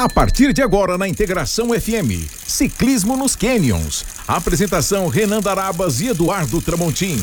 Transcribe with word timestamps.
A 0.00 0.08
partir 0.08 0.54
de 0.54 0.62
agora 0.62 0.96
na 0.96 1.06
Integração 1.06 1.78
FM, 1.78 2.26
Ciclismo 2.46 3.18
nos 3.18 3.36
Canyons. 3.36 4.06
Apresentação 4.26 5.08
Renan 5.08 5.42
Darabas 5.42 6.00
e 6.00 6.08
Eduardo 6.08 6.58
Tramontim. 6.62 7.18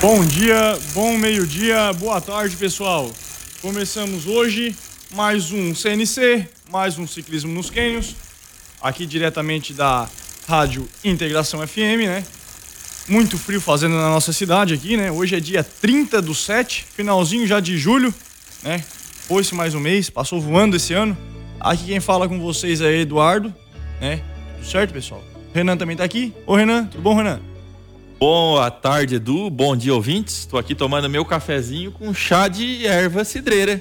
Bom 0.00 0.24
dia, 0.24 0.78
bom 0.94 1.18
meio-dia, 1.18 1.92
boa 1.94 2.20
tarde, 2.20 2.54
pessoal. 2.54 3.10
Começamos 3.60 4.28
hoje 4.28 4.76
mais 5.12 5.50
um 5.50 5.74
CNC, 5.74 6.46
mais 6.70 6.96
um 6.96 7.04
Ciclismo 7.04 7.52
nos 7.52 7.68
Canyons, 7.68 8.14
aqui 8.80 9.06
diretamente 9.06 9.72
da 9.72 10.08
Rádio 10.46 10.88
Integração 11.02 11.66
FM, 11.66 12.06
né? 12.06 12.24
Muito 13.08 13.36
frio 13.36 13.60
fazendo 13.60 13.96
na 13.96 14.08
nossa 14.08 14.32
cidade 14.32 14.72
aqui, 14.72 14.96
né? 14.96 15.10
Hoje 15.10 15.34
é 15.34 15.40
dia 15.40 15.64
30 15.64 16.22
do 16.22 16.32
7, 16.32 16.86
finalzinho 16.94 17.44
já 17.44 17.58
de 17.58 17.76
julho, 17.76 18.14
né? 18.62 18.84
Foi-se 19.30 19.54
mais 19.54 19.76
um 19.76 19.78
mês, 19.78 20.10
passou 20.10 20.40
voando 20.40 20.74
esse 20.74 20.92
ano. 20.92 21.16
Aqui 21.60 21.84
quem 21.84 22.00
fala 22.00 22.28
com 22.28 22.40
vocês 22.40 22.80
é 22.80 22.96
Eduardo, 22.96 23.54
né? 24.00 24.20
Tudo 24.56 24.66
certo, 24.66 24.92
pessoal? 24.92 25.22
Renan 25.54 25.76
também 25.76 25.96
tá 25.96 26.02
aqui. 26.02 26.34
Ô, 26.44 26.56
Renan, 26.56 26.86
tudo 26.86 27.00
bom, 27.00 27.14
Renan? 27.14 27.40
Boa 28.18 28.68
tarde, 28.72 29.14
Edu. 29.14 29.48
Bom 29.48 29.76
dia, 29.76 29.94
ouvintes. 29.94 30.38
Estou 30.38 30.58
aqui 30.58 30.74
tomando 30.74 31.08
meu 31.08 31.24
cafezinho 31.24 31.92
com 31.92 32.12
chá 32.12 32.48
de 32.48 32.84
erva 32.84 33.24
cidreira. 33.24 33.80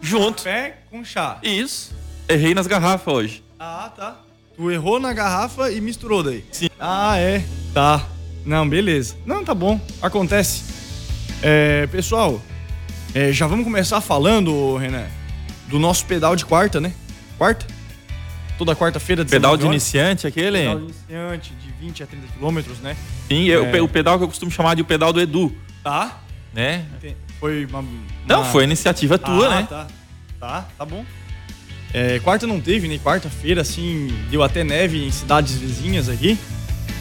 Junto. 0.00 0.42
Café 0.42 0.78
com 0.90 1.04
chá. 1.04 1.38
Isso. 1.44 1.94
Errei 2.28 2.52
nas 2.52 2.66
garrafas 2.66 3.14
hoje. 3.14 3.44
Ah, 3.60 3.92
tá. 3.96 4.20
Tu 4.56 4.68
errou 4.72 4.98
na 4.98 5.12
garrafa 5.12 5.70
e 5.70 5.80
misturou 5.80 6.24
daí? 6.24 6.44
Sim. 6.50 6.70
Ah, 6.76 7.16
é. 7.16 7.44
Tá. 7.72 8.04
Não, 8.44 8.68
beleza. 8.68 9.14
Não, 9.24 9.44
tá 9.44 9.54
bom. 9.54 9.80
Acontece. 10.02 10.64
É, 11.40 11.86
pessoal, 11.86 12.42
é, 13.14 13.32
já 13.32 13.46
vamos 13.46 13.64
começar 13.64 14.00
falando, 14.00 14.76
Renan, 14.76 15.06
do 15.68 15.78
nosso 15.78 16.04
pedal 16.06 16.36
de 16.36 16.44
quarta, 16.44 16.80
né? 16.80 16.92
Quarta? 17.38 17.66
Toda 18.58 18.74
quarta-feira. 18.74 19.24
Pedal 19.24 19.56
de 19.56 19.66
iniciante, 19.66 20.26
aquele? 20.26 20.58
Pedal 20.58 20.78
de 20.78 20.84
iniciante, 20.84 21.52
de 21.54 21.86
20 21.86 22.02
a 22.02 22.06
30 22.06 22.26
quilômetros, 22.34 22.78
né? 22.78 22.96
Sim, 23.28 23.50
é. 23.50 23.80
o 23.80 23.88
pedal 23.88 24.18
que 24.18 24.24
eu 24.24 24.28
costumo 24.28 24.50
chamar 24.50 24.74
de 24.74 24.82
o 24.82 24.84
pedal 24.84 25.12
do 25.12 25.20
Edu. 25.20 25.54
Tá. 25.82 26.20
Né? 26.54 26.84
Foi 27.38 27.66
uma, 27.66 27.80
uma... 27.80 27.90
Não, 28.26 28.44
foi 28.44 28.64
iniciativa 28.64 29.18
tua, 29.18 29.46
ah, 29.46 29.50
né? 29.50 29.66
Tá, 29.68 29.86
tá, 30.40 30.68
tá 30.78 30.84
bom. 30.86 31.04
É, 31.92 32.18
quarta 32.20 32.46
não 32.46 32.60
teve, 32.60 32.88
né? 32.88 32.98
Quarta-feira, 32.98 33.60
assim, 33.60 34.08
deu 34.30 34.42
até 34.42 34.64
neve 34.64 35.04
em 35.04 35.10
cidades 35.10 35.56
vizinhas 35.56 36.08
aqui, 36.08 36.38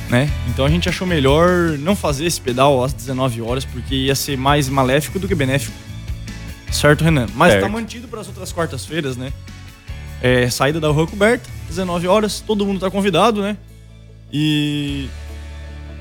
né? 0.09 0.30
Então 0.50 0.66
a 0.66 0.69
gente 0.69 0.88
achou 0.88 1.08
melhor 1.08 1.78
não 1.78 1.95
fazer 1.95 2.25
esse 2.25 2.40
pedal 2.40 2.84
às 2.84 2.94
19 2.94 3.42
horas, 3.42 3.66
porque 3.66 3.95
ia 3.95 4.16
ser 4.16 4.38
mais 4.38 4.69
maléfico 4.69 5.19
do 5.19 5.28
que 5.28 5.36
benéfico. 5.36 5.84
Certo, 6.71 7.03
Renan? 7.03 7.27
Mas 7.35 7.52
certo. 7.52 7.63
tá 7.63 7.69
mantido 7.69 8.08
para 8.08 8.21
as 8.21 8.27
outras 8.27 8.52
quartas-feiras, 8.52 9.16
né? 9.17 9.31
É, 10.21 10.49
saída 10.49 10.80
da 10.80 10.88
rua 10.89 11.07
coberta, 11.07 11.49
19 11.67 12.07
horas, 12.07 12.39
todo 12.39 12.66
mundo 12.66 12.80
tá 12.80 12.89
convidado, 12.89 13.41
né? 13.41 13.57
E 14.31 15.07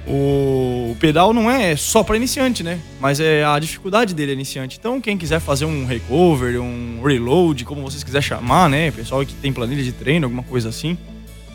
o, 0.07 0.97
pedal 1.01 1.33
não 1.33 1.51
é 1.51 1.77
só 1.77 2.03
para 2.03 2.17
iniciante, 2.17 2.63
né? 2.63 2.79
Mas 3.01 3.21
é 3.21 3.45
a 3.45 3.59
dificuldade 3.59 4.15
dele 4.15 4.33
é 4.33 4.35
iniciante. 4.35 4.77
Então, 4.79 5.01
quem 5.01 5.17
quiser 5.17 5.41
fazer 5.41 5.65
um 5.65 5.87
recover, 5.87 6.61
um 6.61 7.03
reload, 7.03 7.65
como 7.65 7.83
vocês 7.83 8.03
quiserem 8.03 8.27
chamar, 8.27 8.69
né? 8.69 8.91
Pessoal 8.91 9.25
que 9.25 9.35
tem 9.35 9.53
planilha 9.53 9.83
de 9.83 9.93
treino, 9.93 10.27
alguma 10.27 10.43
coisa 10.43 10.69
assim, 10.69 10.99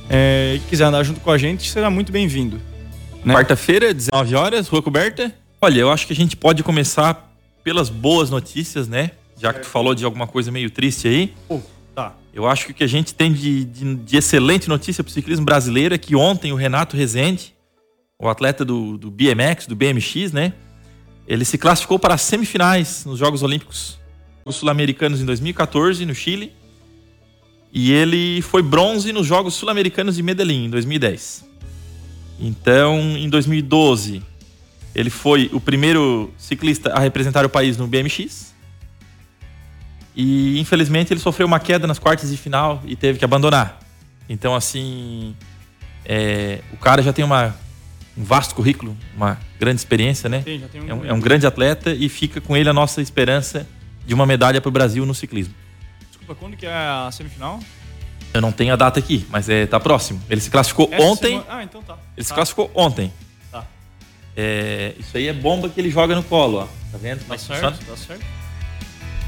é, 0.09 0.57
que 0.63 0.69
quiser 0.69 0.85
andar 0.85 1.03
junto 1.03 1.19
com 1.19 1.31
a 1.31 1.38
gente, 1.38 1.69
será 1.69 1.89
muito 1.89 2.11
bem-vindo. 2.11 2.59
Né? 3.23 3.33
Quarta-feira, 3.33 3.94
19 3.94 4.35
horas, 4.35 4.67
rua 4.67 4.81
coberta. 4.81 5.33
Olha, 5.61 5.79
eu 5.79 5.91
acho 5.91 6.07
que 6.07 6.13
a 6.13 6.16
gente 6.16 6.35
pode 6.35 6.63
começar 6.63 7.28
pelas 7.63 7.89
boas 7.89 8.29
notícias, 8.29 8.88
né? 8.88 9.11
Já 9.38 9.53
que 9.53 9.61
tu 9.61 9.67
falou 9.67 9.95
de 9.95 10.03
alguma 10.03 10.27
coisa 10.27 10.52
meio 10.52 10.69
triste 10.69 11.07
aí. 11.07 11.33
Oh, 11.47 11.59
tá. 11.95 12.16
Eu 12.33 12.47
acho 12.47 12.66
que 12.66 12.71
o 12.71 12.75
que 12.75 12.83
a 12.83 12.88
gente 12.88 13.13
tem 13.13 13.31
de, 13.31 13.63
de, 13.66 13.95
de 13.95 14.17
excelente 14.17 14.67
notícia 14.67 15.03
para 15.03 15.09
o 15.09 15.13
ciclismo 15.13 15.45
brasileiro 15.45 15.95
é 15.95 15.97
que 15.97 16.16
ontem 16.16 16.51
o 16.51 16.55
Renato 16.55 16.97
Rezende, 16.97 17.53
o 18.17 18.28
atleta 18.28 18.66
do, 18.66 18.97
do 18.97 19.09
BMX, 19.09 19.66
do 19.67 19.75
BMX, 19.75 20.31
né? 20.34 20.53
Ele 21.28 21.45
se 21.45 21.57
classificou 21.57 22.00
para 22.00 22.16
as 22.16 22.22
semifinais 22.22 23.06
nos 23.06 23.19
Jogos 23.19 23.44
Olímpicos 23.44 24.00
Sul-Americanos 24.51 25.22
em 25.22 25.25
2014, 25.25 26.05
no 26.05 26.16
Chile. 26.16 26.53
E 27.72 27.91
ele 27.91 28.41
foi 28.41 28.63
bronze 28.63 29.13
nos 29.13 29.28
Jogos 29.28 29.53
Sul-Americanos 29.53 30.16
de 30.16 30.23
Medellín, 30.23 30.66
em 30.66 30.69
2010. 30.69 31.47
Então, 32.39 33.00
em 33.00 33.29
2012, 33.29 34.23
ele 34.95 35.09
foi 35.09 35.50
o 35.53 35.59
primeiro 35.59 36.33
ciclista 36.38 36.91
a 36.94 37.00
representar 37.00 37.45
o 37.45 37.50
país 37.50 37.77
no 37.77 37.88
BMX. 37.88 38.53
E, 40.16 40.59
infelizmente, 40.59 41.13
ele 41.13 41.19
sofreu 41.19 41.47
uma 41.47 41.59
queda 41.59 41.88
nas 41.88 42.00
quartas 42.00 42.29
de 42.29 42.38
final 42.38 42.81
e 42.85 42.95
teve 42.95 43.19
que 43.19 43.25
abandonar. 43.25 43.79
Então, 44.28 44.53
assim, 44.55 45.35
é, 46.05 46.59
o 46.73 46.78
cara 46.78 47.01
já 47.01 47.13
tem 47.13 47.23
uma 47.23 47.55
um 48.17 48.23
vasto 48.23 48.53
currículo, 48.53 48.97
uma 49.16 49.39
grande 49.57 49.79
experiência, 49.79 50.28
né? 50.28 50.41
Sim, 50.41 50.59
já 50.59 50.67
tem 50.67 50.81
um 50.81 50.89
é, 50.89 50.94
um, 50.94 51.05
é 51.05 51.13
um 51.13 51.19
grande 51.22 51.47
atleta 51.47 51.91
e 51.94 52.09
fica 52.09 52.41
com 52.41 52.57
ele 52.57 52.67
a 52.67 52.73
nossa 52.73 53.01
esperança 53.01 53.66
de 54.05 54.13
uma 54.13 54.25
medalha 54.25 54.59
para 54.59 54.67
o 54.67 54.72
Brasil 54.72 55.05
no 55.05 55.16
ciclismo. 55.16 55.53
Desculpa, 56.09 56.35
quando 56.35 56.57
que 56.57 56.66
é 56.66 56.73
a 56.73 57.09
semifinal? 57.13 57.61
Eu 58.33 58.41
não 58.41 58.51
tenho 58.51 58.73
a 58.73 58.75
data 58.75 58.99
aqui, 58.99 59.25
mas 59.29 59.47
é, 59.47 59.66
tá 59.66 59.79
próximo. 59.79 60.22
Ele 60.29 60.41
se 60.41 60.49
classificou 60.49 60.89
Essa 60.91 61.01
ontem. 61.01 61.39
semana- 61.39 61.45
Ah, 61.49 61.63
então 61.63 61.81
tá. 61.81 61.97
Ele 62.17 62.23
se 62.23 62.29
Tá, 62.29 62.35
classificou 62.35 62.69
ontem. 62.75 63.13
É, 64.41 64.94
isso 64.97 65.17
aí 65.17 65.27
é 65.27 65.33
bomba 65.33 65.67
que 65.67 65.77
ele 65.81 65.89
joga 65.89 66.16
no 66.16 66.23
colo, 66.23 66.59
ó. 66.59 66.67
Tá 66.91 66.97
vendo? 66.97 67.19
Tá 67.27 67.38
certo, 67.38 67.85
tá 67.85 67.97
certo. 67.97 68.23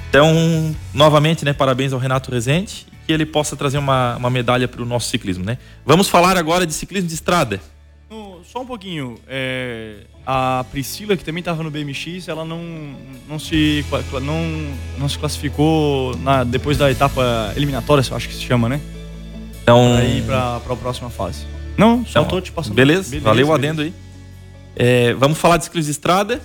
Então, 0.10 0.74
novamente, 0.94 1.44
né, 1.44 1.52
parabéns 1.54 1.92
ao 1.92 2.00
Renato 2.00 2.32
Rezende 2.32 2.86
e 2.92 3.06
que 3.06 3.12
ele 3.12 3.26
possa 3.26 3.56
trazer 3.58 3.78
uma, 3.78 4.16
uma 4.16 4.30
medalha 4.30 4.68
para 4.70 4.82
o 4.82 4.86
nosso 4.86 5.10
ciclismo, 5.10 5.44
né? 5.44 5.58
Vamos 5.86 6.08
falar 6.08 6.38
agora 6.38 6.66
de 6.66 6.74
ciclismo 6.74 7.10
de 7.10 7.14
estrada. 7.14 7.60
No- 8.10 8.40
só 8.46 8.62
um 8.62 8.66
pouquinho. 8.66 9.18
é, 9.28 9.98
a 10.26 10.64
Priscila, 10.72 11.18
que 11.18 11.24
também 11.26 11.40
estava 11.40 11.62
no 11.64 11.70
BMX, 11.72 12.28
ela 12.30 12.46
não, 12.46 12.96
não, 13.28 13.38
se, 13.40 13.86
não, 14.22 14.72
não 14.98 15.10
se 15.10 15.18
classificou 15.18 16.16
na, 16.18 16.44
depois 16.46 16.78
da 16.78 16.90
etapa 16.92 17.52
eliminatória, 17.56 18.02
eu 18.10 18.16
acho 18.18 18.28
que 18.30 18.36
se 18.36 18.42
chama, 18.44 18.70
né? 18.70 18.80
Então, 19.64 19.94
Pra 19.96 20.06
ir 20.06 20.24
pra, 20.24 20.60
pra 20.62 20.76
próxima 20.78 21.10
fase. 21.10 21.46
Não, 21.78 22.06
só 22.06 22.22
Então, 22.22 22.26
tô 22.26 22.42
te 22.42 22.52
passando. 22.52 22.76
Beleza, 22.76 23.18
valeu 23.20 23.48
o 23.48 23.54
adendo 23.54 23.82
aí. 23.82 23.94
É, 24.76 25.14
vamos 25.14 25.38
falar 25.38 25.58
de 25.58 25.66
ciclismo 25.66 25.88
de 25.88 25.92
estrada. 25.92 26.42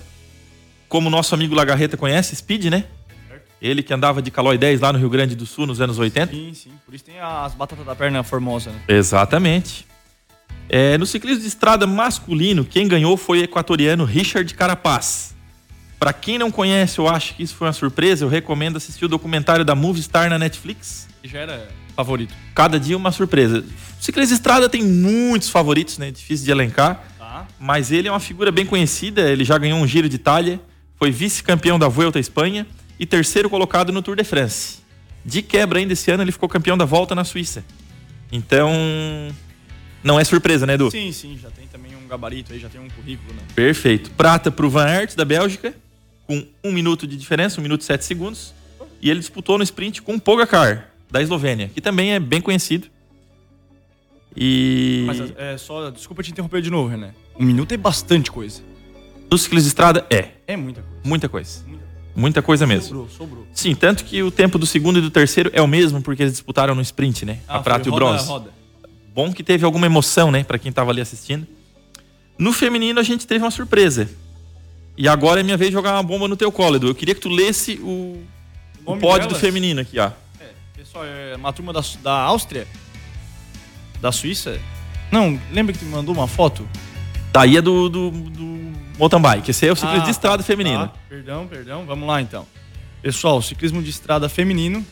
Como 0.89 1.09
nosso 1.09 1.35
amigo 1.35 1.53
Lagarreta 1.53 1.97
conhece, 1.97 2.35
Speed, 2.35 2.65
né? 2.65 2.85
Certo. 3.27 3.43
Ele 3.61 3.83
que 3.83 3.93
andava 3.93 4.21
de 4.21 4.31
Calói 4.31 4.57
10 4.57 4.79
lá 4.79 4.93
no 4.93 4.99
Rio 4.99 5.09
Grande 5.09 5.35
do 5.35 5.45
Sul 5.45 5.65
nos 5.65 5.81
anos 5.81 5.99
80. 5.99 6.33
Sim, 6.33 6.53
sim. 6.53 6.71
Por 6.85 6.93
isso 6.93 7.03
tem 7.03 7.19
as 7.19 7.53
batatas 7.53 7.85
da 7.85 7.95
perna 7.95 8.23
formosa, 8.23 8.71
né? 8.71 8.79
Exatamente. 8.87 9.85
É, 10.69 10.97
no 10.97 11.05
ciclismo 11.05 11.41
de 11.41 11.47
estrada 11.47 11.87
masculino, 11.87 12.65
quem 12.65 12.87
ganhou 12.87 13.15
foi 13.15 13.39
o 13.39 13.43
equatoriano 13.43 14.03
Richard 14.05 14.53
Carapaz. 14.53 15.35
Para 15.99 16.13
quem 16.13 16.37
não 16.37 16.51
conhece 16.51 17.01
ou 17.01 17.09
acha 17.09 17.33
que 17.33 17.41
isso 17.41 17.55
foi 17.55 17.67
uma 17.67 17.73
surpresa, 17.73 18.23
eu 18.23 18.29
recomendo 18.29 18.77
assistir 18.77 19.05
o 19.05 19.07
documentário 19.07 19.65
da 19.65 19.73
Movistar 19.73 20.29
na 20.29 20.37
Netflix. 20.37 21.07
Que 21.21 21.27
já 21.27 21.39
era 21.39 21.67
favorito. 21.95 22.33
Cada 22.53 22.79
dia 22.79 22.95
uma 22.95 23.11
surpresa. 23.11 23.65
O 23.99 24.03
ciclismo 24.03 24.35
de 24.35 24.35
estrada 24.35 24.69
tem 24.69 24.83
muitos 24.83 25.49
favoritos, 25.49 25.97
né? 25.97 26.11
Difícil 26.11 26.45
de 26.45 26.51
elencar. 26.51 27.03
Tá. 27.37 27.47
Mas 27.59 27.91
ele 27.91 28.07
é 28.07 28.11
uma 28.11 28.19
figura 28.19 28.51
bem 28.51 28.65
conhecida, 28.65 29.29
ele 29.29 29.43
já 29.43 29.57
ganhou 29.57 29.79
um 29.79 29.85
Giro 29.85 30.09
de 30.09 30.15
Itália, 30.15 30.59
foi 30.95 31.11
vice-campeão 31.11 31.77
da 31.77 31.87
Vuelta 31.87 32.17
à 32.17 32.21
Espanha 32.21 32.65
e 32.99 33.05
terceiro 33.05 33.49
colocado 33.49 33.91
no 33.91 34.01
Tour 34.01 34.15
de 34.15 34.23
France. 34.23 34.79
De 35.23 35.41
quebra 35.41 35.79
ainda 35.79 35.93
esse 35.93 36.09
ano 36.09 36.23
ele 36.23 36.31
ficou 36.31 36.49
campeão 36.49 36.77
da 36.77 36.85
Volta 36.85 37.13
na 37.13 37.23
Suíça. 37.23 37.63
Então, 38.31 38.71
não 40.03 40.19
é 40.19 40.23
surpresa, 40.23 40.65
né, 40.65 40.73
Edu? 40.73 40.89
Sim, 40.89 41.11
sim, 41.11 41.37
já 41.37 41.49
tem 41.51 41.67
também 41.67 41.95
um 41.95 42.07
gabarito 42.07 42.53
aí, 42.53 42.59
já 42.59 42.69
tem 42.69 42.81
um 42.81 42.89
currículo, 42.89 43.33
né? 43.33 43.41
Perfeito. 43.53 44.09
Prata 44.11 44.49
pro 44.49 44.69
Van 44.69 44.85
Aert, 44.85 45.15
da 45.15 45.25
Bélgica, 45.25 45.73
com 46.25 46.45
um 46.63 46.71
minuto 46.71 47.05
de 47.05 47.15
diferença, 47.15 47.59
um 47.59 47.63
minuto 47.63 47.81
e 47.81 47.83
sete 47.83 48.03
segundos. 48.03 48.53
E 49.01 49.09
ele 49.09 49.19
disputou 49.19 49.57
no 49.57 49.63
sprint 49.63 50.01
com 50.01 50.15
o 50.15 50.19
Pogacar, 50.19 50.89
da 51.09 51.21
Eslovênia, 51.21 51.69
que 51.69 51.81
também 51.81 52.13
é 52.13 52.19
bem 52.19 52.41
conhecido. 52.41 52.87
E 54.35 55.03
Mas 55.07 55.33
é 55.35 55.57
só. 55.57 55.89
Desculpa 55.89 56.21
te 56.21 56.31
interromper 56.31 56.61
de 56.61 56.69
novo, 56.69 56.87
René. 56.89 57.13
Um 57.39 57.45
minuto 57.45 57.71
é 57.71 57.77
bastante 57.77 58.31
coisa. 58.31 58.61
no 59.29 59.37
ciclismo 59.37 59.63
de 59.65 59.67
estrada, 59.69 60.05
é. 60.09 60.29
É 60.47 60.55
muita 60.55 60.81
coisa. 60.81 61.03
Muita 61.03 61.29
coisa. 61.29 61.59
Muita 61.65 61.77
coisa. 61.77 61.87
Muita 62.15 62.41
coisa 62.41 62.65
mesmo. 62.67 62.87
Sobrou, 62.87 63.09
sobrou. 63.09 63.47
Sim, 63.53 63.75
tanto 63.75 64.03
que 64.03 64.23
o 64.23 64.31
tempo 64.31 64.57
do 64.57 64.65
segundo 64.65 64.97
e 64.97 65.01
do 65.01 65.11
terceiro 65.11 65.51
é 65.53 65.61
o 65.61 65.67
mesmo, 65.67 66.01
porque 66.01 66.23
eles 66.23 66.33
disputaram 66.33 66.73
no 66.73 66.81
sprint, 66.81 67.25
né? 67.25 67.39
a 67.47 67.57
Ah, 67.57 67.59
prata 67.59 67.87
e 67.87 67.89
o 67.89 67.93
roda, 67.93 68.05
bronze. 68.05 68.27
roda. 68.27 68.49
Bom 69.13 69.31
que 69.31 69.43
teve 69.43 69.65
alguma 69.65 69.85
emoção, 69.85 70.31
né, 70.31 70.43
Pra 70.43 70.57
quem 70.57 70.71
tava 70.71 70.89
ali 70.91 71.01
assistindo. 71.01 71.45
No 72.39 72.51
feminino 72.53 72.99
a 72.99 73.03
gente 73.03 73.27
teve 73.27 73.43
uma 73.43 73.51
surpresa. 73.51 74.09
E 74.97 75.07
agora 75.07 75.41
é 75.41 75.43
minha 75.43 75.57
vez 75.57 75.69
de 75.69 75.73
jogar 75.73 75.93
uma 75.93 76.01
bomba 76.03 76.27
no 76.27 76.35
teu 76.35 76.51
colo, 76.51 76.77
Edu. 76.77 76.87
Eu 76.87 76.95
queria 76.95 77.13
que 77.13 77.21
tu 77.21 77.29
lesse 77.29 77.73
o, 77.83 78.23
o 78.83 78.89
nome 78.91 79.01
pódio 79.01 79.27
do 79.29 79.35
feminino 79.35 79.81
aqui, 79.81 79.99
ó. 79.99 80.09
É, 80.39 80.45
pessoal, 80.75 81.05
é 81.05 81.35
uma 81.35 81.53
turma 81.53 81.71
da, 81.71 81.81
da 82.01 82.13
Áustria? 82.13 82.67
Da 84.01 84.11
Suíça? 84.11 84.59
Não, 85.11 85.39
lembra 85.51 85.73
que 85.73 85.79
tu 85.79 85.85
me 85.85 85.91
mandou 85.91 86.15
uma 86.15 86.27
foto? 86.27 86.67
Daí 87.39 87.57
é 87.57 87.61
do, 87.61 87.87
do, 87.87 88.09
do 88.11 88.71
mountain 88.97 89.21
bike. 89.21 89.51
Esse 89.51 89.65
aí 89.65 89.69
é 89.69 89.73
o 89.73 89.75
ciclismo 89.75 90.01
Ah, 90.01 90.05
de 90.05 90.11
estrada 90.11 90.37
tá, 90.37 90.43
feminino. 90.43 90.87
tá. 90.87 90.93
Perdão, 91.07 91.47
perdão. 91.47 91.85
Vamos 91.85 92.07
lá 92.07 92.21
então. 92.21 92.45
Pessoal, 93.01 93.41
ciclismo 93.41 93.81
de 93.81 93.89
estrada 93.91 94.27
feminino, 94.27 94.83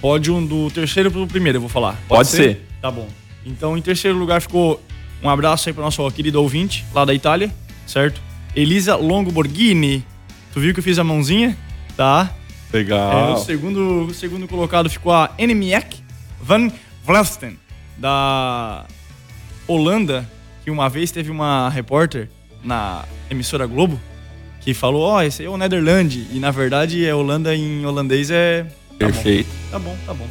pódio 0.00 0.38
do 0.46 0.70
terceiro 0.70 1.10
pro 1.10 1.26
primeiro, 1.26 1.56
eu 1.56 1.60
vou 1.60 1.70
falar. 1.70 1.96
Pode, 2.06 2.28
ser? 2.28 2.68
Tá 2.80 2.90
bom. 2.90 3.08
Então, 3.46 3.76
em 3.76 3.80
terceiro 3.82 4.18
lugar 4.18 4.40
ficou 4.42 4.82
um 5.22 5.30
abraço 5.30 5.68
aí 5.68 5.72
para 5.72 5.82
nosso 5.82 6.08
querido 6.10 6.40
ouvinte 6.42 6.84
lá 6.92 7.04
da 7.04 7.14
Itália, 7.14 7.50
certo? 7.86 8.20
Elisa 8.54 8.94
Longoborghini. 8.96 10.04
Tu 10.52 10.60
viu 10.60 10.74
que 10.74 10.80
eu 10.80 10.84
fiz 10.84 10.98
a 10.98 11.04
mãozinha? 11.04 11.56
Tá. 11.96 12.30
É, 12.72 12.76
Legal. 12.76 13.32
o, 13.34 13.38
segundo, 13.38 14.06
o 14.06 14.14
segundo 14.14 14.46
colocado 14.46 14.90
ficou 14.90 15.12
a 15.12 15.30
Ennemiek 15.38 16.00
van 16.40 16.70
Vlesten, 17.04 17.58
da 17.96 18.84
Holanda, 19.66 20.28
que 20.64 20.70
uma 20.70 20.88
vez 20.88 21.10
teve 21.10 21.30
uma 21.30 21.68
repórter 21.68 22.28
na 22.62 23.04
emissora 23.30 23.66
Globo 23.66 24.00
que 24.60 24.72
falou: 24.72 25.02
Ó, 25.02 25.22
esse 25.22 25.42
aí 25.42 25.46
é 25.46 25.50
o 25.50 25.56
Netherland. 25.56 26.26
E 26.32 26.38
na 26.38 26.50
verdade, 26.50 27.04
é 27.04 27.14
Holanda 27.14 27.54
em 27.54 27.84
holandês 27.84 28.30
é. 28.30 28.64
Tá 28.64 28.68
bom. 28.70 28.96
Perfeito. 28.98 29.50
Tá 29.70 29.78
bom, 29.78 29.96
tá 30.06 30.14
bom. 30.14 30.26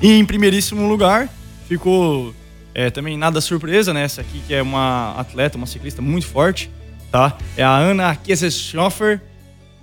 E 0.00 0.12
em 0.12 0.24
primeiríssimo 0.24 0.86
lugar 0.86 1.28
ficou 1.68 2.34
é, 2.74 2.90
também 2.90 3.16
nada 3.16 3.40
surpresa, 3.40 3.94
né? 3.94 4.02
Essa 4.02 4.20
aqui 4.20 4.42
que 4.46 4.54
é 4.54 4.60
uma 4.62 5.14
atleta, 5.18 5.56
uma 5.56 5.66
ciclista 5.66 6.02
muito 6.02 6.26
forte, 6.26 6.70
tá? 7.10 7.36
É 7.56 7.62
a 7.62 7.76
Ana 7.76 8.14
Kieseschhofer, 8.16 9.20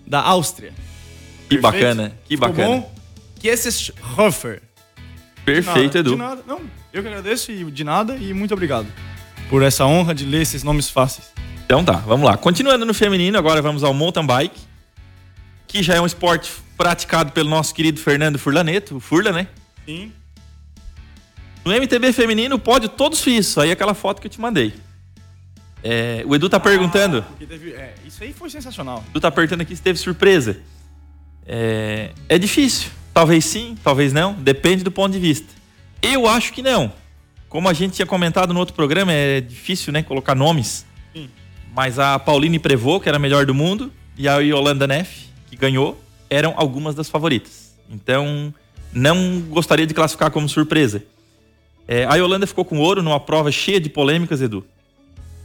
da 0.05 0.21
Áustria. 0.21 0.71
Que 1.49 1.57
Perfeito? 1.57 1.61
bacana, 1.61 2.11
que 2.25 2.35
Ficou 2.35 2.49
bacana. 2.49 2.67
bom? 2.67 2.95
Kieseschhofer. 3.39 4.61
Perfeito, 5.43 5.97
Nada, 5.97 5.99
Edu. 5.99 6.11
De 6.11 6.15
nada. 6.17 6.43
Não, 6.45 6.61
eu 6.93 7.01
que 7.01 7.07
agradeço 7.07 7.51
e 7.51 7.63
de 7.71 7.83
nada 7.83 8.15
e 8.17 8.33
muito 8.33 8.53
obrigado 8.53 8.85
por 9.49 9.63
essa 9.63 9.85
honra 9.85 10.13
de 10.13 10.25
ler 10.25 10.41
esses 10.41 10.63
nomes 10.63 10.89
fáceis. 10.89 11.27
Então 11.65 11.83
tá, 11.83 11.93
vamos 11.93 12.25
lá. 12.25 12.37
Continuando 12.37 12.85
no 12.85 12.93
feminino, 12.93 13.37
agora 13.37 13.61
vamos 13.61 13.83
ao 13.83 13.93
mountain 13.93 14.25
bike, 14.25 14.59
que 15.67 15.83
já 15.83 15.95
é 15.95 16.01
um 16.01 16.05
esporte 16.05 16.51
praticado 16.77 17.31
pelo 17.31 17.49
nosso 17.49 17.73
querido 17.73 17.99
Fernando 17.99 18.39
Furlaneto, 18.39 18.97
o 18.97 18.99
Furla, 18.99 19.31
né? 19.31 19.47
Sim. 19.85 20.11
No 21.65 21.71
MTB 21.73 22.13
feminino, 22.13 22.55
o 22.55 22.59
pódio 22.59 22.87
todos 22.89 23.21
fiz. 23.21 23.57
Aí 23.57 23.69
aquela 23.71 23.93
foto 23.93 24.21
que 24.21 24.27
eu 24.27 24.31
te 24.31 24.39
mandei. 24.39 24.73
É, 25.83 26.23
o 26.25 26.33
Edu 26.35 26.49
tá 26.49 26.59
perguntando. 26.59 27.21
Porque 27.23 27.45
teve- 27.45 27.71
é, 27.73 27.95
isso 28.05 28.23
aí 28.23 28.33
foi 28.33 28.49
sensacional. 28.49 29.03
Tu 29.13 29.19
tá 29.19 29.29
perguntando 29.29 29.61
aqui 29.61 29.75
se 29.75 29.81
teve 29.81 29.99
surpresa. 29.99 30.59
É, 31.45 32.11
é 32.27 32.37
difícil. 32.37 32.89
Talvez 33.13 33.45
sim, 33.45 33.77
talvez 33.83 34.13
não. 34.13 34.33
Depende 34.33 34.83
do 34.83 34.91
ponto 34.91 35.11
de 35.13 35.19
vista. 35.19 35.47
Eu 36.01 36.27
acho 36.27 36.53
que 36.53 36.61
não. 36.61 36.91
Como 37.49 37.67
a 37.67 37.73
gente 37.73 37.93
tinha 37.95 38.05
comentado 38.05 38.53
no 38.53 38.59
outro 38.59 38.75
programa, 38.75 39.11
é 39.11 39.41
difícil, 39.41 39.91
né? 39.91 40.03
Colocar 40.03 40.35
nomes. 40.35 40.85
Sim. 41.11 41.27
Mas 41.75 41.97
a 41.97 42.19
Pauline 42.19 42.59
Prevot, 42.59 43.01
que 43.01 43.09
era 43.09 43.17
a 43.17 43.19
melhor 43.19 43.45
do 43.45 43.55
mundo, 43.55 43.91
e 44.15 44.27
a 44.27 44.37
Yolanda 44.37 44.85
Neff, 44.85 45.27
que 45.49 45.55
ganhou, 45.55 45.99
eram 46.29 46.53
algumas 46.55 46.93
das 46.93 47.09
favoritas. 47.09 47.75
Então, 47.89 48.53
não 48.93 49.41
gostaria 49.49 49.87
de 49.87 49.93
classificar 49.93 50.29
como 50.29 50.47
surpresa. 50.47 51.03
É, 51.87 52.05
a 52.05 52.15
Yolanda 52.15 52.45
ficou 52.45 52.63
com 52.63 52.77
ouro 52.77 53.01
numa 53.01 53.19
prova 53.19 53.51
cheia 53.51 53.79
de 53.79 53.89
polêmicas, 53.89 54.41
Edu. 54.41 54.63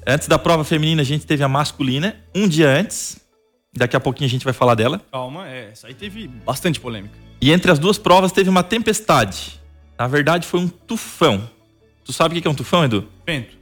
Antes 0.06 0.28
da 0.28 0.38
prova 0.38 0.62
feminina, 0.62 1.00
a 1.00 1.04
gente 1.04 1.24
teve 1.24 1.42
a 1.42 1.48
masculina, 1.48 2.16
um 2.34 2.46
dia 2.46 2.68
antes. 2.68 3.18
Daqui 3.72 3.96
a 3.96 4.00
pouquinho 4.00 4.28
a 4.28 4.30
gente 4.30 4.44
vai 4.44 4.52
falar 4.52 4.74
dela. 4.74 5.00
Calma, 5.10 5.48
é, 5.48 5.70
essa 5.72 5.86
aí 5.86 5.94
teve 5.94 6.28
bastante 6.28 6.78
polêmica. 6.78 7.14
E 7.40 7.50
entre 7.50 7.72
as 7.72 7.78
duas 7.78 7.96
provas 7.96 8.30
teve 8.30 8.50
uma 8.50 8.62
tempestade. 8.62 9.58
Na 9.98 10.06
verdade, 10.06 10.46
foi 10.46 10.60
um 10.60 10.68
tufão. 10.68 11.48
Tu 12.04 12.12
sabe 12.12 12.38
o 12.38 12.42
que 12.42 12.46
é 12.46 12.50
um 12.50 12.54
tufão, 12.54 12.84
Edu? 12.84 13.08
Vento. 13.26 13.56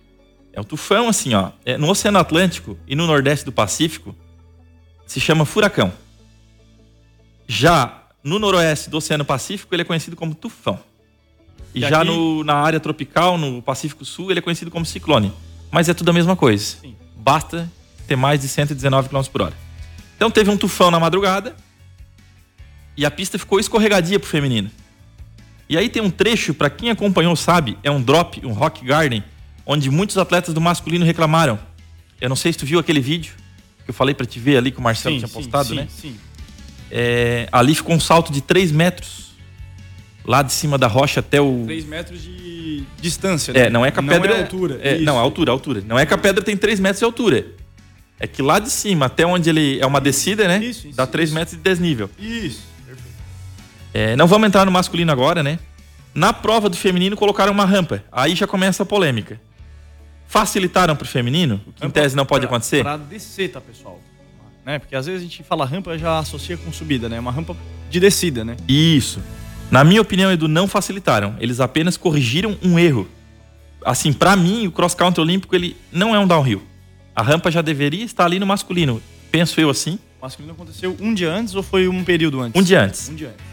É 0.52 0.60
um 0.60 0.64
tufão 0.64 1.08
assim, 1.08 1.32
ó. 1.34 1.52
É, 1.64 1.78
no 1.78 1.88
Oceano 1.88 2.18
Atlântico 2.18 2.76
e 2.86 2.94
no 2.94 3.06
Nordeste 3.06 3.44
do 3.44 3.52
Pacífico 3.52 4.14
se 5.06 5.20
chama 5.20 5.44
furacão. 5.44 5.92
Já 7.46 8.02
no 8.22 8.38
Noroeste 8.38 8.88
do 8.90 8.96
Oceano 8.98 9.24
Pacífico 9.24 9.74
ele 9.74 9.82
é 9.82 9.84
conhecido 9.84 10.16
como 10.16 10.34
tufão. 10.34 10.78
E, 11.74 11.78
E 11.78 11.80
já 11.88 11.98
aqui- 12.02 12.06
no- 12.10 12.44
na 12.44 12.54
área 12.54 12.78
tropical, 12.78 13.38
no 13.38 13.62
Pacífico 13.62 14.04
Sul, 14.04 14.30
ele 14.30 14.38
é 14.40 14.42
conhecido 14.42 14.70
como 14.70 14.84
ciclone. 14.84 15.32
Mas 15.70 15.88
é 15.88 15.94
tudo 15.94 16.10
a 16.10 16.12
mesma 16.12 16.36
coisa. 16.36 16.76
Sim. 16.82 16.94
Basta 17.16 17.70
ter 18.06 18.16
mais 18.16 18.40
de 18.40 18.48
119 18.48 19.08
km 19.08 19.22
por 19.32 19.42
hora. 19.42 19.54
Então 20.16 20.30
teve 20.30 20.50
um 20.50 20.56
tufão 20.56 20.90
na 20.90 21.00
madrugada 21.00 21.56
e 22.96 23.06
a 23.06 23.10
pista 23.10 23.38
ficou 23.38 23.58
escorregadia 23.58 24.20
pro 24.20 24.28
feminino. 24.28 24.70
E 25.72 25.78
aí 25.78 25.88
tem 25.88 26.02
um 26.02 26.10
trecho, 26.10 26.52
pra 26.52 26.68
quem 26.68 26.90
acompanhou 26.90 27.34
sabe, 27.34 27.78
é 27.82 27.90
um 27.90 27.98
drop, 27.98 28.44
um 28.44 28.52
rock 28.52 28.84
garden, 28.84 29.24
onde 29.64 29.88
muitos 29.88 30.18
atletas 30.18 30.52
do 30.52 30.60
masculino 30.60 31.02
reclamaram. 31.02 31.58
Eu 32.20 32.28
não 32.28 32.36
sei 32.36 32.52
se 32.52 32.58
tu 32.58 32.66
viu 32.66 32.78
aquele 32.78 33.00
vídeo 33.00 33.32
que 33.82 33.88
eu 33.88 33.94
falei 33.94 34.14
pra 34.14 34.26
te 34.26 34.38
ver 34.38 34.58
ali 34.58 34.70
que 34.70 34.78
o 34.78 34.82
Marcelo 34.82 35.16
tinha 35.16 35.28
postado, 35.28 35.70
sim, 35.70 35.74
né? 35.76 35.88
Sim. 35.88 36.14
É, 36.90 37.48
ali 37.50 37.74
ficou 37.74 37.96
um 37.96 38.00
salto 38.00 38.30
de 38.30 38.42
3 38.42 38.70
metros. 38.70 39.32
Lá 40.26 40.42
de 40.42 40.52
cima 40.52 40.76
da 40.76 40.88
rocha 40.88 41.20
até 41.20 41.40
o. 41.40 41.62
3 41.64 41.86
metros 41.86 42.22
de 42.22 42.84
distância, 43.00 43.54
né? 43.54 43.60
É, 43.60 43.70
não 43.70 43.82
é 43.82 43.90
que 43.90 43.98
a 43.98 44.02
pedra. 44.02 44.28
Não 44.28 44.36
é 44.36 44.42
altura. 44.42 44.78
É, 44.82 44.98
não, 44.98 45.18
a 45.18 45.22
altura, 45.22 45.52
a 45.52 45.54
altura. 45.54 45.82
Não 45.86 45.98
é 45.98 46.04
que 46.04 46.12
a 46.12 46.18
pedra 46.18 46.44
tem 46.44 46.54
3 46.54 46.80
metros 46.80 46.98
de 46.98 47.06
altura. 47.06 47.46
É 48.20 48.26
que 48.26 48.42
lá 48.42 48.58
de 48.58 48.68
cima, 48.68 49.06
até 49.06 49.24
onde 49.24 49.48
ele. 49.48 49.80
É 49.80 49.86
uma 49.86 50.02
descida, 50.02 50.46
né? 50.46 50.62
Isso, 50.62 50.88
isso, 50.88 50.96
Dá 50.96 51.06
3 51.06 51.30
isso. 51.30 51.34
metros 51.34 51.56
de 51.56 51.62
desnível. 51.62 52.10
Isso. 52.18 52.71
É, 53.94 54.16
não 54.16 54.26
vamos 54.26 54.48
entrar 54.48 54.64
no 54.64 54.72
masculino 54.72 55.12
agora, 55.12 55.42
né? 55.42 55.58
Na 56.14 56.32
prova 56.32 56.68
do 56.68 56.76
feminino 56.76 57.16
colocaram 57.16 57.52
uma 57.52 57.64
rampa. 57.64 58.02
Aí 58.10 58.34
já 58.34 58.46
começa 58.46 58.82
a 58.82 58.86
polêmica. 58.86 59.40
Facilitaram 60.26 60.96
pro 60.96 61.06
feminino, 61.06 61.60
o 61.66 61.72
que 61.72 61.86
em 61.86 61.90
tese 61.90 62.16
não 62.16 62.24
pode 62.24 62.46
Pra- 62.46 62.56
acontecer. 62.56 62.82
Pra 62.82 62.96
descer, 62.96 63.50
tá, 63.50 63.60
pessoal? 63.60 64.00
Né? 64.64 64.78
Porque 64.78 64.94
às 64.96 65.06
vezes 65.06 65.20
a 65.20 65.24
gente 65.24 65.42
fala 65.42 65.64
rampa 65.66 65.98
já 65.98 66.18
associa 66.18 66.56
com 66.56 66.72
subida, 66.72 67.08
né? 67.08 67.18
Uma 67.20 67.32
rampa 67.32 67.54
de 67.90 68.00
descida, 68.00 68.44
né? 68.44 68.56
Isso. 68.66 69.20
Na 69.70 69.84
minha 69.84 70.00
opinião, 70.00 70.30
Edu, 70.32 70.48
não 70.48 70.66
facilitaram. 70.68 71.34
Eles 71.38 71.60
apenas 71.60 71.96
corrigiram 71.96 72.56
um 72.62 72.78
erro. 72.78 73.08
Assim, 73.84 74.12
pra 74.12 74.36
mim, 74.36 74.66
o 74.66 74.72
cross 74.72 74.94
country 74.94 75.20
olímpico 75.20 75.54
ele 75.54 75.76
não 75.90 76.14
é 76.14 76.18
um 76.18 76.26
downhill. 76.26 76.62
A 77.14 77.22
rampa 77.22 77.50
já 77.50 77.60
deveria 77.60 78.04
estar 78.04 78.24
ali 78.24 78.38
no 78.38 78.46
masculino. 78.46 79.02
Penso 79.30 79.60
eu 79.60 79.68
assim. 79.68 79.98
O 80.20 80.24
masculino 80.24 80.54
aconteceu 80.54 80.96
um 81.00 81.12
dia 81.12 81.30
antes 81.32 81.54
ou 81.54 81.62
foi 81.62 81.88
um 81.88 82.04
período 82.04 82.40
antes? 82.40 82.58
Um 82.60 82.64
dia 82.64 82.80
antes. 82.82 83.08
Um 83.08 83.14
dia 83.14 83.28
antes. 83.28 83.51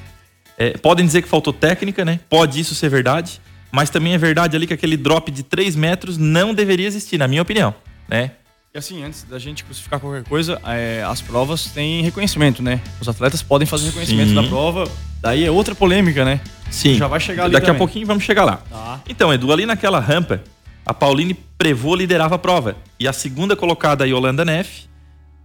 É, 0.59 0.77
podem 0.77 1.06
dizer 1.06 1.21
que 1.21 1.29
faltou 1.29 1.53
técnica, 1.53 2.03
né? 2.03 2.19
Pode 2.29 2.59
isso 2.59 2.75
ser 2.75 2.89
verdade. 2.89 3.39
Mas 3.71 3.89
também 3.89 4.13
é 4.13 4.17
verdade 4.17 4.57
ali 4.57 4.67
que 4.67 4.73
aquele 4.73 4.97
drop 4.97 5.31
de 5.31 5.41
3 5.41 5.75
metros 5.75 6.17
não 6.17 6.53
deveria 6.53 6.85
existir, 6.85 7.17
na 7.17 7.27
minha 7.27 7.41
opinião. 7.41 7.73
Né? 8.09 8.31
E 8.73 8.77
assim, 8.77 9.03
antes 9.03 9.23
da 9.23 9.39
gente 9.39 9.63
crucificar 9.63 10.00
qualquer 10.00 10.23
coisa, 10.23 10.59
é, 10.65 11.03
as 11.07 11.21
provas 11.21 11.67
têm 11.67 12.03
reconhecimento, 12.03 12.61
né? 12.61 12.81
Os 13.00 13.07
atletas 13.07 13.41
podem 13.41 13.65
fazer 13.65 13.88
reconhecimento 13.88 14.29
Sim. 14.29 14.35
da 14.35 14.44
prova. 14.44 14.89
Daí 15.21 15.45
é 15.45 15.50
outra 15.51 15.73
polêmica, 15.73 16.25
né? 16.25 16.42
Sim. 16.69 16.95
Já 16.95 17.07
vai 17.07 17.19
chegar 17.19 17.45
ali 17.45 17.54
Daqui 17.54 17.66
a 17.66 17.68
também. 17.68 17.80
pouquinho 17.80 18.06
vamos 18.06 18.23
chegar 18.23 18.44
lá. 18.44 18.57
Tá. 18.69 19.01
Então, 19.07 19.33
Edu, 19.33 19.51
ali 19.51 19.66
naquela 19.66 19.99
rampa, 19.99 20.44
a 20.85 20.94
Pauline 20.94 21.33
Prevô 21.57 21.95
liderava 21.95 22.35
a 22.35 22.39
prova. 22.39 22.75
E 22.99 23.07
a 23.07 23.13
segunda 23.13 23.56
colocada, 23.56 24.04
a 24.04 24.07
Yolanda 24.07 24.44
Neff, 24.44 24.87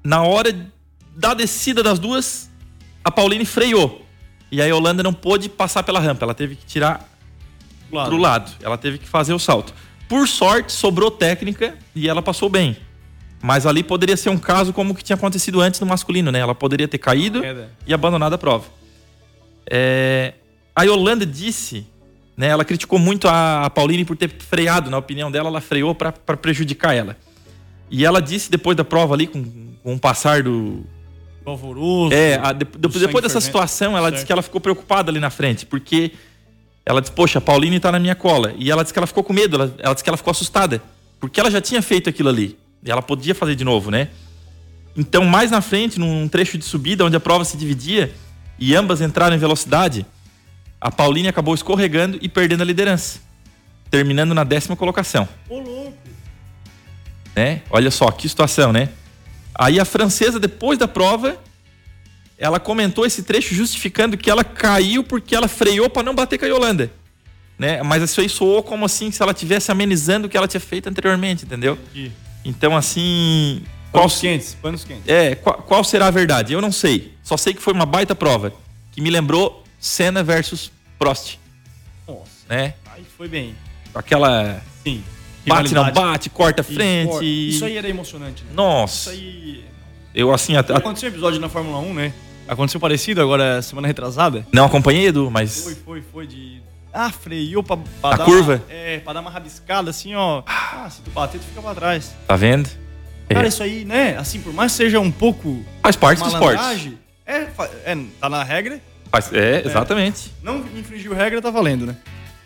na 0.03 0.23
hora 0.23 0.55
da 1.17 1.35
descida 1.35 1.83
das 1.83 1.99
duas, 1.99 2.51
a 3.03 3.11
Pauline 3.11 3.45
freou. 3.45 4.04
E 4.55 4.63
a 4.63 4.67
Yolanda 4.67 5.03
não 5.03 5.13
pôde 5.13 5.49
passar 5.49 5.83
pela 5.83 5.99
rampa, 5.99 6.25
ela 6.25 6.33
teve 6.33 6.55
que 6.55 6.65
tirar 6.65 7.09
Claro. 7.91 8.09
pro 8.09 8.17
lado. 8.17 8.53
Ela 8.63 8.79
teve 8.79 8.99
que 8.99 9.09
fazer 9.09 9.33
o 9.35 9.39
salto. 9.39 9.75
Por 10.09 10.29
sorte, 10.29 10.71
sobrou 10.71 11.11
técnica 11.11 11.75
e 11.93 12.09
ela 12.09 12.23
passou 12.23 12.49
bem. 12.49 12.77
Mas 13.43 13.67
ali 13.67 13.83
poderia 13.83 14.17
ser 14.17 14.29
um 14.31 14.39
caso 14.39 14.73
como 14.73 14.93
o 14.93 14.95
que 14.95 15.03
tinha 15.03 15.17
acontecido 15.17 15.61
antes 15.61 15.81
no 15.81 15.87
masculino, 15.89 16.31
né? 16.31 16.39
Ela 16.39 16.55
poderia 16.55 16.87
ter 16.87 16.99
caído 16.99 17.41
Queda. 17.41 17.69
e 17.85 17.93
abandonado 17.93 18.35
a 18.35 18.39
prova. 18.39 18.67
É, 19.69 20.35
a 20.75 20.85
Yolanda 20.85 21.27
disse, 21.27 21.85
né? 22.37 22.47
Ela 22.47 22.65
criticou 22.65 23.01
muito 23.01 23.27
a, 23.27 23.65
a 23.65 23.71
Pauline 23.71 24.05
por 24.05 24.17
ter 24.17 24.31
freado, 24.39 24.89
na 24.89 24.99
opinião 24.99 25.33
dela, 25.33 25.49
ela 25.49 25.61
freou 25.61 25.97
para 25.97 26.13
prejudicar 26.13 26.95
ela. 26.95 27.17
E 27.91 28.05
ela 28.05 28.23
disse 28.23 28.49
depois 28.53 28.77
da 28.77 28.85
prova 28.85 29.15
ali, 29.15 29.27
com, 29.27 29.43
com 29.83 29.95
o 29.95 29.99
passar 29.99 30.45
do, 30.45 30.87
Do 31.45 31.51
alvoroço. 31.51 32.15
é, 32.15 32.37
a- 32.43 32.53
de- 32.53 32.65
depois 32.65 32.95
dessa 32.95 33.11
fervente. 33.35 33.45
situação, 33.45 33.97
ela 33.97 34.11
disse 34.11 34.21
Certo. 34.21 34.27
que 34.27 34.33
ela 34.33 34.43
ficou 34.43 34.61
preocupada 34.61 35.11
ali 35.11 35.21
na 35.21 35.31
frente, 35.31 35.67
porque 35.67 36.13
ela 36.87 37.01
disse, 37.01 37.13
poxa, 37.13 37.39
a 37.39 37.41
Pauline 37.43 37.79
tá 37.81 37.93
na 37.93 37.99
minha 37.99 38.15
cola. 38.15 38.55
E 38.59 38.71
ela 38.71 38.83
disse 38.83 38.93
que 38.93 38.99
ela 38.99 39.07
ficou 39.07 39.23
com 39.25 39.33
medo, 39.33 39.57
ela, 39.57 39.75
ela 39.79 39.95
disse 39.95 40.03
que 40.05 40.11
ela 40.11 40.17
ficou 40.17 40.31
assustada, 40.31 40.83
porque 41.21 41.39
ela 41.41 41.51
já 41.51 41.61
tinha 41.61 41.83
feito 41.83 42.09
aquilo 42.09 42.29
ali. 42.29 42.59
E 42.83 42.91
ela 42.91 43.03
podia 43.03 43.35
fazer 43.35 43.55
de 43.55 43.65
novo, 43.65 43.91
né? 43.91 44.09
Então, 44.97 45.25
mais 45.25 45.51
na 45.51 45.61
frente, 45.61 45.99
num 45.99 46.29
trecho 46.29 46.57
de 46.57 46.65
subida, 46.65 47.05
onde 47.05 47.17
a 47.17 47.21
prova 47.21 47.45
se 47.45 47.57
dividia, 47.57 48.13
e 48.59 48.75
ambas 48.77 49.01
entraram 49.01 49.35
em 49.35 49.39
velocidade, 49.39 50.07
a 50.81 50.91
Pauline 50.91 51.27
acabou 51.29 51.55
escorregando 51.55 52.19
e 52.23 52.29
perdendo 52.29 52.61
a 52.61 52.65
liderança, 52.65 53.19
terminando 53.91 54.33
na 54.35 54.45
décima 54.45 54.77
colocação 54.77 55.27
Ô, 55.49 55.59
louco. 55.59 55.97
né? 57.35 57.63
Olha 57.71 57.91
só, 57.91 58.11
que 58.11 58.29
situação, 58.29 58.73
né? 58.73 58.91
Aí 59.55 59.79
a 59.79 59.85
francesa, 59.85 60.39
depois 60.41 60.79
da 60.79 60.89
prova, 60.89 61.39
ela 62.37 62.59
comentou 62.59 63.07
esse 63.07 63.23
trecho 63.23 63.55
justificando 63.55 64.17
que 64.17 64.29
ela 64.31 64.43
caiu 64.45 65.05
porque 65.05 65.35
ela 65.35 65.47
freou 65.49 65.89
para 65.89 66.03
não 66.03 66.15
bater 66.15 66.39
com 66.39 66.45
a 66.45 66.49
Yolanda. 66.49 66.91
Né? 67.59 67.83
Mas 67.83 68.03
isso 68.03 68.21
aí 68.21 68.29
soou 68.29 68.63
como 68.65 68.85
assim 68.85 69.11
se 69.13 69.23
ela 69.23 69.33
tivesse 69.33 69.71
amenizando 69.71 70.27
o 70.27 70.31
que 70.31 70.37
ela 70.37 70.49
tinha 70.49 70.61
feito 70.61 70.89
anteriormente, 70.89 71.45
entendeu? 71.45 71.79
Ih, 71.95 72.11
Então, 72.45 72.77
assim, 72.77 73.63
Qual, 73.93 74.03
Panos 74.09 74.21
quentes, 74.21 74.55
panos 74.61 74.85
quentes. 74.85 75.09
é, 75.09 75.37
qual, 75.37 75.63
qual 75.63 75.85
será 75.85 76.09
a 76.09 76.11
verdade? 76.11 76.53
Eu 76.53 76.61
não 76.61 76.73
sei. 76.73 77.15
Só 77.23 77.37
sei 77.37 77.55
que 77.55 77.63
foi 77.63 77.73
uma 77.73 77.87
baita 77.87 78.15
prova. 78.15 78.53
Que 78.91 79.01
me 79.01 79.09
lembrou 79.09 79.63
Senna 79.79 80.23
versus 80.25 80.73
Prost. 80.99 81.39
Nossa, 82.09 82.23
Né? 82.49 82.75
aí 82.93 83.05
foi 83.17 83.29
bem. 83.29 83.55
Aquela. 83.95 84.61
Sim. 84.83 85.05
Bate, 85.47 85.75
não 85.75 85.91
bate, 85.93 86.31
corta 86.31 86.63
a 86.63 86.65
Isso, 86.65 86.73
frente. 86.75 87.11
pô, 87.11 87.23
Isso 87.23 87.65
aí 87.65 87.77
era 87.77 87.89
emocionante, 87.89 88.43
né? 88.43 88.49
Isso 88.49 88.57
Nossa. 88.57 89.11
aí. 89.11 89.65
Eu 90.15 90.33
assim. 90.33 90.57
até- 90.57 90.75
Aconteceu 90.75 91.09
um 91.09 91.13
episódio 91.13 91.41
na 91.41 91.49
Fórmula 91.49 91.79
1, 91.79 91.93
né? 91.95 92.13
Aconteceu 92.47 92.79
parecido 92.81 93.21
agora 93.21 93.61
semana 93.63 93.89
retrasada. 93.89 94.47
não 94.53 94.67
acompanhei, 94.67 95.07
Edu, 95.07 95.31
mas. 95.31 95.65
Foi, 95.65 95.75
foi, 95.75 96.03
foi 96.13 96.27
de. 96.27 96.63
Ah, 96.93 97.11
freou 97.11 97.63
pra, 97.63 97.77
pra 97.77 98.11
A 98.15 98.17
dar 98.17 98.25
curva? 98.25 98.55
Uma, 98.55 98.63
é, 98.73 98.99
pra 99.01 99.13
dar 99.15 99.21
uma 99.21 99.31
rabiscada 99.31 99.91
assim, 99.91 100.15
ó. 100.15 100.43
Ah, 100.47 100.89
se 100.89 101.01
tu 101.03 101.11
bater, 101.11 101.41
tu 101.41 101.45
fica 101.47 101.61
pra 101.61 101.75
trás. 101.75 102.15
Tá 102.27 102.37
vendo? 102.37 102.69
É. 103.29 103.35
Cara, 103.35 103.49
isso 103.49 103.63
aí, 103.63 103.85
né? 103.85 104.17
Assim, 104.17 104.41
por 104.41 104.53
mais 104.53 104.71
que 104.73 104.77
seja 104.79 105.01
um 105.01 105.11
pouco. 105.11 105.65
Faz 105.83 105.97
parte 105.97 106.23
do 106.23 106.29
esporte. 106.29 106.97
É, 107.27 107.47
é, 107.87 107.99
tá 108.21 108.29
na 108.29 108.45
regra. 108.45 108.81
Faz- 109.11 109.33
é, 109.33 109.63
exatamente. 109.67 110.31
Não 110.43 110.59
infringiu 110.79 111.15
regra, 111.15 111.41
tá 111.43 111.51
valendo, 111.51 111.87
né? 111.87 111.97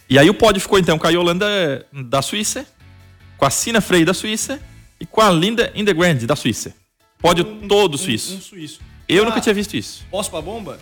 E 0.08 0.18
aí 0.18 0.30
o 0.30 0.34
pódio 0.34 0.60
ficou 0.62 0.78
então 0.78 0.96
com 0.98 1.06
a 1.06 1.10
Yolanda 1.10 1.84
da 1.92 2.22
Suíça, 2.22 2.64
com 3.38 3.46
a 3.46 3.50
Sina 3.50 3.80
Frey 3.80 4.04
da 4.04 4.12
Suíça 4.12 4.60
e 5.00 5.06
com 5.06 5.20
a 5.22 5.30
Linda 5.30 5.72
Indegrand 5.74 6.18
da 6.26 6.36
Suíça. 6.36 6.74
Pódio 7.18 7.44
todo 7.66 7.94
Um- 7.94 7.98
suíço. 7.98 8.34
Um, 8.36 8.40
suíço. 8.40 8.80
Eu 9.08 9.22
Ah, 9.22 9.26
nunca 9.26 9.40
tinha 9.40 9.54
visto 9.54 9.74
isso. 9.76 10.04
Posso 10.10 10.30
pra 10.30 10.42
bomba? 10.42 10.78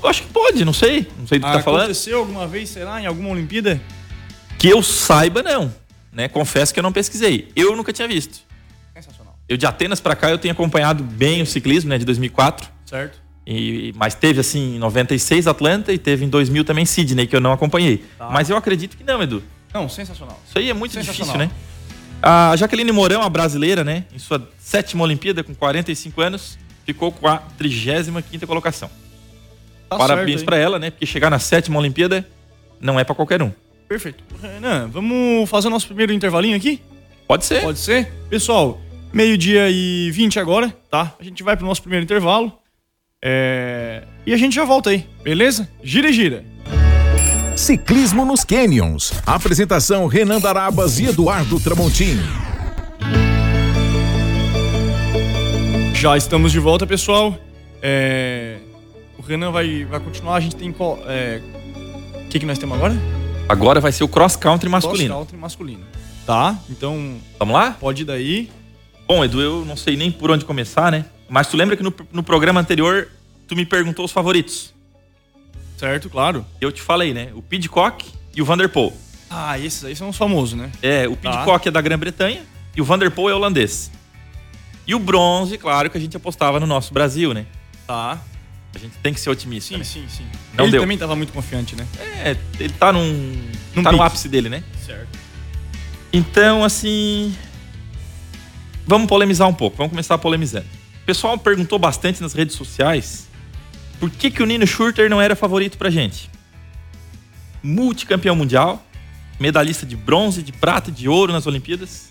Eu 0.00 0.08
acho 0.08 0.22
que 0.22 0.28
pode, 0.28 0.64
não 0.64 0.72
sei. 0.72 1.08
Não 1.18 1.26
sei 1.26 1.38
do 1.40 1.46
que 1.46 1.52
tá 1.52 1.60
falando. 1.62 1.80
Aconteceu 1.82 2.18
alguma 2.18 2.46
vez, 2.46 2.68
sei 2.68 2.84
lá, 2.84 3.00
em 3.00 3.06
alguma 3.06 3.30
Olimpíada? 3.30 3.80
Que 4.58 4.68
eu 4.68 4.82
saiba, 4.82 5.42
não. 5.42 5.74
Né? 6.12 6.28
Confesso 6.28 6.72
que 6.72 6.78
eu 6.78 6.82
não 6.82 6.92
pesquisei. 6.92 7.50
Eu 7.56 7.74
nunca 7.76 7.92
tinha 7.92 8.06
visto. 8.06 8.40
Sensacional. 8.94 9.36
Eu 9.48 9.56
de 9.56 9.66
Atenas 9.66 10.00
pra 10.00 10.14
cá 10.14 10.30
eu 10.30 10.38
tenho 10.38 10.52
acompanhado 10.52 11.02
bem 11.02 11.40
o 11.42 11.46
ciclismo, 11.46 11.88
né, 11.90 11.96
de 11.98 12.04
2004. 12.04 12.68
Certo? 12.84 13.18
E, 13.46 13.94
mas 13.96 14.14
teve 14.14 14.40
assim 14.40 14.76
em 14.76 14.78
96 14.78 15.46
Atlanta 15.46 15.90
e 15.92 15.98
teve 15.98 16.24
em 16.24 16.28
2000 16.28 16.64
também 16.64 16.84
Sydney 16.84 17.26
que 17.26 17.34
eu 17.34 17.40
não 17.40 17.52
acompanhei. 17.52 18.04
Tá. 18.18 18.28
Mas 18.30 18.50
eu 18.50 18.56
acredito 18.56 18.94
que 18.96 19.02
não, 19.04 19.22
Edu. 19.22 19.42
Não, 19.72 19.88
sensacional. 19.88 20.40
Isso 20.46 20.58
aí 20.58 20.70
é 20.70 20.74
muito 20.74 21.00
difícil, 21.00 21.36
né? 21.36 21.50
A 22.22 22.56
Jaqueline 22.56 22.90
Mourão, 22.90 23.22
a 23.22 23.28
brasileira, 23.28 23.84
né, 23.84 24.04
em 24.12 24.18
sua 24.18 24.48
sétima 24.58 25.04
Olimpíada 25.04 25.44
com 25.44 25.54
45 25.54 26.20
anos, 26.20 26.58
ficou 26.84 27.12
com 27.12 27.28
a 27.28 27.42
35ª 27.58 28.46
colocação. 28.46 28.90
Tá 29.88 29.96
Parabéns 29.96 30.42
pra 30.42 30.56
ela, 30.56 30.78
né? 30.78 30.90
Porque 30.90 31.06
chegar 31.06 31.30
na 31.30 31.38
sétima 31.38 31.78
Olimpíada 31.78 32.26
não 32.80 32.98
é 32.98 33.04
pra 33.04 33.14
qualquer 33.14 33.42
um. 33.42 33.52
Perfeito. 33.88 34.22
Renan, 34.42 34.88
vamos 34.88 35.48
fazer 35.48 35.68
o 35.68 35.70
nosso 35.70 35.86
primeiro 35.86 36.12
intervalinho 36.12 36.56
aqui? 36.56 36.82
Pode 37.26 37.44
ser. 37.44 37.62
Pode 37.62 37.78
ser? 37.78 38.12
Pessoal, 38.28 38.80
meio-dia 39.12 39.70
e 39.70 40.10
20 40.10 40.38
agora, 40.38 40.74
tá? 40.90 41.14
A 41.18 41.24
gente 41.24 41.42
vai 41.42 41.56
pro 41.56 41.66
nosso 41.66 41.80
primeiro 41.80 42.04
intervalo. 42.04 42.52
É... 43.22 44.04
E 44.26 44.34
a 44.34 44.36
gente 44.36 44.54
já 44.54 44.64
volta 44.64 44.90
aí, 44.90 45.06
beleza? 45.22 45.68
Gira 45.82 46.10
e 46.10 46.12
gira. 46.12 46.44
Ciclismo 47.58 48.24
nos 48.24 48.44
Canyons. 48.44 49.12
Apresentação 49.26 50.06
Renan 50.06 50.38
Darabas 50.38 51.00
e 51.00 51.06
Eduardo 51.06 51.58
Tramontini. 51.58 52.22
Já 55.92 56.16
estamos 56.16 56.52
de 56.52 56.60
volta, 56.60 56.86
pessoal. 56.86 57.36
É... 57.82 58.58
O 59.18 59.22
Renan 59.22 59.50
vai, 59.50 59.84
vai 59.84 59.98
continuar. 59.98 60.36
A 60.36 60.40
gente 60.40 60.54
tem 60.54 60.70
qual. 60.72 61.00
é, 61.06 61.42
O 62.24 62.28
que, 62.28 62.38
que 62.38 62.46
nós 62.46 62.58
temos 62.58 62.76
agora? 62.76 62.94
Agora 63.48 63.80
vai 63.80 63.90
ser 63.90 64.04
o 64.04 64.08
cross 64.08 64.36
country 64.36 64.68
masculino. 64.68 65.08
Cross 65.08 65.18
country 65.18 65.36
masculino. 65.36 65.84
Tá, 66.24 66.56
então 66.70 67.16
Vamos 67.40 67.54
lá? 67.54 67.72
pode 67.72 68.02
ir 68.02 68.04
daí. 68.04 68.50
Bom, 69.08 69.24
Edu, 69.24 69.40
eu 69.40 69.64
não 69.64 69.76
sei 69.76 69.96
nem 69.96 70.12
por 70.12 70.30
onde 70.30 70.44
começar, 70.44 70.92
né? 70.92 71.06
Mas 71.28 71.48
tu 71.48 71.56
lembra 71.56 71.76
que 71.76 71.82
no, 71.82 71.92
no 72.12 72.22
programa 72.22 72.60
anterior 72.60 73.08
tu 73.48 73.56
me 73.56 73.66
perguntou 73.66 74.04
os 74.04 74.12
favoritos? 74.12 74.72
Certo, 75.78 76.10
claro. 76.10 76.44
Eu 76.60 76.70
te 76.72 76.82
falei, 76.82 77.14
né? 77.14 77.30
O 77.34 77.40
Pidcock 77.40 78.04
e 78.34 78.42
o 78.42 78.44
Vanderpool. 78.44 78.92
Ah, 79.30 79.58
esses 79.58 79.84
aí 79.84 79.94
são 79.94 80.08
os 80.08 80.16
famosos, 80.16 80.58
né? 80.58 80.70
É, 80.82 81.06
o 81.08 81.14
Tá. 81.16 81.30
Pidcock 81.30 81.68
é 81.68 81.70
da 81.70 81.80
Grã-Bretanha 81.80 82.42
e 82.76 82.80
o 82.80 82.84
Vanderpool 82.84 83.30
é 83.30 83.34
holandês. 83.34 83.90
E 84.86 84.94
o 84.94 84.98
bronze, 84.98 85.56
claro, 85.58 85.88
que 85.90 85.98
a 85.98 86.00
gente 86.00 86.16
apostava 86.16 86.58
no 86.58 86.66
nosso 86.66 86.92
Brasil, 86.92 87.32
né? 87.32 87.46
Tá. 87.86 88.18
A 88.74 88.78
gente 88.78 88.96
tem 89.02 89.14
que 89.14 89.20
ser 89.20 89.30
otimista, 89.30 89.72
Sim, 89.74 89.78
né? 89.78 89.84
sim, 89.84 90.04
sim. 90.08 90.26
Não 90.54 90.64
Ele 90.64 90.72
deu. 90.72 90.80
também 90.82 90.96
tava 90.98 91.14
muito 91.16 91.32
confiante, 91.32 91.74
né? 91.76 91.86
É, 92.22 92.36
ele 92.58 92.72
tá 92.72 92.92
num. 92.92 93.02
Num 93.74 93.82
tá 93.82 93.92
no 93.92 93.98
pique. 93.98 94.06
ápice 94.06 94.28
dele, 94.28 94.48
né? 94.48 94.62
Certo. 94.84 95.08
Então, 96.12 96.64
assim. 96.64 97.34
Vamos 98.86 99.06
polemizar 99.08 99.46
um 99.46 99.52
pouco, 99.54 99.76
vamos 99.76 99.90
começar 99.90 100.16
polemizando. 100.18 100.66
O 101.02 101.06
pessoal 101.06 101.36
perguntou 101.38 101.78
bastante 101.78 102.20
nas 102.22 102.32
redes 102.32 102.56
sociais 102.56 103.27
por 103.98 104.10
que, 104.10 104.30
que 104.30 104.42
o 104.42 104.46
Nino 104.46 104.66
Schurter 104.66 105.10
não 105.10 105.20
era 105.20 105.34
favorito 105.34 105.76
pra 105.76 105.90
gente. 105.90 106.30
Multicampeão 107.62 108.36
mundial, 108.36 108.84
medalhista 109.38 109.84
de 109.84 109.96
bronze, 109.96 110.42
de 110.42 110.52
prata 110.52 110.90
e 110.90 110.92
de 110.92 111.08
ouro 111.08 111.32
nas 111.32 111.46
Olimpíadas. 111.46 112.10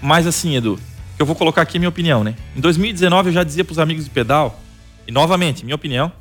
Mas 0.00 0.26
assim, 0.26 0.56
Edu, 0.56 0.78
eu 1.18 1.26
vou 1.26 1.36
colocar 1.36 1.62
aqui 1.62 1.76
a 1.76 1.80
minha 1.80 1.88
opinião, 1.88 2.24
né? 2.24 2.34
Em 2.56 2.60
2019 2.60 3.28
eu 3.28 3.32
já 3.32 3.44
dizia 3.44 3.64
pros 3.64 3.78
amigos 3.78 4.04
do 4.04 4.10
pedal, 4.10 4.60
e 5.06 5.12
novamente, 5.12 5.64
minha 5.64 5.74
opinião, 5.74 6.12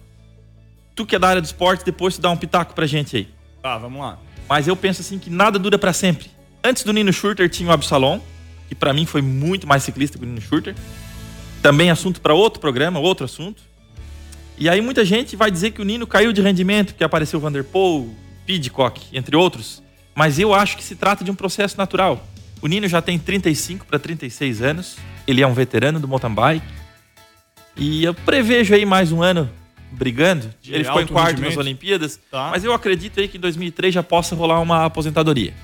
tu 0.96 1.06
que 1.06 1.16
é 1.16 1.20
da 1.20 1.28
área 1.28 1.42
do 1.42 1.46
esporte, 1.46 1.86
depois 1.86 2.16
tu 2.16 2.22
dá 2.22 2.30
um 2.30 2.38
pitaco 2.38 2.74
pra 2.74 2.86
gente 2.86 3.16
aí. 3.16 3.28
Tá, 3.62 3.78
vamos 3.78 4.02
lá. 4.02 4.18
Mas 4.50 4.68
eu 4.68 4.76
penso 4.76 5.02
assim 5.02 5.20
que 5.20 5.30
nada 5.30 5.60
dura 5.60 5.78
pra 5.78 5.94
sempre. 5.94 6.30
Antes 6.64 6.84
do 6.84 6.92
Nino 6.92 7.14
Schurter 7.14 7.50
tinha 7.50 7.70
o 7.70 7.72
Absalom, 7.72 8.20
que 8.68 8.76
pra 8.76 8.94
mim 8.94 9.06
foi 9.06 9.22
muito 9.22 9.68
mais 9.68 9.84
ciclista 9.84 10.18
que 10.18 10.24
o 10.24 10.28
Nino 10.28 10.42
Schurter. 10.42 10.76
Também 11.62 11.90
assunto 11.92 12.22
pra 12.22 12.34
outro 12.34 12.60
programa, 12.60 13.00
outro 13.00 13.26
assunto. 13.26 13.62
E 14.62 14.70
aí 14.70 14.80
muita 14.80 15.03
gente 15.03 15.36
vai 15.36 15.50
dizer 15.50 15.72
que 15.72 15.82
o 15.82 15.84
Nino 15.84 16.06
caiu 16.06 16.32
de 16.32 16.39
rendimento, 16.39 16.94
que 16.94 17.03
apareceu 17.03 17.39
o 17.39 17.41
Vanderpool, 17.41 18.15
Pidcock, 18.46 19.01
entre 19.12 19.36
outros. 19.36 19.82
Mas 20.13 20.38
eu 20.38 20.53
acho 20.53 20.77
que 20.77 20.84
se 20.84 20.96
trata 20.96 21.24
de 21.24 21.32
um 21.32 21.34
processo 21.34 21.75
natural. 21.80 22.24
O 22.62 22.68
Nino 22.68 22.88
já 22.88 23.01
tem 23.01 23.18
35 23.18 23.88
para 23.88 23.98
36 23.98 24.62
anos. 24.62 24.98
Ele 25.25 25.41
é 25.41 25.48
um 25.48 25.53
veterano 25.56 26.00
do 26.00 26.08
mountain 26.08 26.36
bike. 26.36 26.68
E 27.75 28.03
eu 28.03 28.13
prevejo 28.13 28.75
aí 28.75 28.86
mais 28.86 29.12
um 29.12 29.24
ano 29.24 29.50
brigando. 29.91 30.53
De 30.62 30.75
ele 30.75 30.84
ficou 30.84 31.01
em 31.01 31.08
quarto 31.08 31.30
rendimento. 31.30 31.56
nas 31.56 31.58
Olimpíadas. 31.58 32.20
Tá. 32.30 32.50
Mas 32.51 32.63
eu 32.63 32.72
acredito 32.72 33.20
aí 33.20 33.27
que 33.27 33.39
em 33.39 33.41
2003 33.41 33.91
já 33.91 34.03
possa 34.03 34.36
rolar 34.36 34.60
uma 34.60 34.86
aposentadoria, 34.86 35.56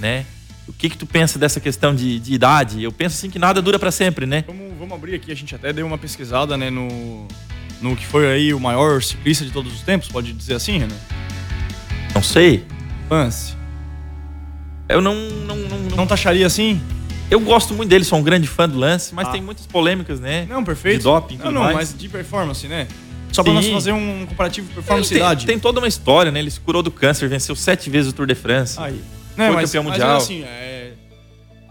né? 0.00 0.26
O 0.66 0.72
que 0.72 0.90
que 0.90 0.98
tu 0.98 1.06
pensa 1.06 1.38
dessa 1.38 1.60
questão 1.60 1.94
de, 1.94 2.18
de 2.18 2.34
idade? 2.34 2.82
Eu 2.82 2.90
penso 2.90 3.16
assim 3.16 3.30
que 3.30 3.38
nada 3.38 3.62
dura 3.62 3.78
pra 3.78 3.92
sempre, 3.92 4.26
né? 4.26 4.42
Vamos, 4.44 4.76
vamos 4.76 4.94
abrir 4.94 5.14
aqui, 5.14 5.30
a 5.30 5.36
gente 5.36 5.54
até 5.54 5.72
deu 5.72 5.86
uma 5.86 5.98
pesquisada, 5.98 6.56
né, 6.56 6.70
no, 6.70 7.28
no 7.80 7.94
que 7.96 8.06
foi 8.06 8.26
aí 8.32 8.54
o 8.54 8.60
maior 8.60 9.02
ciclista 9.02 9.44
de 9.44 9.50
todos 9.50 9.72
os 9.72 9.80
tempos, 9.82 10.08
pode 10.08 10.32
dizer 10.32 10.54
assim, 10.54 10.78
Renan? 10.78 10.94
Não 12.14 12.22
sei. 12.22 12.64
Lance. 13.10 13.54
Eu 14.88 15.00
não, 15.00 15.14
não, 15.14 15.56
não, 15.56 15.78
não- 15.78 15.96
Não 15.96 16.06
taxaria 16.06 16.46
assim? 16.46 16.80
eu 17.30 17.40
gosto 17.40 17.74
muito 17.74 17.88
dele, 17.88 18.04
sou 18.04 18.18
um 18.18 18.22
grande 18.22 18.46
fã 18.46 18.68
do 18.68 18.78
Lance, 18.78 19.14
mas 19.14 19.28
Ah. 19.28 19.32
tem 19.32 19.42
muitas 19.42 19.66
polêmicas, 19.66 20.20
né? 20.20 20.46
Não, 20.48 20.62
perfeito. 20.62 20.98
De 20.98 21.04
doping 21.04 21.38
Não, 21.38 21.50
não, 21.50 21.62
mais. 21.62 21.74
mas 21.76 21.98
de 21.98 22.08
performance, 22.08 22.66
né? 22.68 22.86
Só 23.32 23.42
pra 23.42 23.50
Sim. 23.52 23.56
nós 23.56 23.66
fazer 23.68 23.92
um 23.92 24.24
comparativo 24.26 24.68
Ele 24.68 24.74
performance-idade. 24.74 25.46
tem, 25.46 25.54
tem 25.56 25.58
toda 25.60 25.80
uma 25.80 25.88
história, 25.88 26.30
né? 26.30 26.38
Ele 26.38 26.50
se 26.50 26.60
curou 26.60 26.82
do 26.82 26.90
câncer, 26.92 27.28
venceu 27.28 27.56
sete 27.56 27.90
vezes 27.90 28.12
o 28.12 28.14
Tour 28.14 28.26
de 28.26 28.34
France. 28.36 28.78
Aí. 28.78 28.92
Foi 29.34 29.44
Né, 29.44 29.50
mas, 29.50 29.70
campeão 29.70 29.82
mas 29.84 29.92
mundial. 29.94 30.14
é 30.14 30.16
assim, 30.18 30.42
é... 30.44 30.92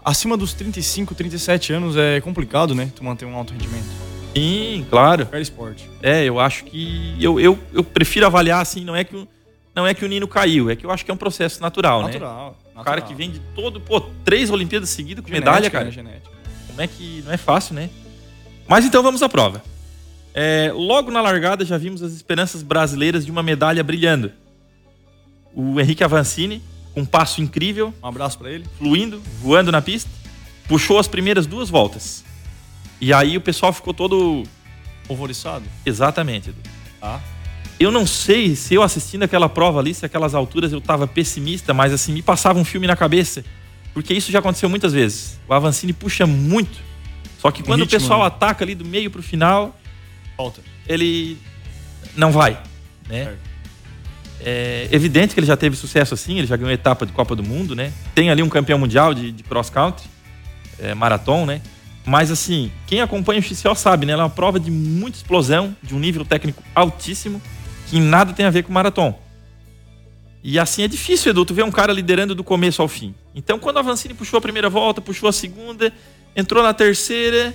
Acima 0.04 0.36
dos 0.36 0.52
35, 0.52 1.14
37 1.14 1.72
anos 1.72 1.96
é 1.96 2.20
complicado, 2.20 2.74
né? 2.74 2.90
Tu 2.94 3.02
manter 3.02 3.24
um 3.24 3.34
alto 3.34 3.54
rendimento. 3.54 3.86
Sim, 4.34 4.86
claro. 4.90 5.26
Qualquer 5.26 5.40
esporte. 5.42 5.88
É, 6.02 6.24
eu 6.24 6.40
acho 6.40 6.64
que. 6.64 7.16
Eu, 7.20 7.38
eu, 7.38 7.58
eu 7.72 7.84
prefiro 7.84 8.26
avaliar 8.26 8.60
assim, 8.60 8.84
não 8.84 8.94
é 8.96 9.04
que 9.04 9.14
o, 9.16 9.28
não 9.74 9.86
é 9.86 9.94
que 9.94 10.04
o 10.04 10.08
Nino 10.08 10.26
caiu, 10.26 10.70
é 10.70 10.76
que 10.76 10.84
eu 10.84 10.90
acho 10.90 11.04
que 11.04 11.10
é 11.10 11.14
um 11.14 11.18
processo 11.18 11.60
natural, 11.62 12.00
né? 12.02 12.06
Natural. 12.08 12.58
O 12.76 12.82
cara 12.82 13.00
que 13.00 13.14
vem 13.14 13.30
de 13.30 13.38
todo, 13.54 13.80
pô, 13.80 14.00
três 14.24 14.50
Olimpíadas 14.50 14.88
seguidas 14.90 15.24
com 15.24 15.30
medalha, 15.30 15.70
cara. 15.70 15.90
Genética. 15.90 16.30
Como 16.66 16.80
é 16.80 16.86
que. 16.86 17.22
Não 17.24 17.32
é 17.32 17.36
fácil, 17.36 17.74
né? 17.74 17.88
Mas 18.66 18.84
então 18.84 19.02
vamos 19.02 19.22
à 19.22 19.28
prova. 19.28 19.62
É, 20.34 20.72
logo 20.74 21.12
na 21.12 21.20
largada 21.20 21.64
já 21.64 21.78
vimos 21.78 22.02
as 22.02 22.12
esperanças 22.12 22.62
brasileiras 22.62 23.24
de 23.24 23.30
uma 23.30 23.42
medalha 23.42 23.84
brilhando. 23.84 24.32
O 25.54 25.80
Henrique 25.80 26.02
Avancini, 26.02 26.60
com 26.92 27.02
um 27.02 27.06
passo 27.06 27.40
incrível, 27.40 27.94
Um 28.02 28.08
abraço 28.08 28.36
pra 28.36 28.50
ele. 28.50 28.64
fluindo, 28.76 29.22
voando 29.40 29.70
na 29.70 29.80
pista, 29.80 30.10
puxou 30.66 30.98
as 30.98 31.06
primeiras 31.06 31.46
duas 31.46 31.70
voltas. 31.70 32.24
E 33.00 33.12
aí 33.12 33.36
o 33.36 33.40
pessoal 33.40 33.72
ficou 33.72 33.92
todo. 33.92 34.44
Alvoriçado. 35.08 35.64
Exatamente, 35.84 36.50
Edu. 36.50 36.58
Tá. 37.00 37.20
Eu 37.78 37.90
não 37.90 38.06
sei 38.06 38.54
se 38.54 38.74
eu 38.74 38.82
assistindo 38.82 39.24
aquela 39.24 39.48
prova 39.48 39.80
ali, 39.80 39.92
se 39.92 40.06
aquelas 40.06 40.34
alturas 40.34 40.72
eu 40.72 40.80
tava 40.80 41.06
pessimista, 41.06 41.74
mas 41.74 41.92
assim, 41.92 42.12
me 42.12 42.22
passava 42.22 42.58
um 42.58 42.64
filme 42.64 42.86
na 42.86 42.96
cabeça. 42.96 43.44
Porque 43.92 44.14
isso 44.14 44.32
já 44.32 44.38
aconteceu 44.38 44.68
muitas 44.68 44.92
vezes. 44.92 45.38
O 45.48 45.54
Avancini 45.54 45.92
puxa 45.92 46.26
muito. 46.26 46.78
Só 47.38 47.50
que 47.50 47.62
quando 47.62 47.80
ritmo, 47.80 47.96
o 47.96 48.00
pessoal 48.00 48.20
né? 48.20 48.26
ataca 48.26 48.64
ali 48.64 48.74
do 48.74 48.84
meio 48.84 49.10
pro 49.10 49.22
final, 49.22 49.78
Falta. 50.36 50.62
ele 50.88 51.36
não 52.16 52.32
vai, 52.32 52.58
né? 53.08 53.24
Certo. 53.24 53.54
É 54.46 54.88
evidente 54.90 55.32
que 55.32 55.40
ele 55.40 55.46
já 55.46 55.56
teve 55.56 55.74
sucesso 55.74 56.12
assim, 56.12 56.38
ele 56.38 56.46
já 56.46 56.56
ganhou 56.56 56.72
etapa 56.72 57.06
de 57.06 57.12
Copa 57.12 57.34
do 57.34 57.42
Mundo, 57.42 57.74
né? 57.74 57.92
Tem 58.14 58.30
ali 58.30 58.42
um 58.42 58.48
campeão 58.48 58.78
mundial 58.78 59.14
de, 59.14 59.32
de 59.32 59.42
cross 59.42 59.70
country, 59.70 60.06
é, 60.78 60.94
maratona, 60.94 61.54
né? 61.54 61.62
Mas 62.06 62.30
assim, 62.30 62.70
quem 62.86 63.00
acompanha 63.00 63.40
o 63.40 63.42
XCO 63.42 63.74
sabe, 63.74 64.04
né? 64.04 64.12
Ela 64.12 64.22
é 64.22 64.24
uma 64.24 64.30
prova 64.30 64.60
de 64.60 64.70
muita 64.70 65.16
explosão, 65.16 65.74
de 65.82 65.94
um 65.94 65.98
nível 65.98 66.24
técnico 66.24 66.62
altíssimo, 66.74 67.40
que 67.88 67.96
em 67.96 68.00
nada 68.00 68.32
tem 68.32 68.44
a 68.44 68.50
ver 68.50 68.62
com 68.62 68.72
maratona. 68.72 69.16
E 70.42 70.58
assim 70.58 70.82
é 70.82 70.88
difícil, 70.88 71.30
Edu, 71.30 71.46
tu 71.46 71.54
ver 71.54 71.64
um 71.64 71.70
cara 71.70 71.90
liderando 71.90 72.34
do 72.34 72.44
começo 72.44 72.82
ao 72.82 72.88
fim. 72.88 73.14
Então, 73.34 73.58
quando 73.58 73.78
a 73.78 73.82
Vancini 73.82 74.12
puxou 74.12 74.36
a 74.36 74.40
primeira 74.42 74.68
volta, 74.68 75.00
puxou 75.00 75.26
a 75.26 75.32
segunda, 75.32 75.90
entrou 76.36 76.62
na 76.62 76.74
terceira, 76.74 77.54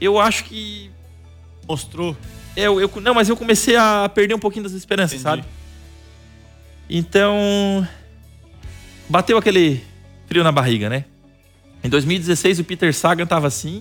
eu 0.00 0.20
acho 0.20 0.44
que. 0.44 0.88
Mostrou. 1.66 2.16
Eu, 2.56 2.80
eu, 2.80 2.90
não, 3.00 3.14
mas 3.14 3.28
eu 3.28 3.36
comecei 3.36 3.74
a 3.76 4.08
perder 4.08 4.34
um 4.34 4.38
pouquinho 4.38 4.62
das 4.62 4.72
esperanças, 4.72 5.20
Entendi. 5.20 5.42
sabe? 5.42 5.44
Então. 6.88 7.86
Bateu 9.08 9.36
aquele 9.36 9.82
frio 10.26 10.44
na 10.44 10.52
barriga, 10.52 10.88
né? 10.88 11.04
Em 11.82 11.88
2016, 11.88 12.60
o 12.60 12.64
Peter 12.64 12.94
Sagan 12.94 13.26
tava 13.26 13.46
assim. 13.46 13.80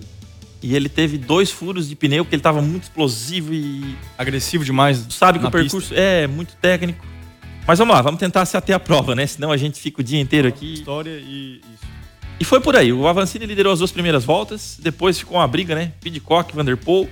E 0.64 0.76
ele 0.76 0.88
teve 0.88 1.18
dois 1.18 1.50
furos 1.50 1.90
de 1.90 1.96
pneu, 1.96 2.24
porque 2.24 2.36
ele 2.36 2.44
tava 2.44 2.62
muito 2.62 2.84
explosivo 2.84 3.52
e 3.52 3.96
Agressivo 4.16 4.64
demais. 4.64 5.08
Sabe 5.10 5.40
que 5.40 5.46
o 5.46 5.52
percurso 5.52 5.92
é 5.96 6.28
muito 6.28 6.56
técnico. 6.56 7.04
Mas 7.66 7.80
vamos 7.80 7.96
lá, 7.96 8.02
vamos 8.02 8.20
tentar 8.20 8.46
se 8.46 8.56
ater 8.56 8.76
à 8.76 8.80
prova, 8.80 9.16
né? 9.16 9.26
Senão 9.26 9.52
a 9.52 9.58
gente 9.58 9.80
fica 9.80 10.02
o 10.02 10.04
dia 10.04 10.20
inteiro 10.20 10.52
pista. 10.52 10.66
aqui. 10.66 10.74
História 10.74 11.10
e 11.12 11.62
isso. 11.74 11.92
E 12.40 12.44
foi 12.44 12.60
por 12.60 12.76
aí. 12.76 12.92
O 12.92 13.08
Avancini 13.08 13.46
liderou 13.46 13.72
as 13.72 13.80
duas 13.80 13.92
primeiras 13.92 14.26
voltas. 14.26 14.78
Depois 14.82 15.20
ficou 15.20 15.38
uma 15.38 15.48
briga, 15.48 15.76
né? 15.76 15.94
Pidcock, 16.02 16.56
Vanderpool. 16.56 17.08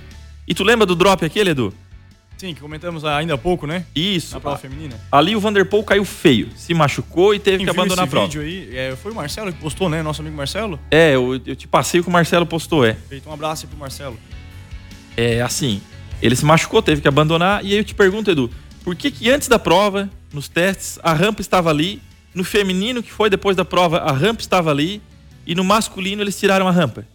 E 0.46 0.54
tu 0.54 0.64
lembra 0.64 0.84
do 0.84 0.96
drop 0.96 1.24
aquele, 1.24 1.50
Edu? 1.50 1.72
Sim, 2.40 2.54
que 2.54 2.60
comentamos 2.62 3.04
ainda 3.04 3.34
há 3.34 3.36
pouco, 3.36 3.66
né? 3.66 3.84
Isso. 3.94 4.32
Na 4.32 4.40
prova 4.40 4.56
feminina. 4.56 4.98
Ali 5.12 5.36
o 5.36 5.40
Vanderpool 5.40 5.84
caiu 5.84 6.06
feio. 6.06 6.48
Se 6.56 6.72
machucou 6.72 7.34
e 7.34 7.38
teve 7.38 7.58
Quem 7.58 7.66
que 7.66 7.72
viu 7.72 7.82
abandonar 7.82 8.04
a 8.04 8.06
esse 8.06 8.10
prova. 8.10 8.26
vídeo 8.26 8.40
aí, 8.40 8.74
é, 8.74 8.96
foi 8.96 9.12
o 9.12 9.14
Marcelo 9.14 9.52
que 9.52 9.60
postou, 9.60 9.90
né? 9.90 10.02
Nosso 10.02 10.22
amigo 10.22 10.34
Marcelo. 10.34 10.80
É, 10.90 11.16
eu, 11.16 11.38
eu 11.44 11.54
te 11.54 11.68
passei 11.68 12.00
o 12.00 12.02
que 12.02 12.08
o 12.08 12.12
Marcelo 12.12 12.46
postou, 12.46 12.82
é. 12.82 12.94
Feito 12.94 13.28
um 13.28 13.32
abraço 13.34 13.66
aí 13.66 13.68
pro 13.68 13.78
Marcelo. 13.78 14.18
É 15.18 15.42
assim, 15.42 15.82
ele 16.22 16.34
se 16.34 16.42
machucou, 16.42 16.80
teve 16.80 17.02
que 17.02 17.08
abandonar. 17.08 17.62
E 17.62 17.72
aí 17.72 17.76
eu 17.76 17.84
te 17.84 17.94
pergunto, 17.94 18.30
Edu, 18.30 18.50
por 18.82 18.96
que 18.96 19.10
que 19.10 19.28
antes 19.28 19.46
da 19.46 19.58
prova, 19.58 20.08
nos 20.32 20.48
testes, 20.48 20.98
a 21.02 21.12
rampa 21.12 21.42
estava 21.42 21.68
ali, 21.68 22.00
no 22.34 22.42
feminino 22.42 23.02
que 23.02 23.12
foi 23.12 23.28
depois 23.28 23.54
da 23.54 23.66
prova, 23.66 23.98
a 23.98 24.12
rampa 24.12 24.40
estava 24.40 24.70
ali, 24.70 25.02
e 25.46 25.54
no 25.54 25.62
masculino 25.62 26.22
eles 26.22 26.40
tiraram 26.40 26.66
a 26.66 26.70
rampa? 26.70 27.06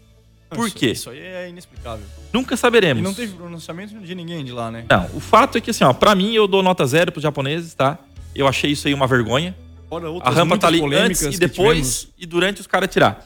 Por 0.49 0.67
Isso- 0.67 0.75
quê? 0.75 0.91
Isso 0.91 1.09
aí 1.09 1.19
é 1.19 1.49
inexplicável. 1.49 2.05
Nunca 2.31 2.55
saberemos. 2.55 3.01
E 3.01 3.03
não 3.03 3.13
teve 3.13 3.33
pronunciamento 3.33 3.99
de 3.99 4.15
ninguém 4.15 4.43
de 4.45 4.51
lá, 4.51 4.69
né? 4.71 4.85
Não, 4.89 5.09
o 5.13 5.19
fato 5.19 5.57
é 5.57 5.61
que 5.61 5.71
assim, 5.71 5.83
ó, 5.83 5.91
pra 5.91 6.13
mim 6.15 6.33
eu 6.33 6.47
dou 6.47 6.61
nota 6.63 6.85
zero 6.85 7.11
pros 7.11 7.23
japoneses, 7.23 7.73
tá? 7.73 7.97
Eu 8.33 8.47
achei 8.47 8.71
isso 8.71 8.87
aí 8.87 8.93
uma 8.93 9.07
vergonha. 9.07 9.55
Fora 9.89 10.07
A 10.07 10.09
outras 10.09 10.35
rampa 10.35 10.57
tá 10.57 10.67
ali 10.67 10.81
antes 10.95 11.21
e 11.21 11.37
depois 11.37 12.07
e 12.17 12.25
durante 12.25 12.61
os 12.61 12.67
caras 12.67 12.89
tirar. 12.89 13.25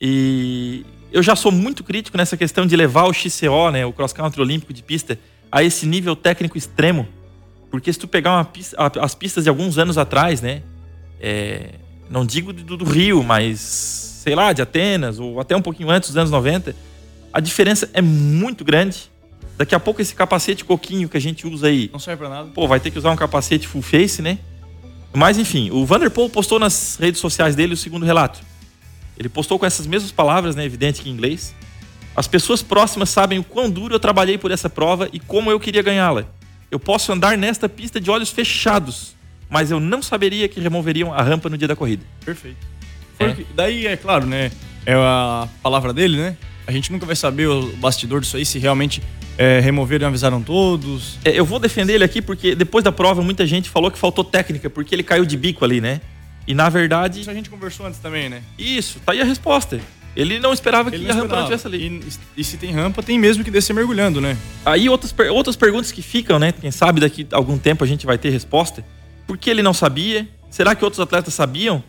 E 0.00 0.84
eu 1.12 1.22
já 1.22 1.36
sou 1.36 1.52
muito 1.52 1.84
crítico 1.84 2.16
nessa 2.16 2.36
questão 2.36 2.66
de 2.66 2.74
levar 2.76 3.04
o 3.04 3.12
XCO, 3.12 3.70
né, 3.70 3.84
o 3.86 3.92
cross 3.92 4.12
country 4.12 4.40
olímpico 4.40 4.72
de 4.72 4.82
pista, 4.82 5.18
a 5.50 5.62
esse 5.62 5.86
nível 5.86 6.16
técnico 6.16 6.56
extremo. 6.58 7.06
Porque 7.70 7.92
se 7.92 7.98
tu 7.98 8.08
pegar 8.08 8.44
pista- 8.46 8.76
a- 8.78 9.04
as 9.04 9.14
pistas 9.14 9.44
de 9.44 9.50
alguns 9.50 9.78
anos 9.78 9.96
atrás, 9.98 10.40
né, 10.40 10.62
é, 11.20 11.74
não 12.10 12.26
digo 12.26 12.52
do, 12.52 12.76
do 12.76 12.84
Rio, 12.84 13.22
mas 13.22 14.01
sei 14.22 14.36
lá, 14.36 14.52
de 14.52 14.62
Atenas 14.62 15.18
ou 15.18 15.40
até 15.40 15.56
um 15.56 15.60
pouquinho 15.60 15.90
antes 15.90 16.10
dos 16.10 16.16
anos 16.16 16.30
90, 16.30 16.76
a 17.32 17.40
diferença 17.40 17.90
é 17.92 18.00
muito 18.00 18.64
grande. 18.64 19.10
Daqui 19.58 19.74
a 19.74 19.80
pouco 19.80 20.00
esse 20.00 20.14
capacete 20.14 20.64
coquinho 20.64 21.08
que 21.08 21.16
a 21.16 21.20
gente 21.20 21.44
usa 21.46 21.66
aí, 21.66 21.90
Não 21.92 21.98
serve 21.98 22.20
pra 22.20 22.28
nada. 22.28 22.50
pô, 22.54 22.68
vai 22.68 22.78
ter 22.78 22.92
que 22.92 22.98
usar 22.98 23.10
um 23.10 23.16
capacete 23.16 23.66
full 23.66 23.82
face, 23.82 24.22
né? 24.22 24.38
Mas 25.12 25.38
enfim, 25.38 25.70
o 25.72 25.84
Vanderpool 25.84 26.30
postou 26.30 26.58
nas 26.60 26.96
redes 27.00 27.20
sociais 27.20 27.56
dele 27.56 27.74
o 27.74 27.76
segundo 27.76 28.06
relato. 28.06 28.38
Ele 29.18 29.28
postou 29.28 29.58
com 29.58 29.66
essas 29.66 29.86
mesmas 29.88 30.12
palavras, 30.12 30.54
né, 30.54 30.64
evidente 30.64 31.02
que 31.02 31.10
em 31.10 31.12
inglês. 31.12 31.52
As 32.14 32.28
pessoas 32.28 32.62
próximas 32.62 33.10
sabem 33.10 33.38
o 33.40 33.44
quão 33.44 33.68
duro 33.68 33.94
eu 33.94 34.00
trabalhei 34.00 34.38
por 34.38 34.52
essa 34.52 34.70
prova 34.70 35.08
e 35.12 35.18
como 35.18 35.50
eu 35.50 35.58
queria 35.58 35.82
ganhá-la. 35.82 36.26
Eu 36.70 36.78
posso 36.78 37.12
andar 37.12 37.36
nesta 37.36 37.68
pista 37.68 38.00
de 38.00 38.08
olhos 38.10 38.30
fechados, 38.30 39.14
mas 39.50 39.70
eu 39.70 39.80
não 39.80 40.00
saberia 40.00 40.48
que 40.48 40.60
removeriam 40.60 41.12
a 41.12 41.20
rampa 41.22 41.48
no 41.50 41.58
dia 41.58 41.68
da 41.68 41.74
corrida. 41.76 42.04
Perfeito. 42.24 42.71
Foi 43.18 43.30
É. 43.30 43.34
que- 43.34 43.46
daí, 43.54 43.86
é 43.86 43.96
claro, 43.96 44.26
né? 44.26 44.50
É 44.84 44.94
a 44.94 45.48
palavra 45.62 45.92
dele, 45.92 46.16
né? 46.16 46.36
A 46.66 46.72
gente 46.72 46.90
nunca 46.92 47.04
vai 47.06 47.16
saber 47.16 47.46
o 47.48 47.74
bastidor 47.76 48.20
disso 48.20 48.36
aí, 48.36 48.44
se 48.44 48.58
realmente 48.58 49.02
é, 49.38 49.60
removeram 49.60 50.06
e 50.06 50.08
avisaram 50.08 50.42
todos. 50.42 51.18
É, 51.24 51.30
eu 51.30 51.44
vou 51.44 51.58
defender 51.58 51.94
ele 51.94 52.04
aqui 52.04 52.20
porque 52.20 52.54
depois 52.54 52.84
da 52.84 52.92
prova 52.92 53.22
muita 53.22 53.46
gente 53.46 53.70
falou 53.70 53.90
que 53.90 53.98
faltou 53.98 54.22
técnica 54.22 54.68
porque 54.68 54.94
ele 54.94 55.02
caiu 55.02 55.24
de 55.24 55.36
bico 55.36 55.64
ali, 55.64 55.80
né? 55.80 56.00
E 56.46 56.54
na 56.54 56.68
verdade, 56.68 57.20
Isso 57.20 57.30
a 57.30 57.34
gente 57.34 57.48
conversou 57.48 57.86
antes 57.86 57.98
também, 57.98 58.28
né? 58.28 58.42
isso, 58.58 58.98
tá 59.04 59.12
aí 59.12 59.20
a 59.20 59.24
resposta. 59.24 59.80
Ele 60.14 60.38
não 60.38 60.52
esperava 60.52 60.90
que 60.90 60.96
Ele 60.96 61.10
a 61.10 61.14
não 61.14 61.22
rampa 61.22 61.34
não 61.36 61.42
estivesse 61.44 61.66
ali. 61.66 62.02
E, 62.36 62.40
e 62.40 62.44
se 62.44 62.58
tem 62.58 62.70
rampa, 62.72 63.02
tem 63.02 63.18
mesmo 63.18 63.42
que 63.42 63.50
descer 63.50 63.72
mergulhando, 63.72 64.20
né? 64.20 64.36
Aí 64.66 64.86
outras, 64.88 65.14
outras 65.30 65.56
perguntas 65.56 65.90
que 65.90 66.02
ficam, 66.02 66.38
né? 66.38 66.52
Quem 66.52 66.70
sabe 66.70 67.00
daqui 67.00 67.26
a 67.32 67.36
algum 67.36 67.56
tempo 67.56 67.82
a 67.82 67.86
gente 67.86 68.04
vai 68.04 68.18
ter 68.18 68.28
resposta. 68.28 68.84
Por 69.26 69.38
que 69.38 69.48
ele 69.48 69.62
não 69.62 69.72
sabia? 69.72 70.28
Será 70.50 70.74
que 70.74 70.84
outros 70.84 71.00
atletas 71.00 71.32
sabiam 71.32 71.82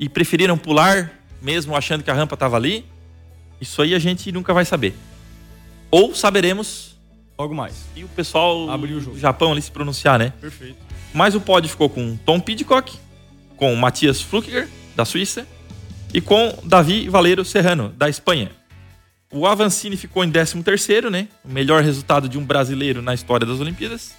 e 0.00 0.08
preferiram 0.08 0.58
pular 0.58 1.12
mesmo 1.40 1.76
achando 1.76 2.02
que 2.02 2.10
a 2.10 2.14
rampa 2.14 2.34
estava 2.34 2.56
ali? 2.56 2.84
Isso 3.60 3.80
aí 3.82 3.94
a 3.94 3.98
gente 3.98 4.32
nunca 4.32 4.52
vai 4.54 4.64
saber. 4.64 4.94
Ou 5.90 6.14
saberemos 6.14 6.96
Logo 7.38 7.54
mais. 7.54 7.84
e 7.94 8.02
o 8.02 8.08
pessoal 8.08 8.68
Abrir 8.70 8.94
o 8.94 9.00
jogo. 9.00 9.14
do 9.14 9.20
Japão 9.20 9.52
ali 9.52 9.60
se 9.62 9.70
pronunciar, 9.70 10.18
né? 10.18 10.32
Perfeito. 10.40 10.76
Mas 11.12 11.34
o 11.34 11.40
pódio 11.40 11.68
ficou 11.70 11.88
com 11.90 12.16
Tom 12.16 12.40
Pidcock, 12.40 12.96
com 13.56 13.74
Matias 13.76 14.20
Flukiger, 14.22 14.68
da 14.96 15.04
Suíça, 15.04 15.46
e 16.14 16.20
com 16.20 16.56
Davi 16.64 17.08
Valeiro 17.08 17.44
Serrano, 17.44 17.90
da 17.96 18.08
Espanha. 18.08 18.50
O 19.32 19.46
Avancini 19.46 19.96
ficou 19.96 20.24
em 20.24 20.30
13º, 20.30 21.08
né? 21.10 21.28
O 21.44 21.48
melhor 21.48 21.82
resultado 21.84 22.28
de 22.28 22.36
um 22.38 22.44
brasileiro 22.44 23.00
na 23.02 23.14
história 23.14 23.46
das 23.46 23.60
Olimpíadas. 23.60 24.12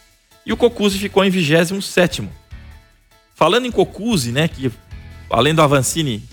E 0.45 0.53
o 0.53 0.57
Cocuzzi 0.57 0.97
ficou 0.99 1.23
em 1.25 1.29
27º. 1.31 2.29
Falando 3.35 3.65
em 3.65 3.71
Cocuzzi, 3.71 4.31
né, 4.31 4.47
que 4.47 4.71
além 5.31 5.53
do 5.53 5.61
Avancini, 5.61 6.23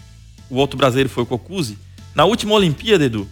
o 0.51 0.57
outro 0.57 0.77
brasileiro 0.77 1.09
foi 1.09 1.23
o 1.23 1.27
Cocuzzi. 1.27 1.79
Na 2.15 2.25
última 2.25 2.55
Olimpíada, 2.55 3.05
Edu, 3.05 3.29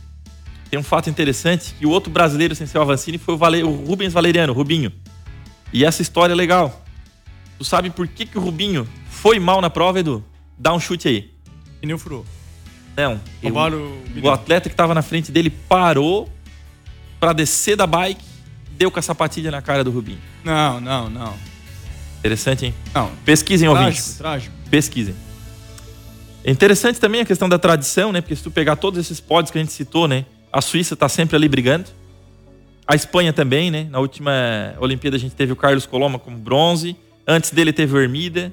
tem 0.70 0.78
um 0.78 0.82
fato 0.82 1.08
interessante, 1.10 1.74
que 1.78 1.86
o 1.86 1.90
outro 1.90 2.10
brasileiro 2.10 2.54
sem 2.54 2.66
ser 2.66 2.78
o 2.78 2.82
Avancini 2.82 3.18
foi 3.18 3.34
o, 3.34 3.38
Vale- 3.38 3.62
o 3.62 3.70
Rubens 3.84 4.12
Valeriano, 4.12 4.52
Rubinho. 4.52 4.92
E 5.72 5.84
essa 5.84 6.02
história 6.02 6.32
é 6.32 6.36
legal. 6.36 6.84
Tu 7.58 7.64
sabe 7.64 7.90
por 7.90 8.06
que, 8.06 8.26
que 8.26 8.36
o 8.38 8.40
Rubinho 8.40 8.86
foi 9.10 9.38
mal 9.38 9.60
na 9.60 9.70
prova, 9.70 10.00
Edu? 10.00 10.24
Dá 10.58 10.72
um 10.74 10.80
chute 10.80 11.08
aí. 11.08 11.30
Pneu 11.80 11.98
furou. 11.98 12.24
Não. 12.96 13.20
Roubaram 13.42 13.78
o, 13.78 14.20
o 14.22 14.30
atleta 14.30 14.68
que 14.70 14.74
tava 14.74 14.94
na 14.94 15.02
frente 15.02 15.30
dele 15.30 15.50
parou 15.50 16.30
pra 17.20 17.32
descer 17.32 17.76
da 17.76 17.86
bike, 17.86 18.24
deu 18.72 18.90
com 18.90 18.98
a 18.98 19.02
sapatilha 19.02 19.50
na 19.50 19.60
cara 19.62 19.82
do 19.84 19.90
Rubinho. 19.90 20.18
Não, 20.44 20.80
não, 20.80 21.10
não. 21.10 21.34
Interessante, 22.18 22.66
hein? 22.66 22.74
Não. 22.94 23.10
Pesquisem, 23.24 23.68
Trágico, 23.68 23.84
ouvintes. 23.88 24.18
trágico. 24.18 24.54
Pesquisem. 24.70 25.14
É 26.46 26.50
interessante 26.52 27.00
também 27.00 27.20
a 27.20 27.24
questão 27.24 27.48
da 27.48 27.58
tradição, 27.58 28.12
né? 28.12 28.20
Porque 28.20 28.36
se 28.36 28.42
tu 28.44 28.52
pegar 28.52 28.76
todos 28.76 29.00
esses 29.00 29.18
pódios 29.18 29.50
que 29.50 29.58
a 29.58 29.60
gente 29.60 29.72
citou, 29.72 30.06
né? 30.06 30.24
A 30.52 30.60
Suíça 30.60 30.94
tá 30.94 31.08
sempre 31.08 31.34
ali 31.34 31.48
brigando. 31.48 31.86
A 32.86 32.94
Espanha 32.94 33.32
também, 33.32 33.68
né? 33.68 33.88
Na 33.90 33.98
última 33.98 34.32
Olimpíada 34.78 35.16
a 35.16 35.18
gente 35.18 35.34
teve 35.34 35.52
o 35.52 35.56
Carlos 35.56 35.86
Coloma 35.86 36.20
como 36.20 36.38
bronze. 36.38 36.94
Antes 37.26 37.50
dele 37.50 37.72
teve 37.72 37.96
o 37.96 38.00
Hermida, 38.00 38.52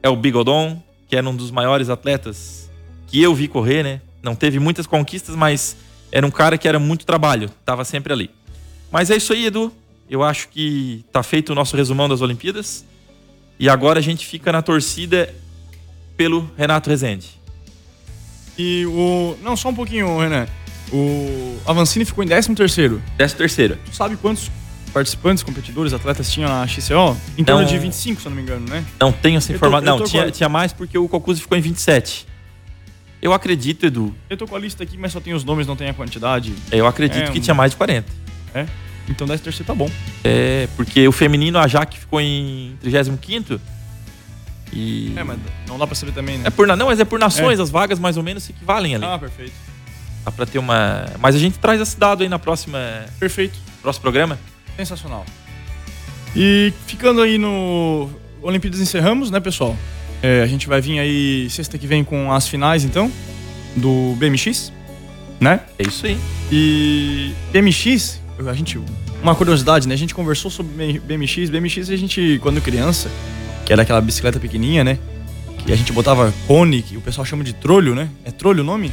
é 0.00 0.08
o 0.08 0.14
Bigodon, 0.14 0.80
que 1.08 1.16
era 1.16 1.28
um 1.28 1.34
dos 1.34 1.50
maiores 1.50 1.90
atletas 1.90 2.70
que 3.08 3.20
eu 3.20 3.34
vi 3.34 3.48
correr, 3.48 3.82
né? 3.82 4.00
Não 4.22 4.36
teve 4.36 4.60
muitas 4.60 4.86
conquistas, 4.86 5.34
mas 5.34 5.76
era 6.12 6.24
um 6.24 6.30
cara 6.30 6.56
que 6.56 6.68
era 6.68 6.78
muito 6.78 7.04
trabalho, 7.04 7.50
tava 7.66 7.84
sempre 7.84 8.12
ali. 8.12 8.30
Mas 8.88 9.10
é 9.10 9.16
isso 9.16 9.32
aí, 9.32 9.46
Edu. 9.46 9.72
Eu 10.08 10.22
acho 10.22 10.48
que 10.48 11.04
tá 11.10 11.24
feito 11.24 11.50
o 11.50 11.56
nosso 11.56 11.76
resumão 11.76 12.08
das 12.08 12.20
Olimpíadas. 12.20 12.84
E 13.58 13.68
agora 13.68 13.98
a 13.98 14.02
gente 14.02 14.24
fica 14.24 14.52
na 14.52 14.62
torcida 14.62 15.34
pelo 16.16 16.50
Renato 16.56 16.88
Rezende. 16.90 17.28
E 18.58 18.84
o. 18.86 19.36
Não, 19.42 19.56
só 19.56 19.70
um 19.70 19.74
pouquinho, 19.74 20.18
Renan. 20.18 20.46
O 20.92 21.56
Avancini 21.66 22.04
ficou 22.04 22.22
em 22.22 22.26
13 22.26 22.54
terceiro. 22.54 23.02
Décimo 23.16 23.38
terceiro. 23.38 23.78
Tu 23.90 23.96
sabe 23.96 24.16
quantos 24.16 24.50
participantes, 24.92 25.42
competidores, 25.42 25.94
atletas 25.94 26.30
tinham 26.30 26.50
na 26.50 26.66
XCO? 26.66 27.16
Em 27.38 27.42
torno 27.44 27.62
Não. 27.62 27.68
de 27.68 27.78
25, 27.78 28.20
se 28.20 28.26
eu 28.26 28.30
não 28.30 28.36
me 28.36 28.42
engano, 28.42 28.66
né? 28.68 28.84
Não 29.00 29.10
tenho 29.10 29.38
essa 29.38 29.50
informação. 29.52 29.98
Não, 29.98 30.04
tinha, 30.04 30.30
tinha 30.30 30.48
mais 30.50 30.72
porque 30.72 30.98
o 30.98 31.08
Cocuzzi 31.08 31.40
ficou 31.40 31.56
em 31.56 31.62
27. 31.62 32.26
Eu 33.22 33.32
acredito, 33.32 33.86
Edu. 33.86 34.14
Eu 34.28 34.36
tô 34.36 34.46
com 34.46 34.54
a 34.54 34.58
lista 34.58 34.82
aqui, 34.82 34.98
mas 34.98 35.12
só 35.12 35.20
tem 35.20 35.32
os 35.32 35.44
nomes, 35.44 35.66
não 35.66 35.76
tem 35.76 35.88
a 35.88 35.94
quantidade. 35.94 36.52
Eu 36.70 36.86
acredito 36.86 37.22
É, 37.22 37.30
que 37.30 37.38
um- 37.38 37.40
tinha 37.42 37.54
mais 37.54 37.70
de 37.70 37.76
40. 37.78 38.12
É? 38.54 38.66
Então 39.08 39.26
10 39.26 39.40
terceiro 39.40 39.64
tá 39.66 39.74
bom. 39.74 39.88
É, 40.22 40.68
porque 40.76 41.08
o 41.08 41.12
feminino, 41.12 41.58
a 41.58 41.66
Jaque 41.66 41.98
ficou 41.98 42.20
em 42.20 42.76
35 42.82 43.18
e... 44.72 45.12
É, 45.16 45.22
mas 45.22 45.38
não 45.68 45.78
dá 45.78 45.86
pra 45.86 45.94
saber 45.94 46.12
também, 46.12 46.38
né? 46.38 46.44
É 46.46 46.50
por, 46.50 46.66
não, 46.66 46.86
mas 46.86 46.98
é 46.98 47.04
por 47.04 47.18
nações, 47.18 47.60
as 47.60 47.70
vagas 47.70 47.98
mais 47.98 48.16
ou 48.16 48.22
menos 48.22 48.42
se 48.44 48.52
equivalem 48.52 48.94
ali. 48.94 49.04
Ah, 49.04 49.18
perfeito. 49.18 49.52
Dá 50.24 50.30
pra 50.30 50.46
ter 50.46 50.58
uma... 50.58 51.06
Mas 51.20 51.34
a 51.34 51.38
gente 51.38 51.58
traz 51.58 51.80
esse 51.80 51.98
dado 51.98 52.22
aí 52.22 52.28
na 52.28 52.38
próxima... 52.38 52.78
Perfeito. 53.18 53.58
Próximo 53.80 54.02
programa. 54.02 54.38
Sensacional. 54.76 55.26
E 56.34 56.72
ficando 56.86 57.20
aí 57.20 57.36
no 57.36 58.08
Olimpíadas 58.40 58.80
encerramos, 58.80 59.30
né, 59.30 59.38
pessoal? 59.40 59.76
É, 60.22 60.42
a 60.42 60.46
gente 60.46 60.68
vai 60.68 60.80
vir 60.80 60.98
aí 60.98 61.50
sexta 61.50 61.76
que 61.76 61.86
vem 61.86 62.04
com 62.04 62.32
as 62.32 62.46
finais, 62.48 62.84
então, 62.84 63.10
do 63.76 64.14
BMX. 64.18 64.72
né? 65.42 65.60
É 65.76 65.82
isso 65.86 66.06
aí. 66.06 66.16
E 66.50 67.34
BMX, 67.52 68.20
a 68.48 68.54
gente, 68.54 68.80
uma 69.20 69.34
curiosidade, 69.34 69.88
né? 69.88 69.94
A 69.94 69.98
gente 69.98 70.14
conversou 70.14 70.50
sobre 70.50 71.00
BMX. 71.00 71.50
BMX 71.50 71.90
a 71.90 71.96
gente, 71.96 72.38
quando 72.40 72.60
criança, 72.60 73.10
que 73.64 73.72
era 73.72 73.82
aquela 73.82 74.00
bicicleta 74.00 74.38
pequenininha, 74.38 74.84
né? 74.84 74.98
Que 75.64 75.72
a 75.72 75.76
gente 75.76 75.92
botava 75.92 76.32
cone, 76.46 76.82
que 76.82 76.96
o 76.96 77.00
pessoal 77.00 77.24
chama 77.24 77.44
de 77.44 77.52
trolho, 77.52 77.94
né? 77.94 78.08
É 78.24 78.30
trolho 78.30 78.62
o 78.62 78.66
nome? 78.66 78.90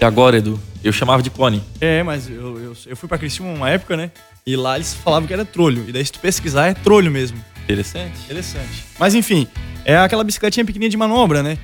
E 0.00 0.04
agora, 0.04 0.38
Edu? 0.38 0.60
Eu 0.82 0.92
chamava 0.92 1.22
de 1.22 1.30
cone. 1.30 1.62
É, 1.80 2.02
mas 2.02 2.28
eu, 2.28 2.58
eu, 2.58 2.76
eu 2.86 2.96
fui 2.96 3.08
pra 3.08 3.18
Criciúma 3.18 3.52
uma 3.52 3.70
época, 3.70 3.96
né? 3.96 4.10
E 4.46 4.56
lá 4.56 4.76
eles 4.76 4.94
falavam 4.94 5.26
que 5.26 5.32
era 5.32 5.44
trolho. 5.44 5.84
E 5.86 5.92
daí 5.92 6.04
se 6.04 6.12
tu 6.12 6.18
pesquisar, 6.18 6.68
é 6.68 6.74
trolho 6.74 7.10
mesmo. 7.10 7.38
Interessante. 7.64 8.18
Interessante. 8.24 8.84
Mas 8.98 9.14
enfim, 9.14 9.46
é 9.84 9.96
aquela 9.96 10.24
bicicletinha 10.24 10.64
pequenininha 10.64 10.90
de 10.90 10.96
manobra, 10.96 11.42
né? 11.42 11.58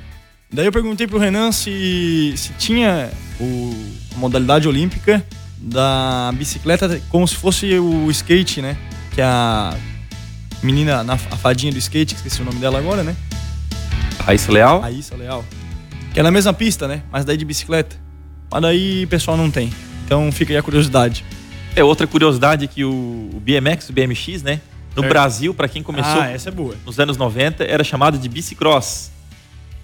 Daí 0.53 0.67
eu 0.67 0.73
perguntei 0.73 1.07
pro 1.07 1.19
Renan 1.19 1.51
se, 1.51 2.35
se 2.37 2.53
tinha 2.53 3.11
o, 3.41 3.75
a 4.15 4.19
modalidade 4.19 4.69
olímpica 4.69 5.25
da 5.59 6.31
bicicleta 6.35 7.01
como 7.09 7.27
se 7.27 7.35
fosse 7.35 7.79
o 7.79 8.11
skate, 8.11 8.63
né? 8.63 8.77
Que 9.13 9.21
a 9.21 9.77
menina, 10.67 11.01
a 11.01 11.37
fadinha 11.37 11.73
do 11.73 11.79
skate, 11.79 12.17
esqueci 12.17 12.43
o 12.43 12.45
nome 12.45 12.59
dela 12.59 12.79
agora, 12.79 13.05
né? 13.05 13.15
Raíssa 14.25 14.51
Leal? 14.51 14.81
Raíssa 14.81 15.17
Leal. 15.17 15.45
Que 16.13 16.19
é 16.19 16.23
na 16.23 16.31
mesma 16.33 16.53
pista, 16.53 16.89
né? 16.89 17.03
Mas 17.13 17.25
daí 17.25 17.37
de 17.37 17.45
bicicleta. 17.45 17.97
Mas 18.51 18.63
daí 18.63 19.05
o 19.05 19.09
pessoal 19.09 19.37
não 19.37 19.51
tem. 19.51 19.73
Então 20.05 20.31
fica 20.33 20.53
aí 20.53 20.57
a 20.57 20.63
curiosidade. 20.63 21.25
É 21.77 21.85
outra 21.85 22.07
curiosidade 22.07 22.67
que 22.67 22.85
o, 22.85 23.31
o 23.33 23.41
BMX, 23.41 23.89
o 23.89 23.93
BMX, 23.93 24.43
né? 24.43 24.61
No 24.97 25.05
é. 25.05 25.09
Brasil, 25.09 25.55
para 25.55 25.69
quem 25.69 25.83
começou 25.83 26.21
ah, 26.21 26.31
essa 26.31 26.49
é 26.49 26.53
boa. 26.53 26.75
nos 26.85 26.99
anos 26.99 27.17
90, 27.17 27.63
era 27.65 27.85
chamado 27.85 28.19
de 28.19 28.29
bicicross. 28.29 29.13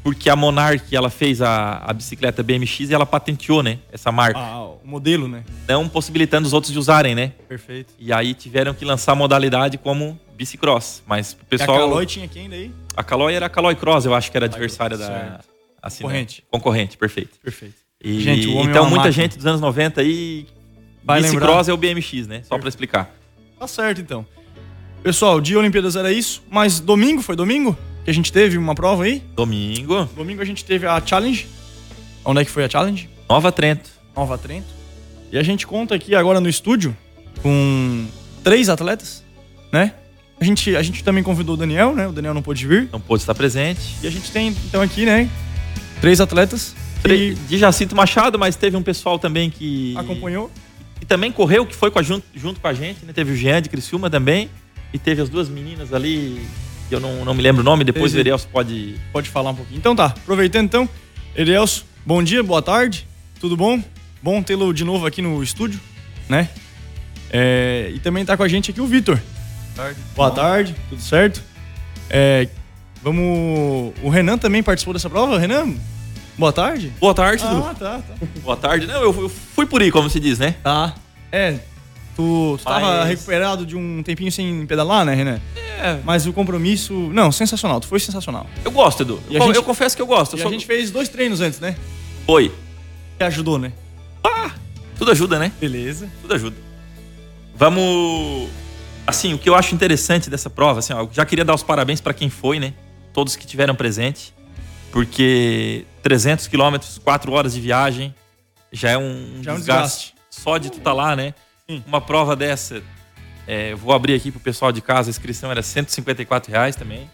Porque 0.02 0.28
a 0.28 0.34
Monarch, 0.34 0.94
ela 0.94 1.08
fez 1.08 1.40
a, 1.40 1.78
a 1.78 1.92
bicicleta 1.92 2.42
BMX 2.42 2.90
e 2.90 2.94
ela 2.94 3.06
patenteou, 3.06 3.62
né? 3.62 3.78
Essa 3.92 4.10
marca. 4.10 4.38
Ah, 4.38 4.64
o 4.64 4.80
modelo, 4.84 5.28
né? 5.28 5.44
Não 5.68 5.88
possibilitando 5.88 6.46
os 6.46 6.52
outros 6.52 6.72
de 6.72 6.78
usarem, 6.78 7.14
né? 7.14 7.32
Perfeito. 7.48 7.94
E 7.98 8.12
aí 8.12 8.34
tiveram 8.34 8.74
que 8.74 8.84
lançar 8.84 9.12
a 9.12 9.14
modalidade 9.14 9.78
como 9.78 10.18
bicicross. 10.34 11.02
Mas 11.06 11.34
o 11.40 11.44
pessoal... 11.44 11.76
E 11.76 11.80
a 11.82 11.84
Caloi 11.84 12.06
tinha 12.06 12.26
quem 12.26 12.50
daí? 12.50 12.72
A 12.96 13.04
Caloi 13.04 13.34
era 13.34 13.46
a 13.46 13.48
Caloi 13.48 13.76
Cross, 13.76 14.06
eu 14.06 14.14
acho 14.14 14.30
que 14.30 14.36
era 14.36 14.46
adversária 14.46 14.98
da... 14.98 15.40
Assim, 15.80 16.02
concorrente. 16.02 16.40
Né? 16.40 16.46
Concorrente, 16.50 16.96
perfeito. 16.96 17.38
Perfeito. 17.42 17.74
E, 18.02 18.20
gente, 18.20 18.50
então, 18.50 18.60
é 18.60 18.64
muita 18.64 18.82
máquina. 18.82 19.12
gente 19.12 19.36
dos 19.36 19.46
anos 19.46 19.60
90 19.60 20.00
aí. 20.00 20.46
Vai 21.04 21.22
Bicicross 21.22 21.68
é 21.68 21.72
o 21.72 21.76
BMX, 21.76 22.26
né? 22.26 22.42
Só 22.44 22.58
para 22.58 22.68
explicar. 22.68 23.10
Tá 23.58 23.66
certo, 23.66 24.00
então. 24.00 24.26
Pessoal, 25.02 25.40
dia 25.40 25.58
Olimpíadas 25.58 25.96
era 25.96 26.12
isso, 26.12 26.42
mas 26.48 26.78
domingo, 26.78 27.22
foi 27.22 27.34
domingo? 27.34 27.76
Que 28.04 28.10
a 28.10 28.14
gente 28.14 28.32
teve 28.32 28.58
uma 28.58 28.74
prova 28.74 29.04
aí? 29.04 29.22
Domingo. 29.34 30.04
Domingo 30.16 30.42
a 30.42 30.44
gente 30.44 30.64
teve 30.64 30.86
a 30.86 31.00
Challenge. 31.04 31.46
Onde 32.24 32.40
é 32.40 32.44
que 32.44 32.50
foi 32.50 32.64
a 32.64 32.68
Challenge? 32.68 33.08
Nova 33.28 33.52
Trento. 33.52 33.90
Nova 34.16 34.36
Trento. 34.36 34.68
E 35.30 35.38
a 35.38 35.42
gente 35.42 35.66
conta 35.66 35.94
aqui 35.94 36.14
agora 36.14 36.40
no 36.40 36.48
estúdio 36.48 36.96
com 37.42 38.06
três 38.42 38.68
atletas, 38.68 39.24
né? 39.72 39.94
A 40.40 40.44
gente, 40.44 40.74
a 40.74 40.82
gente 40.82 41.04
também 41.04 41.22
convidou 41.22 41.54
o 41.54 41.56
Daniel, 41.56 41.94
né? 41.94 42.08
O 42.08 42.12
Daniel 42.12 42.34
não 42.34 42.42
pôde 42.42 42.66
vir. 42.66 42.88
Não 42.92 43.00
pôde 43.00 43.22
estar 43.22 43.34
presente. 43.34 43.80
E 44.02 44.06
a 44.06 44.10
gente 44.10 44.30
tem, 44.32 44.48
então, 44.48 44.82
aqui, 44.82 45.06
né? 45.06 45.30
Três 46.00 46.20
atletas 46.20 46.74
e... 47.04 47.34
De 47.34 47.58
Jacinto 47.58 47.94
Machado, 47.94 48.38
mas 48.38 48.56
teve 48.56 48.76
um 48.76 48.82
pessoal 48.82 49.18
também 49.18 49.48
que. 49.48 49.94
Acompanhou? 49.96 50.50
E 51.00 51.04
também 51.04 51.30
correu, 51.32 51.64
que 51.64 51.74
foi 51.74 51.90
com 51.90 51.98
a, 51.98 52.02
junto, 52.02 52.26
junto 52.34 52.60
com 52.60 52.66
a 52.66 52.72
gente, 52.72 53.04
né? 53.04 53.12
Teve 53.12 53.32
o 53.32 53.36
Jean 53.36 53.62
de 53.62 53.68
Criciúma 53.68 54.10
também. 54.10 54.50
E 54.92 54.98
teve 54.98 55.22
as 55.22 55.28
duas 55.28 55.48
meninas 55.48 55.92
ali, 55.94 56.44
que 56.92 56.96
eu 56.96 57.00
não, 57.00 57.24
não 57.24 57.33
me 57.33 57.42
lembro 57.42 57.62
o 57.62 57.64
nome, 57.64 57.85
depois 57.85 58.14
o 58.14 58.18
Erielso 58.18 58.46
pode. 58.48 58.96
Pode 59.11 59.31
falar 59.31 59.50
um 59.50 59.55
pouquinho. 59.55 59.78
Então 59.78 59.96
tá, 59.96 60.07
aproveitando 60.07 60.66
então. 60.66 60.87
Erielso, 61.35 61.87
bom 62.05 62.22
dia, 62.22 62.42
boa 62.42 62.61
tarde, 62.61 63.09
tudo 63.40 63.57
bom? 63.57 63.83
Bom 64.22 64.42
tê-lo 64.42 64.74
de 64.74 64.85
novo 64.85 65.07
aqui 65.07 65.22
no 65.22 65.42
estúdio, 65.42 65.81
né? 66.28 66.50
É, 67.31 67.90
e 67.94 67.98
também 67.98 68.26
tá 68.26 68.37
com 68.37 68.42
a 68.42 68.48
gente 68.48 68.70
aqui 68.70 68.81
o 68.81 68.87
Vitor. 68.87 69.18
Boa 70.14 70.28
bom. 70.28 70.35
tarde, 70.35 70.76
tudo 70.90 71.00
certo? 71.00 71.42
É, 72.11 72.46
vamos. 73.02 73.94
O 74.02 74.11
Renan 74.11 74.37
também 74.37 74.62
participou 74.62 74.92
dessa 74.92 75.09
prova? 75.09 75.38
Renan, 75.38 75.74
Boa 76.37 76.52
tarde? 76.52 76.92
Boa 77.00 77.14
tarde, 77.14 77.42
Ah, 77.46 77.74
tá, 77.78 77.98
tá. 78.00 78.26
Boa 78.42 78.57
tarde. 78.57 78.87
Não, 78.87 79.02
eu, 79.02 79.22
eu 79.22 79.28
fui 79.31 79.64
por 79.64 79.81
aí, 79.81 79.90
como 79.90 80.11
se 80.11 80.20
diz, 80.20 80.38
né? 80.38 80.57
Tá. 80.62 80.94
É, 81.31 81.52
tu, 82.14 82.57
tu 82.59 82.64
tava 82.64 82.98
Mas- 82.98 83.09
recuperado 83.09 83.64
de 83.64 83.76
um 83.76 84.02
tempinho 84.02 84.31
sem 84.31 84.66
pedalar, 84.66 85.07
né, 85.07 85.14
Renan? 85.14 85.40
É. 85.83 86.01
Mas 86.05 86.27
o 86.27 86.33
compromisso. 86.33 86.92
Não, 87.12 87.31
sensacional, 87.33 87.81
tu 87.81 87.87
foi 87.88 87.99
sensacional. 88.01 88.47
Eu 88.64 88.71
gosto, 88.71 89.03
Edu. 89.03 89.21
E 89.29 89.37
a 89.37 89.40
Eu, 89.40 89.47
gente- 89.47 89.57
eu 89.57 89.62
confesso 89.62 89.97
que 89.97 90.03
eu 90.03 90.07
gosto. 90.07 90.35
Eu 90.35 90.38
E 90.38 90.40
a 90.40 90.45
sou- 90.45 90.53
gente 90.53 90.66
fez 90.66 90.90
dois 90.90 91.09
treinos 91.09 91.40
antes, 91.40 91.59
né? 91.61 91.77
Foi. 92.27 92.53
Que 93.18 93.25
ajudou, 93.25 93.59
né? 93.59 93.73
Ah, 94.23 94.53
tudo 94.99 95.11
ajuda, 95.11 95.38
né? 95.38 95.51
Beleza. 95.61 96.09
Tudo 96.23 96.35
ajuda. 96.35 96.57
Vamos. 97.55 98.49
Assim, 99.07 99.35
o 99.35 99.38
que 99.38 99.49
eu 99.49 99.55
acho 99.55 99.75
interessante 99.75 100.31
dessa 100.31 100.49
prova, 100.49 100.79
assim, 100.79 100.92
ó, 100.92 101.01
eu 101.01 101.11
já 101.12 101.25
queria 101.27 101.45
dar 101.45 101.55
os 101.55 101.62
parabéns 101.62 102.01
para 102.01 102.14
quem 102.14 102.31
foi, 102.31 102.61
né? 102.61 102.73
Todos 103.12 103.35
que 103.37 103.47
tiveram 103.47 103.75
presente 103.75 104.33
porque 104.92 105.85
300 106.03 106.47
quilômetros, 106.47 106.99
4 106.99 107.33
horas 107.33 107.55
de 107.55 107.61
viagem, 107.61 108.14
já 108.71 108.90
é 108.90 108.99
um, 108.99 109.38
já 109.42 109.55
desgaste, 109.55 109.55
é 109.55 109.55
um 109.55 109.57
desgaste. 109.57 110.14
só 110.31 110.59
de 110.59 110.71
tu 110.71 110.81
tá 110.81 110.92
lá, 110.92 111.16
né? 111.16 111.35
Sim. 111.68 111.83
Uma 111.87 112.01
prova 112.01 112.37
dessa, 112.37 112.83
é, 113.46 113.74
vou 113.74 113.92
abrir 113.92 114.14
aqui 114.14 114.31
para 114.31 114.38
o 114.38 114.42
pessoal 114.42 114.72
de 114.72 114.81
casa, 114.81 115.09
a 115.09 115.11
inscrição 115.11 115.50
era 115.50 115.62
154 115.62 116.50
reais 116.50 116.76
também. 116.76 117.11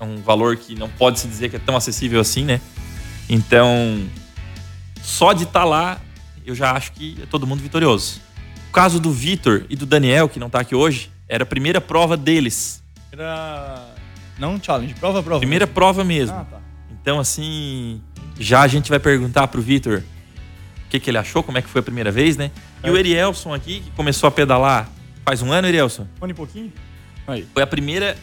É 0.00 0.04
um 0.04 0.16
valor 0.22 0.56
que 0.56 0.74
não 0.74 0.88
pode 0.88 1.20
se 1.20 1.26
dizer 1.26 1.48
que 1.48 1.56
é 1.56 1.58
tão 1.58 1.76
acessível 1.76 2.20
assim, 2.20 2.44
né? 2.44 2.60
Então, 3.28 4.02
só 5.02 5.32
de 5.32 5.44
estar 5.44 5.60
tá 5.60 5.64
lá, 5.64 6.00
eu 6.44 6.54
já 6.54 6.72
acho 6.72 6.92
que 6.92 7.18
é 7.22 7.26
todo 7.26 7.46
mundo 7.46 7.60
vitorioso. 7.60 8.20
O 8.68 8.72
caso 8.72 8.98
do 8.98 9.12
Vitor 9.12 9.64
e 9.68 9.76
do 9.76 9.84
Daniel, 9.84 10.28
que 10.28 10.38
não 10.38 10.46
está 10.46 10.60
aqui 10.60 10.74
hoje, 10.74 11.10
era 11.28 11.44
a 11.44 11.46
primeira 11.46 11.80
prova 11.80 12.16
deles. 12.16 12.82
Era. 13.10 13.90
Não 14.38 14.60
challenge, 14.60 14.94
prova, 14.94 15.22
prova. 15.22 15.40
Primeira 15.40 15.66
prova 15.66 16.02
mesmo. 16.02 16.36
Ah, 16.36 16.44
tá. 16.44 16.60
Então, 16.90 17.20
assim, 17.20 18.00
já 18.38 18.62
a 18.62 18.66
gente 18.66 18.88
vai 18.88 18.98
perguntar 18.98 19.48
pro 19.48 19.60
Vitor 19.60 20.02
o 20.86 20.88
que, 20.88 20.98
que 20.98 21.10
ele 21.10 21.18
achou, 21.18 21.42
como 21.42 21.58
é 21.58 21.62
que 21.62 21.68
foi 21.68 21.80
a 21.80 21.82
primeira 21.82 22.10
vez, 22.10 22.36
né? 22.36 22.50
É. 22.82 22.88
E 22.88 22.90
o 22.90 22.96
Erielson 22.96 23.52
aqui, 23.52 23.80
que 23.80 23.90
começou 23.92 24.26
a 24.26 24.30
pedalar 24.30 24.90
faz 25.24 25.42
um 25.42 25.52
ano, 25.52 25.68
Erielson? 25.68 26.06
Um 26.20 26.24
ano 26.24 26.32
e 26.32 26.34
pouquinho? 26.34 26.72
Aí. 27.26 27.46
Foi 27.52 27.62
a 27.62 27.66
primeira 27.66 28.16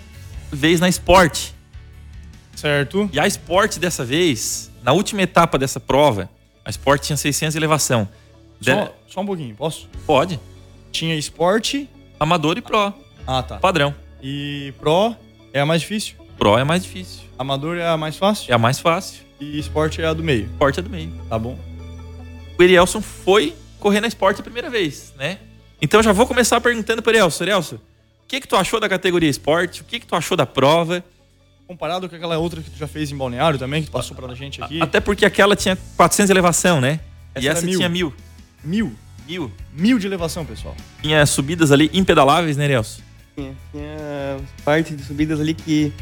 vez 0.51 0.79
na 0.79 0.89
Sport. 0.89 1.51
Certo. 2.55 3.09
E 3.13 3.19
a 3.19 3.27
Sport 3.27 3.77
dessa 3.77 4.03
vez, 4.03 4.71
na 4.83 4.91
última 4.91 5.21
etapa 5.21 5.57
dessa 5.57 5.79
prova, 5.79 6.29
a 6.63 6.69
Sport 6.69 7.03
tinha 7.03 7.17
600 7.17 7.53
de 7.53 7.59
elevação. 7.59 8.07
Só, 8.61 8.85
de... 8.85 8.91
só 9.07 9.21
um 9.21 9.25
pouquinho, 9.25 9.55
posso? 9.55 9.89
Pode. 10.05 10.39
Tinha 10.91 11.15
Sport... 11.15 11.85
Amador 12.19 12.57
e 12.57 12.61
Pro. 12.61 12.93
Ah, 13.25 13.41
tá. 13.41 13.57
Padrão. 13.59 13.95
E 14.21 14.73
Pro 14.77 15.15
é 15.53 15.61
a 15.61 15.65
mais 15.65 15.81
difícil? 15.81 16.15
Pro 16.37 16.57
é 16.57 16.63
mais 16.65 16.83
difícil. 16.83 17.21
Amador 17.37 17.77
é 17.77 17.87
a 17.87 17.95
mais 17.95 18.17
fácil? 18.17 18.51
É 18.51 18.55
a 18.55 18.57
mais 18.57 18.79
fácil. 18.79 19.23
E 19.39 19.57
esporte 19.57 20.01
é 20.01 20.05
a 20.05 20.13
do 20.13 20.21
meio? 20.21 20.45
Esporte 20.45 20.79
é 20.79 20.83
do 20.83 20.89
meio. 20.89 21.11
Tá 21.29 21.39
bom. 21.39 21.57
O 22.57 22.63
Erielson 22.63 23.01
foi 23.01 23.55
correr 23.79 24.01
na 24.01 24.07
esporte 24.07 24.41
a 24.41 24.43
primeira 24.43 24.69
vez, 24.69 25.13
né? 25.17 25.39
Então 25.81 26.03
já 26.03 26.11
vou 26.11 26.27
começar 26.27 26.59
perguntando 26.59 27.01
para 27.01 27.11
o 27.11 27.15
Erielson. 27.15 27.43
Erielson, 27.43 27.75
o 27.75 28.27
que 28.27 28.41
que 28.41 28.47
tu 28.47 28.55
achou 28.55 28.79
da 28.79 28.89
categoria 28.89 29.29
esporte? 29.29 29.81
O 29.81 29.85
que 29.85 29.99
que 29.99 30.05
tu 30.05 30.15
achou 30.15 30.35
da 30.35 30.45
prova? 30.45 31.03
Comparado 31.67 32.09
com 32.09 32.15
aquela 32.15 32.37
outra 32.37 32.61
que 32.61 32.69
tu 32.69 32.77
já 32.77 32.87
fez 32.87 33.11
em 33.11 33.17
Balneário 33.17 33.59
também, 33.59 33.83
que 33.83 33.89
tu 33.89 33.91
passou 33.91 34.15
pra 34.15 34.33
gente 34.33 34.61
aqui. 34.61 34.81
Até 34.81 34.99
porque 34.99 35.25
aquela 35.25 35.55
tinha 35.55 35.77
400 35.95 36.27
de 36.27 36.33
elevação, 36.33 36.81
né? 36.81 36.99
Essa 37.33 37.45
e 37.45 37.47
essa 37.47 37.65
mil. 37.65 37.77
tinha 37.77 37.89
mil. 37.89 38.13
Mil? 38.63 38.95
Mil. 39.27 39.51
Mil 39.71 39.99
de 39.99 40.07
elevação, 40.07 40.43
pessoal. 40.43 40.75
Tinha 41.01 41.25
subidas 41.25 41.71
ali 41.71 41.89
impedaláveis, 41.93 42.57
né, 42.57 42.65
Erielson? 42.65 43.01
Tinha, 43.35 43.55
tinha 43.71 44.37
parte 44.65 44.95
de 44.95 45.03
subidas 45.03 45.39
ali 45.39 45.53
que 45.53 45.93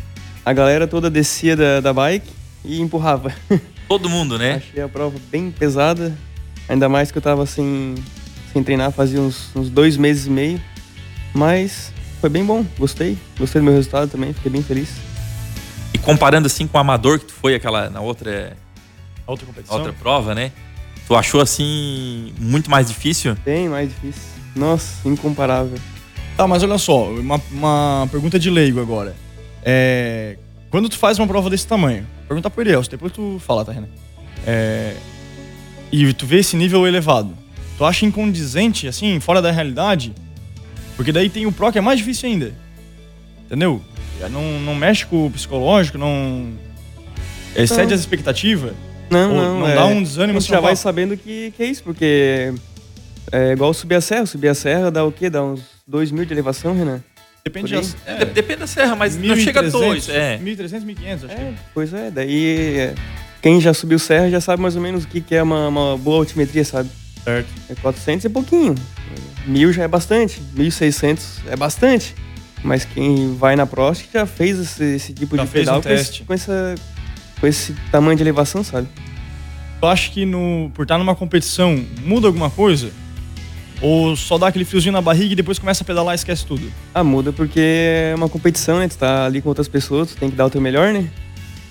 a 0.45 0.53
galera 0.53 0.87
toda 0.87 1.09
descia 1.09 1.55
da, 1.55 1.81
da 1.81 1.93
bike 1.93 2.31
e 2.63 2.79
empurrava. 2.79 3.33
Todo 3.87 4.09
mundo, 4.09 4.37
né? 4.37 4.55
Achei 4.55 4.81
a 4.81 4.87
prova 4.87 5.17
bem 5.29 5.51
pesada, 5.51 6.17
ainda 6.67 6.87
mais 6.87 7.11
que 7.11 7.17
eu 7.17 7.21
tava 7.21 7.45
sem, 7.45 7.95
sem 8.53 8.63
treinar 8.63 8.91
fazia 8.91 9.21
uns, 9.21 9.55
uns 9.55 9.69
dois 9.69 9.97
meses 9.97 10.27
e 10.27 10.29
meio. 10.29 10.61
Mas 11.33 11.91
foi 12.19 12.29
bem 12.29 12.45
bom, 12.45 12.65
gostei. 12.77 13.17
Gostei 13.37 13.61
do 13.61 13.65
meu 13.65 13.73
resultado 13.73 14.09
também, 14.09 14.33
fiquei 14.33 14.51
bem 14.51 14.63
feliz. 14.63 14.89
E 15.93 15.97
comparando 15.97 16.47
assim 16.47 16.67
com 16.67 16.77
o 16.77 16.81
amador 16.81 17.19
que 17.19 17.25
tu 17.25 17.33
foi 17.33 17.55
aquela 17.55 17.89
na 17.89 18.01
outra 18.01 18.55
outra 19.25 19.45
competição, 19.45 19.77
outra 19.77 19.93
prova, 19.93 20.33
né? 20.33 20.51
Tu 21.05 21.15
achou 21.15 21.41
assim 21.41 22.33
muito 22.39 22.69
mais 22.69 22.87
difícil? 22.87 23.35
Bem 23.45 23.69
mais 23.69 23.89
difícil. 23.89 24.23
Nossa, 24.55 25.07
incomparável. 25.07 25.77
Tá, 26.35 26.47
mas 26.47 26.63
olha 26.63 26.77
só, 26.77 27.09
uma, 27.11 27.41
uma 27.51 28.07
pergunta 28.11 28.37
de 28.37 28.49
leigo 28.49 28.81
agora. 28.81 29.15
É, 29.63 30.37
quando 30.69 30.89
tu 30.89 30.97
faz 30.97 31.17
uma 31.17 31.27
prova 31.27 31.49
desse 31.49 31.65
tamanho, 31.65 32.05
perguntar 32.27 32.49
pro 32.49 32.61
Elielso, 32.61 32.89
depois 32.89 33.11
tu 33.11 33.39
fala, 33.39 33.63
tá, 33.63 33.71
Renan? 33.71 33.87
É, 34.45 34.95
e 35.91 36.13
tu 36.13 36.25
vê 36.25 36.39
esse 36.39 36.55
nível 36.55 36.85
elevado, 36.85 37.33
tu 37.77 37.85
acha 37.85 38.05
incondizente, 38.05 38.87
assim, 38.87 39.19
fora 39.19 39.41
da 39.41 39.51
realidade? 39.51 40.13
Porque 40.95 41.11
daí 41.11 41.29
tem 41.29 41.45
o 41.45 41.51
Pro 41.51 41.71
que 41.71 41.77
é 41.77 41.81
mais 41.81 41.99
difícil 41.99 42.29
ainda. 42.29 42.53
Entendeu? 43.45 43.81
Não, 44.31 44.59
não 44.59 44.75
mexe 44.75 45.05
com 45.05 45.27
o 45.27 45.31
psicológico, 45.31 45.97
não. 45.97 46.49
Excede 47.55 47.83
então, 47.83 47.95
as 47.95 47.99
expectativas. 47.99 48.73
Não, 49.09 49.29
Ou 49.29 49.35
não. 49.41 49.59
não 49.61 49.67
é, 49.69 49.75
dá 49.75 49.85
um 49.85 50.03
desânimo 50.03 50.37
A 50.37 50.41
gente 50.41 50.49
já 50.49 50.59
vai 50.59 50.75
sabendo 50.75 51.15
que, 51.15 51.53
que 51.55 51.63
é 51.63 51.65
isso, 51.67 51.83
porque 51.83 52.53
é 53.31 53.53
igual 53.53 53.73
subir 53.73 53.95
a 53.95 54.01
serra. 54.01 54.25
Subir 54.25 54.49
a 54.49 54.53
serra 54.55 54.91
dá 54.91 55.03
o 55.05 55.11
quê? 55.11 55.29
Dá 55.29 55.43
uns 55.43 55.61
2 55.87 56.11
mil 56.11 56.25
de 56.25 56.33
elevação, 56.33 56.75
Renan? 56.75 57.01
Depende 57.43 57.73
das. 57.73 57.93
De- 57.93 58.25
Depende 58.25 58.59
da 58.59 58.67
serra, 58.67 58.95
mas 58.95 59.15
não 59.15 59.35
chega 59.35 59.61
a 59.61 59.63
1.300, 59.63 59.71
dois. 59.71 60.09
É. 60.09 60.37
1.300, 60.39 60.83
1.500, 60.83 61.13
acho 61.13 61.27
que. 61.27 61.41
É, 61.41 61.53
pois 61.73 61.93
é. 61.93 62.11
Daí 62.11 62.77
é, 62.79 62.95
quem 63.41 63.61
já 63.61 63.73
subiu 63.73 63.97
serra 63.99 64.29
já 64.29 64.41
sabe 64.41 64.61
mais 64.61 64.75
ou 64.75 64.81
menos 64.81 65.05
o 65.05 65.07
que, 65.07 65.21
que 65.21 65.33
é 65.35 65.41
uma, 65.41 65.69
uma 65.69 65.97
boa 65.97 66.17
altimetria, 66.17 66.65
sabe? 66.65 66.89
Certo. 67.27 67.49
É 67.69 67.75
400 67.75 68.25
é 68.25 68.29
pouquinho. 68.29 68.73
Mil 69.45 69.73
já 69.73 69.83
é 69.83 69.87
bastante. 69.87 70.41
1.600 70.55 71.19
é 71.49 71.57
bastante. 71.57 72.15
Mas 72.63 72.85
quem 72.85 73.35
vai 73.35 73.57
na 73.57 73.65
Pro 73.65 73.87
acho 73.87 74.05
que 74.05 74.13
já 74.13 74.25
fez 74.25 74.57
esse, 74.57 74.83
esse 74.95 75.13
tipo 75.13 75.35
Já 75.35 75.43
de 75.43 75.51
pedal 75.51 75.79
um 75.79 75.81
com, 75.81 75.89
esse, 75.89 76.23
com, 76.23 76.33
essa, 76.33 76.75
com 77.39 77.45
esse 77.45 77.73
tamanho 77.91 78.15
de 78.15 78.23
elevação, 78.23 78.63
sabe? 78.63 78.87
Tu 79.79 79.85
acha 79.85 80.09
que 80.09 80.25
no, 80.25 80.71
por 80.73 80.83
estar 80.83 80.97
numa 80.97 81.15
competição 81.15 81.85
muda 82.01 82.27
alguma 82.27 82.49
coisa? 82.49 82.91
Ou 83.81 84.15
só 84.15 84.37
dá 84.37 84.47
aquele 84.47 84.65
friozinho 84.65 84.93
na 84.93 85.01
barriga 85.01 85.33
e 85.33 85.35
depois 85.35 85.59
começa 85.59 85.83
a 85.83 85.85
pedalar 85.85 86.15
e 86.15 86.15
esquece 86.15 86.45
tudo? 86.45 86.71
Ah, 86.93 87.03
muda 87.03 87.33
porque 87.33 87.59
é 87.59 88.13
uma 88.15 88.29
competição, 88.29 88.79
né? 88.79 88.87
Tu 88.87 88.97
tá 88.97 89.25
ali 89.25 89.41
com 89.41 89.49
outras 89.49 89.67
pessoas, 89.67 90.11
tu 90.11 90.17
tem 90.17 90.29
que 90.31 90.35
dar 90.35 90.45
o 90.45 90.49
teu 90.49 90.61
melhor, 90.61 90.93
né? 90.93 91.09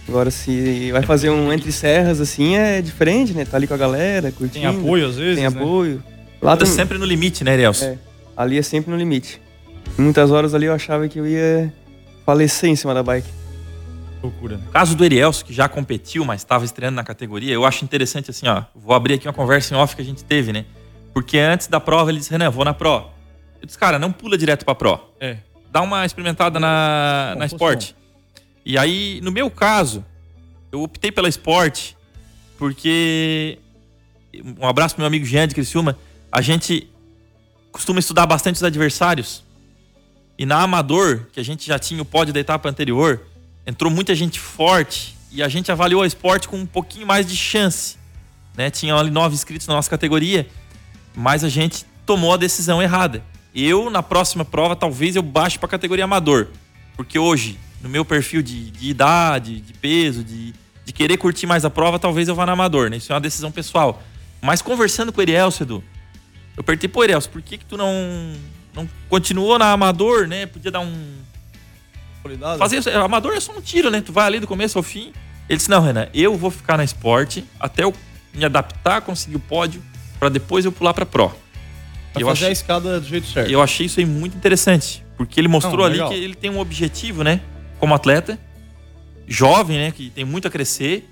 Agora, 0.09 0.31
se 0.31 0.93
vai 0.93 1.03
fazer 1.03 1.31
um 1.31 1.53
entre 1.53 1.73
serras, 1.73 2.21
assim, 2.21 2.57
é 2.57 2.81
diferente, 2.81 3.33
né? 3.33 3.45
Tá 3.45 3.57
ali 3.57 3.67
com 3.67 3.75
a 3.75 3.77
galera, 3.77 4.31
curtindo. 4.31 4.53
Tem 4.53 4.67
apoio 4.67 5.09
às 5.09 5.17
vezes? 5.17 5.35
Tem 5.35 5.51
né? 5.51 5.61
apoio. 5.61 6.03
Lá 6.41 6.53
Anda 6.53 6.65
tem- 6.65 6.75
sempre 6.75 6.97
no 6.97 7.05
limite, 7.05 7.43
né, 7.43 7.53
Arielson? 7.53 7.87
É, 7.87 7.99
ali 8.37 8.59
é 8.59 8.63
sempre 8.63 8.91
no 8.91 8.97
limite. 8.97 9.41
Muitas 9.99 10.31
horas 10.31 10.55
ali 10.55 10.67
eu 10.67 10.75
achava 10.75 11.09
que 11.09 11.19
eu 11.19 11.27
ia 11.27 11.73
falecer 12.25 12.71
em 12.71 12.77
cima 12.77 12.95
da 12.95 13.03
bike. 13.03 13.29
Loucura, 14.23 14.57
né? 14.57 14.63
Caso 14.73 14.97
do 14.97 15.05
Erielso, 15.05 15.45
que 15.45 15.53
já 15.53 15.69
competiu, 15.69 16.25
mas 16.25 16.41
estava 16.41 16.65
estreando 16.65 16.97
na 16.97 17.05
categoria, 17.05 17.53
eu 17.53 17.65
acho 17.65 17.85
interessante 17.85 18.31
assim, 18.31 18.47
ó. 18.49 18.63
Vou 18.75 18.95
abrir 18.95 19.15
aqui 19.15 19.27
uma 19.27 19.35
conversa 19.35 19.75
em 19.75 19.77
off 19.77 19.97
que 19.97 20.03
a 20.03 20.05
gente 20.05 20.25
teve, 20.25 20.53
né? 20.53 20.65
Porque 21.13 21.39
antes 21.39 21.67
da 21.67 21.81
prova 21.81 22.11
ele 22.11 22.19
disse, 22.19 22.31
Renan, 22.31 22.51
vou 22.51 22.65
na 22.65 22.75
Pro. 22.75 23.07
Eu 23.61 23.67
disse, 23.67 23.79
cara, 23.79 23.99
não 23.99 24.13
pula 24.13 24.37
direto 24.37 24.65
pra 24.65 24.75
Pro. 24.75 25.01
É. 25.21 25.39
Dá 25.71 25.81
uma 25.83 26.05
experimentada 26.05 26.61
na, 26.61 27.35
na 27.39 27.47
Sport. 27.47 27.93
E 28.69 28.77
aí, 28.77 29.21
no 29.23 29.31
meu 29.31 29.49
caso, 29.49 30.05
eu 30.73 30.83
optei 30.83 31.13
pela 31.13 31.29
Sport 31.29 31.93
porque. 32.59 33.61
Um 34.59 34.67
abraço 34.67 34.97
pro 34.97 35.03
meu 35.03 35.07
amigo 35.07 35.25
Jean 35.25 35.47
de 35.47 35.55
Criciúma. 35.55 35.97
A 36.33 36.43
gente 36.43 36.91
costuma 37.71 38.01
estudar 38.01 38.27
bastante 38.27 38.57
os 38.57 38.65
adversários. 38.65 39.45
E 40.37 40.45
na 40.45 40.63
Amador, 40.63 41.27
que 41.33 41.39
a 41.39 41.45
gente 41.45 41.65
já 41.65 41.79
tinha 41.79 42.03
o 42.03 42.05
pódio 42.05 42.35
da 42.35 42.41
etapa 42.41 42.69
anterior, 42.69 43.23
entrou 43.65 43.91
muita 43.91 44.17
gente 44.17 44.41
forte 44.41 45.17
e 45.31 45.45
a 45.45 45.49
gente 45.49 45.71
avaliou 45.71 46.03
a 46.03 46.07
Sport 46.09 46.49
com 46.49 46.57
um 46.57 46.67
pouquinho 46.67 47.07
mais 47.07 47.25
de 47.25 47.37
chance. 47.37 47.97
Né? 48.57 48.69
Tinham 48.69 48.99
ali 48.99 49.11
nove 49.11 49.37
inscritos 49.37 49.69
na 49.69 49.75
nossa 49.75 49.89
categoria, 49.89 50.47
mas 51.15 51.45
a 51.45 51.49
gente 51.49 51.87
tomou 52.05 52.35
a 52.35 52.37
decisão 52.37 52.83
errada. 52.83 53.23
Eu, 53.55 53.89
na 53.91 54.03
próxima 54.03 54.45
prova, 54.45 54.75
talvez 54.75 55.15
eu 55.15 55.23
baixe 55.23 55.57
para 55.57 55.67
a 55.67 55.71
categoria 55.71 56.05
Amador. 56.05 56.49
Porque 56.97 57.19
hoje, 57.19 57.59
no 57.83 57.89
meu 57.89 58.05
perfil 58.05 58.43
de, 58.43 58.71
de 58.71 58.89
idade, 58.91 59.61
de 59.61 59.73
peso, 59.75 60.25
de, 60.25 60.53
de 60.85 60.93
querer 60.93 61.17
curtir 61.17 61.47
mais 61.47 61.65
a 61.65 61.71
prova, 61.71 61.99
talvez 61.99 62.29
eu 62.29 62.35
vá 62.35 62.47
na 62.47 62.53
Amador, 62.53 62.89
né? 62.91 62.97
Isso 62.97 63.13
é 63.13 63.15
uma 63.15 63.21
decisão 63.21 63.51
pessoal. 63.53 64.03
Mas 64.41 64.61
conversando 64.63 65.13
com 65.13 65.21
o 65.21 65.23
Erielso, 65.23 65.63
Edu, 65.63 65.83
eu 66.57 66.63
perguntei, 66.65 66.89
pô, 66.89 67.05
Erielso, 67.05 67.29
por 67.31 67.43
que 67.43 67.59
que 67.59 67.65
tu 67.65 67.77
não, 67.77 67.93
não 68.75 68.89
continuou 69.09 69.59
na 69.59 69.73
Amador, 69.73 70.27
né? 70.27 70.47
Podia 70.47 70.71
dar 70.71 70.81
um... 70.81 71.17
Qualidade. 72.23 72.59
Fazer 72.59 72.79
isso. 72.79 72.91
Amador 72.91 73.35
é 73.35 73.41
só 73.41 73.53
um 73.53 73.61
tiro, 73.61 73.91
né? 73.91 74.01
Tu 74.01 74.13
vai 74.13 74.27
ali 74.27 74.41
do 74.41 74.47
começo 74.47 74.79
ao 74.79 74.83
fim. 74.83 75.13
Ele 75.49 75.57
disse, 75.59 75.71
não, 75.71 75.81
Renan, 75.81 76.09
eu 76.13 76.37
vou 76.37 76.51
ficar 76.51 76.77
na 76.77 76.83
esporte 76.85 77.45
até 77.61 77.85
eu 77.85 77.95
me 78.35 78.45
adaptar, 78.45 79.01
conseguir 79.01 79.37
o 79.37 79.41
pódio, 79.41 79.83
para 80.19 80.29
depois 80.29 80.65
eu 80.65 80.73
pular 80.73 80.93
pra 80.93 81.07
Pro. 81.07 81.29
Pra 82.13 82.23
eu 82.23 82.27
fazer 82.27 82.39
achei- 82.39 82.49
a 82.49 82.53
escada 82.53 83.01
do 83.01 83.07
jeito 83.07 83.27
certo. 83.29 83.51
Eu 83.51 83.63
achei 83.63 83.87
isso 83.87 84.01
aí 84.01 84.07
muito 84.07 84.37
interessante, 84.37 85.05
porque 85.17 85.39
ele 85.39 85.47
mostrou 85.49 85.79
Não, 85.79 85.85
ali 85.85 86.03
que 86.09 86.15
ele 86.15 86.35
tem 86.35 86.51
um 86.51 86.59
objetivo, 86.59 87.23
né? 87.23 87.41
Como 87.79 87.95
atleta, 87.95 88.39
jovem, 89.27 89.79
né? 89.79 89.91
Que 89.91 90.11
tem 90.11 90.25
muito 90.25 90.49
a 90.49 90.51
crescer, 90.51 91.09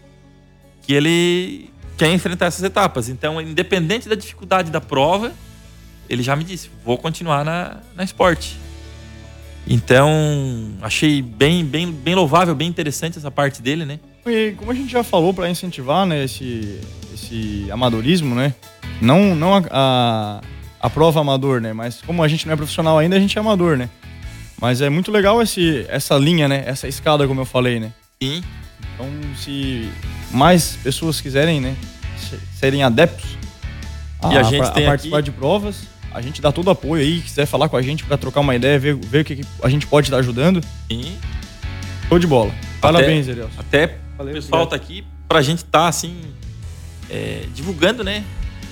que 0.83 0.93
ele 0.93 1.71
quer 1.97 2.13
enfrentar 2.13 2.47
essas 2.47 2.63
etapas. 2.63 3.09
Então, 3.09 3.41
independente 3.41 4.09
da 4.09 4.15
dificuldade 4.15 4.71
da 4.71 4.81
prova, 4.81 5.33
ele 6.09 6.23
já 6.23 6.37
me 6.37 6.45
disse: 6.45 6.71
vou 6.85 6.99
continuar 6.99 7.45
na, 7.45 7.79
na 7.95 8.05
esporte. 8.05 8.59
Então, 9.67 10.11
achei 10.83 11.23
bem, 11.23 11.65
bem, 11.65 11.91
bem 11.91 12.15
louvável, 12.15 12.55
bem 12.55 12.69
interessante 12.69 13.17
essa 13.17 13.31
parte 13.31 13.63
dele, 13.63 13.87
né? 13.87 13.99
E 14.27 14.53
como 14.53 14.71
a 14.71 14.75
gente 14.75 14.93
já 14.93 15.03
falou 15.03 15.33
para 15.33 15.49
incentivar, 15.49 16.07
né, 16.07 16.25
esse, 16.25 16.81
esse 17.15 17.67
amadorismo, 17.71 18.35
né? 18.35 18.55
Não, 19.01 19.35
não 19.35 19.55
a, 19.55 19.63
a, 19.71 20.41
a 20.81 20.91
prova 20.91 21.21
amador, 21.21 21.61
né? 21.61 21.73
Mas 21.73 22.03
como 22.03 22.23
a 22.23 22.29
gente 22.29 22.47
não 22.47 22.53
é 22.53 22.57
profissional 22.57 22.99
ainda, 22.99 23.17
a 23.17 23.21
gente 23.21 23.37
é 23.37 23.41
amador, 23.41 23.77
né? 23.77 23.89
Mas 24.65 24.81
é 24.81 24.89
muito 24.89 25.13
legal 25.13 25.43
esse, 25.43 25.85
essa 25.91 26.17
linha, 26.17 26.49
né? 26.49 26.63
Essa 26.67 26.89
escada, 26.89 27.29
como 27.29 27.39
eu 27.43 27.45
falei, 27.45 27.79
né? 27.79 27.93
Sim. 28.23 28.43
Então, 28.95 29.07
se 29.37 29.91
mais 30.31 30.79
pessoas 30.83 31.21
quiserem, 31.21 31.61
né, 31.61 31.77
se- 32.17 32.39
serem 32.59 32.83
adeptos 32.83 33.37
E 34.33 34.39
a 34.39 34.43
gente 34.43 34.73
tem 34.73 34.87
participar 34.87 35.19
aqui- 35.19 35.25
de 35.27 35.33
provas, 35.33 35.83
a 36.11 36.23
gente 36.23 36.41
dá 36.41 36.51
todo 36.51 36.69
o 36.69 36.71
apoio 36.71 37.03
aí. 37.03 37.21
Quiser 37.21 37.45
falar 37.45 37.69
com 37.69 37.77
a 37.77 37.83
gente 37.83 38.05
para 38.05 38.17
trocar 38.17 38.41
uma 38.41 38.55
ideia, 38.57 38.79
ver, 38.79 38.95
ver 38.97 39.21
o 39.21 39.25
que, 39.27 39.43
a 39.63 39.69
gente 39.69 39.87
pode 39.87 40.07
estar 40.07 40.17
ajudando, 40.17 40.63
Sim. 40.91 41.15
show 42.09 42.19
de 42.19 42.27
bola. 42.27 42.55
Parabéns, 42.81 43.29
Elielson. 43.29 43.61
Até 43.61 43.99
Valeu, 44.17 44.33
o 44.33 44.35
pessoal 44.37 44.63
obrigado. 44.63 44.81
tá 44.81 44.83
aqui 44.83 45.05
pra 45.29 45.43
gente 45.43 45.59
estar 45.59 45.89
assim 45.89 46.23
é, 47.11 47.45
divulgando, 47.55 48.03
né? 48.03 48.25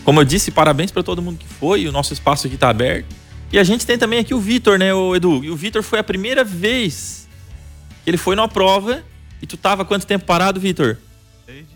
Como 0.05 0.19
eu 0.21 0.25
disse, 0.25 0.51
parabéns 0.51 0.91
pra 0.91 1.03
todo 1.03 1.21
mundo 1.21 1.37
que 1.39 1.47
foi, 1.47 1.87
o 1.87 1.93
nosso 1.93 2.15
espaço 2.15 2.47
aqui 2.47 2.57
tá 2.57 2.71
aberto. 2.71 3.15
E 3.53 3.59
a 3.59 3.65
gente 3.65 3.87
tem 3.87 3.99
também 3.99 4.19
aqui 4.19 4.33
o 4.33 4.41
Vitor, 4.41 4.79
né, 4.79 4.95
o 4.95 5.15
Edu? 5.15 5.45
E 5.45 5.51
o 5.51 5.57
Vitor 5.57 5.83
foi 5.83 5.99
a 5.99 6.05
primeira 6.05 6.43
vez 6.43 7.29
que 8.03 8.11
ele 8.11 8.17
foi 8.17 8.35
numa 8.35 8.49
prova 8.49 9.03
e 9.43 9.47
tu 9.47 9.57
tava 9.57 9.85
quanto 9.85 10.07
tempo 10.07 10.25
parado, 10.25 10.59
Vitor? 10.59 10.97
Desde 11.47 11.67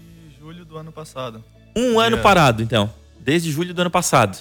julho 0.41 0.65
do 0.65 0.77
ano 0.79 0.91
passado. 0.91 1.45
Um 1.77 2.01
ano 2.01 2.17
É. 2.17 2.21
parado, 2.21 2.62
então. 2.62 2.93
Desde 3.21 3.51
julho 3.53 3.75
do 3.75 3.81
ano 3.81 3.91
passado. 3.91 4.39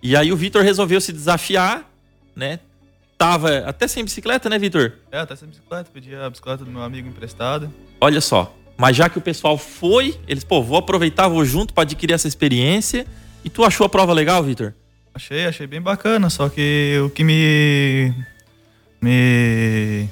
E 0.00 0.14
aí 0.16 0.30
o 0.32 0.36
Vitor 0.36 0.62
resolveu 0.62 1.00
se 1.00 1.12
desafiar, 1.12 1.90
né? 2.34 2.60
Tava 3.18 3.58
até 3.66 3.88
sem 3.88 4.04
bicicleta, 4.04 4.48
né, 4.48 4.58
Vitor? 4.58 4.92
É, 5.10 5.18
até 5.18 5.34
sem 5.34 5.48
bicicleta, 5.48 5.90
pedi 5.92 6.14
a 6.14 6.28
bicicleta 6.30 6.64
do 6.64 6.70
meu 6.70 6.82
amigo 6.82 7.08
emprestada. 7.08 7.70
Olha 8.00 8.20
só. 8.20 8.54
Mas 8.76 8.96
já 8.96 9.08
que 9.08 9.18
o 9.18 9.20
pessoal 9.20 9.58
foi, 9.58 10.18
eles, 10.26 10.42
pô, 10.44 10.62
vou 10.62 10.76
aproveitar, 10.78 11.28
vou 11.28 11.44
junto 11.44 11.72
pra 11.74 11.82
adquirir 11.82 12.14
essa 12.14 12.26
experiência. 12.26 13.06
E 13.44 13.50
tu 13.50 13.64
achou 13.64 13.84
a 13.84 13.88
prova 13.88 14.12
legal, 14.12 14.42
Vitor? 14.42 14.74
Achei, 15.14 15.46
achei 15.46 15.66
bem 15.66 15.80
bacana, 15.80 16.30
só 16.30 16.48
que 16.48 16.98
o 17.04 17.10
que 17.10 17.22
me. 17.22 18.14
me 19.00 20.08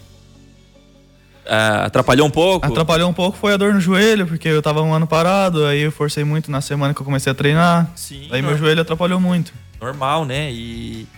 Ah, 1.47 1.85
atrapalhou 1.87 2.27
um 2.27 2.31
pouco? 2.31 2.67
atrapalhou 2.67 3.09
um 3.09 3.13
pouco 3.13 3.37
foi 3.37 3.53
a 3.55 3.57
dor 3.57 3.73
no 3.75 3.81
joelho, 3.81 4.27
porque 4.27 4.47
eu 4.49 4.61
tava 4.63 4.83
um 4.83 4.93
ano 4.93 5.07
parado, 5.07 5.65
aí 5.67 5.81
eu 5.81 5.91
forcei 5.93 6.23
muito 6.23 6.51
na 6.51 6.61
semana 6.61 6.93
que 6.95 7.01
eu 7.01 7.05
comecei 7.05 7.31
a 7.31 7.35
treinar. 7.35 7.91
Sim. 7.97 8.29
Aí 8.31 8.41
meu 8.43 8.51
nor- 8.53 8.59
joelho 8.61 8.83
atrapalhou 8.83 9.19
muito. 9.19 9.53
Normal, 9.81 10.25
né? 10.27 10.53
E, 10.53 11.09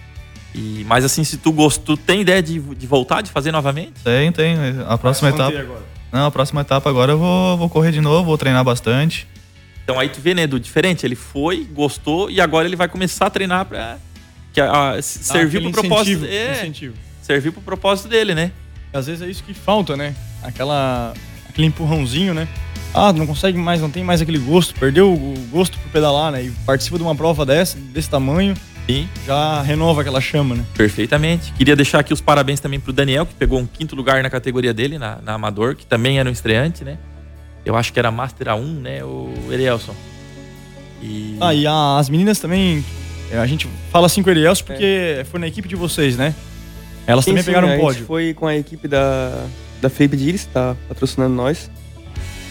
e. 0.55 0.85
Mas 0.87 1.05
assim, 1.05 1.25
se 1.25 1.37
tu 1.37 1.51
gostou, 1.53 1.97
tu 1.97 2.03
tem 2.03 2.21
ideia 2.21 2.41
de, 2.43 2.61
de 2.61 2.87
voltar, 2.87 3.21
de 3.21 3.31
fazer 3.33 3.51
novamente? 3.53 3.95
Tem, 4.05 4.31
tem. 4.31 4.57
A 4.87 4.97
próxima 4.97 5.31
etapa. 5.31 5.59
agora. 5.59 5.83
Não, 6.13 6.27
a 6.27 6.31
próxima 6.31 6.61
etapa 6.61 6.89
agora 6.89 7.13
eu 7.13 7.19
vou, 7.19 7.57
vou 7.59 7.69
correr 7.69 7.91
de 7.91 8.01
novo, 8.01 8.25
vou 8.27 8.39
treinar 8.39 8.63
bastante. 8.63 9.27
Então 9.85 9.99
aí 9.99 10.09
tu 10.09 10.21
vê, 10.21 10.35
né, 10.35 10.43
Edu? 10.43 10.59
Diferente. 10.61 11.05
Ele 11.05 11.15
foi, 11.17 11.65
gostou 11.65 12.31
e 12.31 12.41
agora 12.41 12.67
ele 12.67 12.77
vai 12.77 12.89
começar 12.89 13.27
a 13.27 13.31
treinar 13.31 13.65
pra. 13.67 13.99
Que, 14.53 14.61
a, 14.61 14.91
a- 14.93 15.03
servir 15.03 15.59
Ah, 15.59 15.63
pro 15.63 15.73
propósito. 15.73 16.11
incentivo, 16.25 16.27
É, 16.33 16.53
incentivo. 16.53 16.95
servir 17.23 17.51
pro 17.53 17.63
propósito 17.63 18.09
dele, 18.09 18.35
né? 18.35 18.53
Às 18.93 19.07
vezes 19.07 19.23
é 19.23 19.31
isso 19.31 19.43
que 19.43 19.55
falta, 19.55 19.97
né? 19.97 20.15
Aquela, 20.43 21.15
aquele 21.49 21.67
empurrãozinho, 21.67 22.35
né? 22.35 22.47
Ah, 22.95 23.11
não 23.13 23.27
consegue 23.27 23.57
mais, 23.57 23.81
não 23.81 23.91
tem 23.91 24.05
mais 24.05 24.21
aquele 24.21 24.37
gosto, 24.39 24.75
perdeu 24.79 25.11
o 25.11 25.35
gosto 25.51 25.79
por 25.79 25.91
pedalar, 25.91 26.31
né? 26.31 26.43
E 26.45 26.51
participa 26.67 26.99
de 26.99 27.03
uma 27.03 27.15
prova 27.15 27.47
dessa, 27.47 27.79
desse 27.79 28.11
tamanho, 28.11 28.55
Sim. 28.87 29.09
já 29.27 29.63
renova 29.63 30.03
aquela 30.03 30.21
chama, 30.21 30.55
né? 30.57 30.65
Perfeitamente. 30.75 31.53
Queria 31.55 31.75
deixar 31.75 32.01
aqui 32.01 32.13
os 32.13 32.21
parabéns 32.21 32.61
também 32.61 32.79
pro 32.79 32.93
Daniel, 32.93 33.25
que 33.25 33.33
pegou 33.33 33.59
um 33.59 33.67
quinto 33.67 33.97
lugar 33.97 34.23
na 34.23 34.29
categoria 34.29 34.75
dele, 34.75 34.99
na, 34.99 35.17
na 35.23 35.33
Amador, 35.33 35.75
que 35.75 35.87
também 35.87 36.19
era 36.19 36.29
um 36.29 36.33
estreante, 36.33 36.85
né? 36.85 36.99
Eu 37.65 37.77
acho 37.77 37.93
que 37.93 37.99
era 37.99 38.11
Master 38.11 38.49
A1, 38.49 38.65
né, 38.81 39.05
o 39.05 39.33
Erielson. 39.51 39.95
E... 41.01 41.37
Ah, 41.41 41.55
e 41.55 41.67
a- 41.67 41.99
as 41.99 42.09
meninas 42.09 42.39
também, 42.39 42.85
é, 43.31 43.39
a 43.39 43.47
gente 43.47 43.69
fala 43.91 44.07
assim 44.07 44.23
com 44.23 44.29
o 44.29 44.33
Erielson 44.33 44.65
porque 44.65 45.25
foi 45.31 45.39
na 45.41 45.47
equipe 45.47 45.69
de 45.69 45.77
vocês, 45.77 46.17
né? 46.17 46.35
Elas 47.07 47.25
Sim, 47.25 47.33
também 47.33 47.43
sim, 47.43 47.47
pegaram 47.51 47.69
a 47.69 47.71
um 47.71 47.75
gente 47.75 47.81
pódio. 47.85 48.07
foi 48.07 48.35
com 48.35 48.47
a 48.47 48.57
equipe 48.57 48.87
da, 48.87 49.47
da 49.81 49.89
Felipe 49.91 50.17
Dires, 50.17 50.45
tá 50.47 50.77
patrocinando 50.89 51.35
nós. 51.35 51.69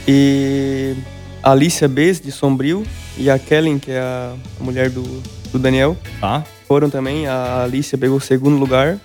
E 0.08 0.95
a 1.43 1.52
Alicia 1.52 1.88
Bez, 1.88 2.19
de 2.19 2.32
Sombrio, 2.32 2.86
e 3.17 3.30
a 3.30 3.38
Kellen, 3.39 3.80
que 3.80 3.91
é 3.91 4.00
a, 4.00 4.34
a 4.60 4.63
mulher 4.63 4.89
do, 4.89 5.04
do 5.52 5.60
Daniel, 5.60 5.95
Tá? 6.19 6.43
foram 6.67 6.89
também. 6.89 7.28
A 7.28 7.63
Alicia 7.63 7.97
pegou 7.97 8.17
o 8.17 8.21
segundo 8.21 8.58
lugar. 8.58 8.97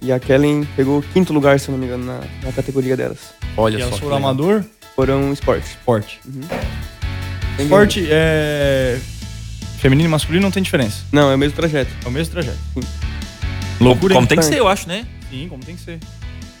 E 0.00 0.12
a 0.12 0.20
Kellen 0.20 0.66
pegou 0.76 0.98
o 0.98 1.02
quinto 1.02 1.32
lugar, 1.32 1.58
se 1.58 1.68
eu 1.68 1.72
não 1.72 1.78
me 1.80 1.86
engano, 1.86 2.04
na, 2.06 2.20
na 2.44 2.52
categoria 2.52 2.96
delas. 2.96 3.34
Olha 3.56 3.76
E 3.76 3.80
só. 3.80 3.86
elas 3.86 3.94
que 3.96 4.00
foram 4.04 4.16
amador. 4.16 4.64
Foram 4.98 5.32
esporte. 5.32 5.64
Esporte. 5.68 6.20
Bem 6.26 7.66
Esporte 7.66 8.04
é. 8.10 8.98
Feminino 9.78 10.08
e 10.08 10.10
masculino 10.10 10.42
não 10.42 10.50
tem 10.50 10.60
diferença. 10.60 11.04
Não, 11.12 11.30
é 11.30 11.36
o 11.36 11.38
mesmo 11.38 11.54
trajeto. 11.54 11.92
É 12.04 12.08
o 12.08 12.10
mesmo 12.10 12.32
trajeto. 12.32 12.58
Loucura, 13.80 14.14
como 14.14 14.24
hein? 14.24 14.28
tem 14.28 14.38
que 14.38 14.44
ser, 14.44 14.58
eu 14.58 14.66
acho, 14.66 14.88
né? 14.88 15.06
Sim, 15.30 15.46
como 15.48 15.62
tem 15.62 15.76
que 15.76 15.82
ser. 15.82 16.00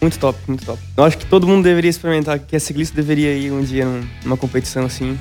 Muito 0.00 0.16
top, 0.20 0.38
muito 0.46 0.64
top. 0.64 0.80
Eu 0.96 1.02
acho 1.02 1.18
que 1.18 1.26
todo 1.26 1.48
mundo 1.48 1.64
deveria 1.64 1.90
experimentar, 1.90 2.38
que 2.38 2.54
a 2.54 2.60
ciclista 2.60 2.94
deveria 2.94 3.34
ir 3.34 3.50
um 3.50 3.60
dia 3.60 3.84
num- 3.84 4.06
numa 4.22 4.36
competição 4.36 4.84
assim, 4.86 5.18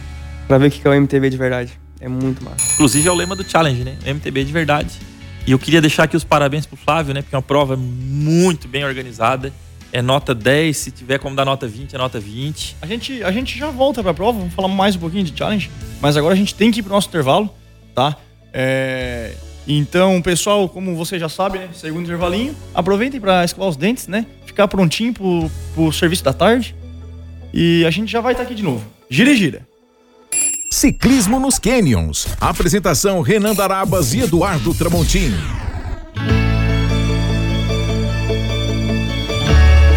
pra 0.48 0.60
ver 0.60 0.68
o 0.68 0.70
que 0.72 0.80
que 0.80 0.88
é 0.88 0.92
o 0.92 0.94
MTB 0.94 1.32
de 1.32 1.38
verdade. 1.38 1.72
É 2.00 2.08
muito 2.08 2.46
massa. 2.46 2.72
Inclusive 2.76 3.08
é 3.08 3.12
o 3.12 3.16
lema 3.16 3.36
do 3.36 3.44
challenge, 3.44 3.84
né? 3.84 3.98
MTB 4.06 4.44
de 4.46 4.54
verdade. 4.54 4.92
E 5.48 5.52
eu 5.54 5.58
queria 5.58 5.82
deixar 5.82 6.04
aqui 6.04 6.16
os 6.16 6.24
parabéns 6.24 6.68
pro 6.68 6.78
Flávio, 6.78 7.16
né? 7.16 7.24
Porque 7.24 7.34
é 7.34 7.40
uma 7.40 7.42
prova 7.42 7.76
muito 7.76 8.68
bem 8.68 8.86
organizada. 8.86 9.52
É 9.98 10.02
nota 10.04 10.36
10, 10.36 10.78
se 10.78 10.92
tiver 10.92 11.18
como 11.18 11.36
dar 11.36 11.44
nota 11.44 11.68
20, 11.68 11.96
é 11.96 11.98
nota 11.98 12.20
20. 12.20 12.78
A 12.80 12.86
gente, 12.86 13.24
a 13.24 13.32
gente 13.32 13.58
já 13.58 13.72
volta 13.72 14.04
pra 14.04 14.14
prova, 14.14 14.38
vamos 14.38 14.54
falar 14.54 14.68
mais 14.68 14.96
um 14.96 15.00
pouquinho 15.00 15.24
de 15.24 15.36
challenge. 15.36 15.72
Mas 16.00 16.16
agora 16.16 16.36
a 16.36 16.38
gente 16.38 16.54
tem 16.54 16.70
que 16.70 16.82
ir 16.82 16.84
pro 16.84 16.94
nosso 16.94 17.08
intervalo, 17.08 17.50
tá? 17.96 18.16
É, 18.54 19.34
Então, 19.68 20.22
pessoal, 20.22 20.70
como 20.70 20.96
você 20.96 21.18
já 21.18 21.28
sabe, 21.28 21.58
né? 21.58 21.70
Segundo 21.74 22.04
intervalinho, 22.04 22.56
aproveitem 22.76 23.20
pra 23.20 23.44
escovar 23.44 23.70
os 23.70 23.76
dentes, 23.76 24.08
né? 24.08 24.28
Ficar 24.46 24.68
prontinho 24.68 25.16
pro, 25.16 25.50
pro 25.74 25.92
serviço 25.92 26.24
da 26.24 26.32
tarde. 26.32 26.76
E 27.52 27.84
a 27.84 27.90
gente 27.90 28.12
já 28.12 28.22
vai 28.22 28.34
estar 28.34 28.44
aqui 28.44 28.54
de 28.54 28.62
novo. 28.62 28.86
Gira 29.10 29.32
e 29.32 29.36
gira. 29.36 29.68
Ciclismo 30.70 31.40
nos 31.40 31.58
Canyons. 31.58 32.28
Apresentação 32.40 33.22
Renan 33.22 33.56
Darabas 33.56 34.14
e 34.14 34.20
Eduardo 34.20 34.76
Tramontini. 34.76 35.67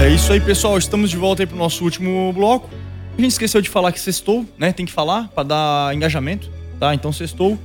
É 0.01 0.09
isso 0.09 0.33
aí, 0.33 0.41
pessoal. 0.41 0.79
Estamos 0.79 1.11
de 1.11 1.19
volta 1.19 1.43
aí 1.43 1.47
pro 1.47 1.59
nosso 1.59 1.85
último 1.85 2.33
bloco. 2.33 2.71
A 3.19 3.21
gente 3.21 3.33
esqueceu 3.33 3.61
de 3.61 3.69
falar 3.69 3.93
que 3.93 4.01
sextou, 4.01 4.47
né? 4.57 4.73
Tem 4.73 4.87
que 4.87 4.93
falar 4.93 5.29
para 5.29 5.43
dar 5.43 5.95
engajamento, 5.95 6.51
tá? 6.81 6.95
Então 6.95 7.13
sextou. 7.13 7.59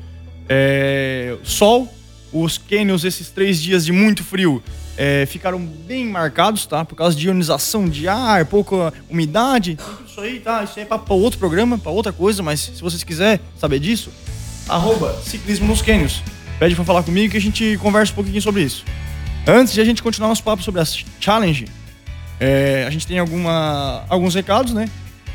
É... 0.50 1.38
Sol, 1.46 1.88
os 2.34 2.58
canyons 2.58 3.06
esses 3.06 3.30
três 3.30 3.62
dias 3.62 3.86
de 3.86 3.94
muito 3.94 4.22
frio 4.22 4.62
é, 4.98 5.26
ficaram 5.26 5.60
bem 5.60 6.06
marcados, 6.06 6.66
tá? 6.66 6.84
Por 6.84 6.96
causa 6.96 7.16
de 7.16 7.26
ionização 7.26 7.88
de 7.88 8.06
ar, 8.06 8.46
pouca 8.46 8.94
umidade. 9.10 9.78
Tem 9.78 9.86
tudo 9.86 10.06
Isso 10.06 10.20
aí, 10.20 10.42
tá? 10.42 10.62
Isso 10.62 10.74
aí 10.78 10.84
é 10.84 10.86
para 10.86 11.14
outro 11.14 11.40
programa, 11.40 11.78
para 11.78 11.92
outra 11.92 12.12
coisa. 12.12 12.44
Mas 12.44 12.60
se 12.60 12.82
vocês 12.82 13.02
quiserem 13.02 13.40
saber 13.58 13.80
disso, 13.80 14.12
arroba 14.68 15.18
ciclismo 15.24 15.68
nos 15.68 15.82
canyons. 15.82 16.22
Pede 16.60 16.76
para 16.76 16.84
falar 16.84 17.04
comigo 17.04 17.32
que 17.32 17.38
a 17.38 17.42
gente 17.42 17.78
conversa 17.82 18.12
um 18.12 18.16
pouquinho 18.16 18.42
sobre 18.42 18.62
isso. 18.62 18.84
Antes 19.48 19.74
de 19.74 19.80
a 19.80 19.86
gente 19.86 20.04
continuar 20.04 20.28
nosso 20.28 20.44
papo 20.44 20.62
sobre 20.62 20.82
a 20.82 20.86
challenge, 21.22 21.66
é, 22.40 22.86
a 22.88 22.90
gente 22.90 23.08
tem 23.08 23.20
alguma, 23.20 24.04
alguns 24.10 24.36
recados, 24.36 24.74
né? 24.74 24.90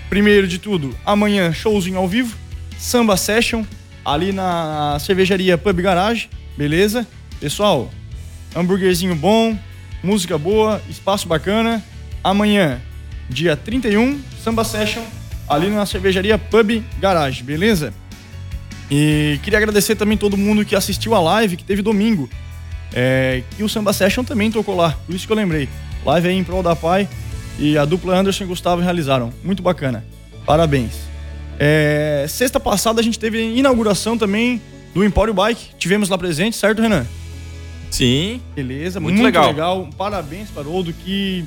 Primeiro 0.08 0.46
de 0.46 0.58
tudo, 0.58 0.94
amanhã 1.04 1.52
showzinho 1.52 1.98
ao 1.98 2.08
vivo, 2.08 2.36
samba 2.78 3.16
session, 3.16 3.64
ali 4.04 4.32
na 4.32 4.98
cervejaria 5.00 5.56
Pub 5.56 5.80
Garage, 5.80 6.28
beleza? 6.56 7.06
Pessoal, 7.38 7.90
hambúrguerzinho 8.54 9.14
bom, 9.14 9.56
música 10.02 10.36
boa, 10.36 10.80
espaço 10.88 11.28
bacana. 11.28 11.82
Amanhã, 12.22 12.80
dia 13.28 13.56
31, 13.56 14.20
samba 14.42 14.64
session, 14.64 15.02
ali 15.48 15.68
na 15.68 15.86
cervejaria 15.86 16.36
Pub 16.36 16.82
Garage, 16.98 17.42
beleza? 17.42 17.94
E 18.90 19.38
queria 19.42 19.58
agradecer 19.58 19.94
também 19.94 20.18
todo 20.18 20.36
mundo 20.36 20.64
que 20.64 20.74
assistiu 20.74 21.14
a 21.14 21.20
live 21.20 21.56
que 21.56 21.64
teve 21.64 21.80
domingo. 21.80 22.28
É, 22.92 23.44
e 23.56 23.62
o 23.62 23.68
Samba 23.68 23.92
Session 23.92 24.24
também 24.24 24.50
tocou 24.50 24.74
lá, 24.74 24.98
por 25.06 25.14
isso 25.14 25.26
que 25.26 25.32
eu 25.32 25.36
lembrei. 25.36 25.68
Live 26.04 26.28
aí 26.28 26.36
em 26.36 26.44
prol 26.44 26.62
da 26.62 26.74
Pai 26.74 27.08
e 27.58 27.76
a 27.76 27.84
dupla 27.84 28.16
Anderson 28.18 28.44
e 28.44 28.46
Gustavo 28.46 28.80
realizaram. 28.82 29.32
Muito 29.44 29.62
bacana. 29.62 30.04
Parabéns. 30.46 30.92
É, 31.58 32.24
sexta 32.28 32.58
passada 32.58 33.00
a 33.00 33.04
gente 33.04 33.18
teve 33.18 33.38
a 33.38 33.42
inauguração 33.42 34.16
também 34.16 34.60
do 34.94 35.04
Empório 35.04 35.34
Bike. 35.34 35.74
Tivemos 35.78 36.08
lá 36.08 36.16
presente, 36.16 36.56
certo, 36.56 36.80
Renan? 36.80 37.06
Sim. 37.90 38.40
Beleza, 38.54 38.98
Muito 39.00 39.16
muito, 39.16 39.26
legal. 39.26 39.46
legal. 39.48 39.88
Parabéns 39.96 40.48
para 40.50 40.66
o 40.66 40.74
Oldo 40.74 40.92
que. 40.92 41.44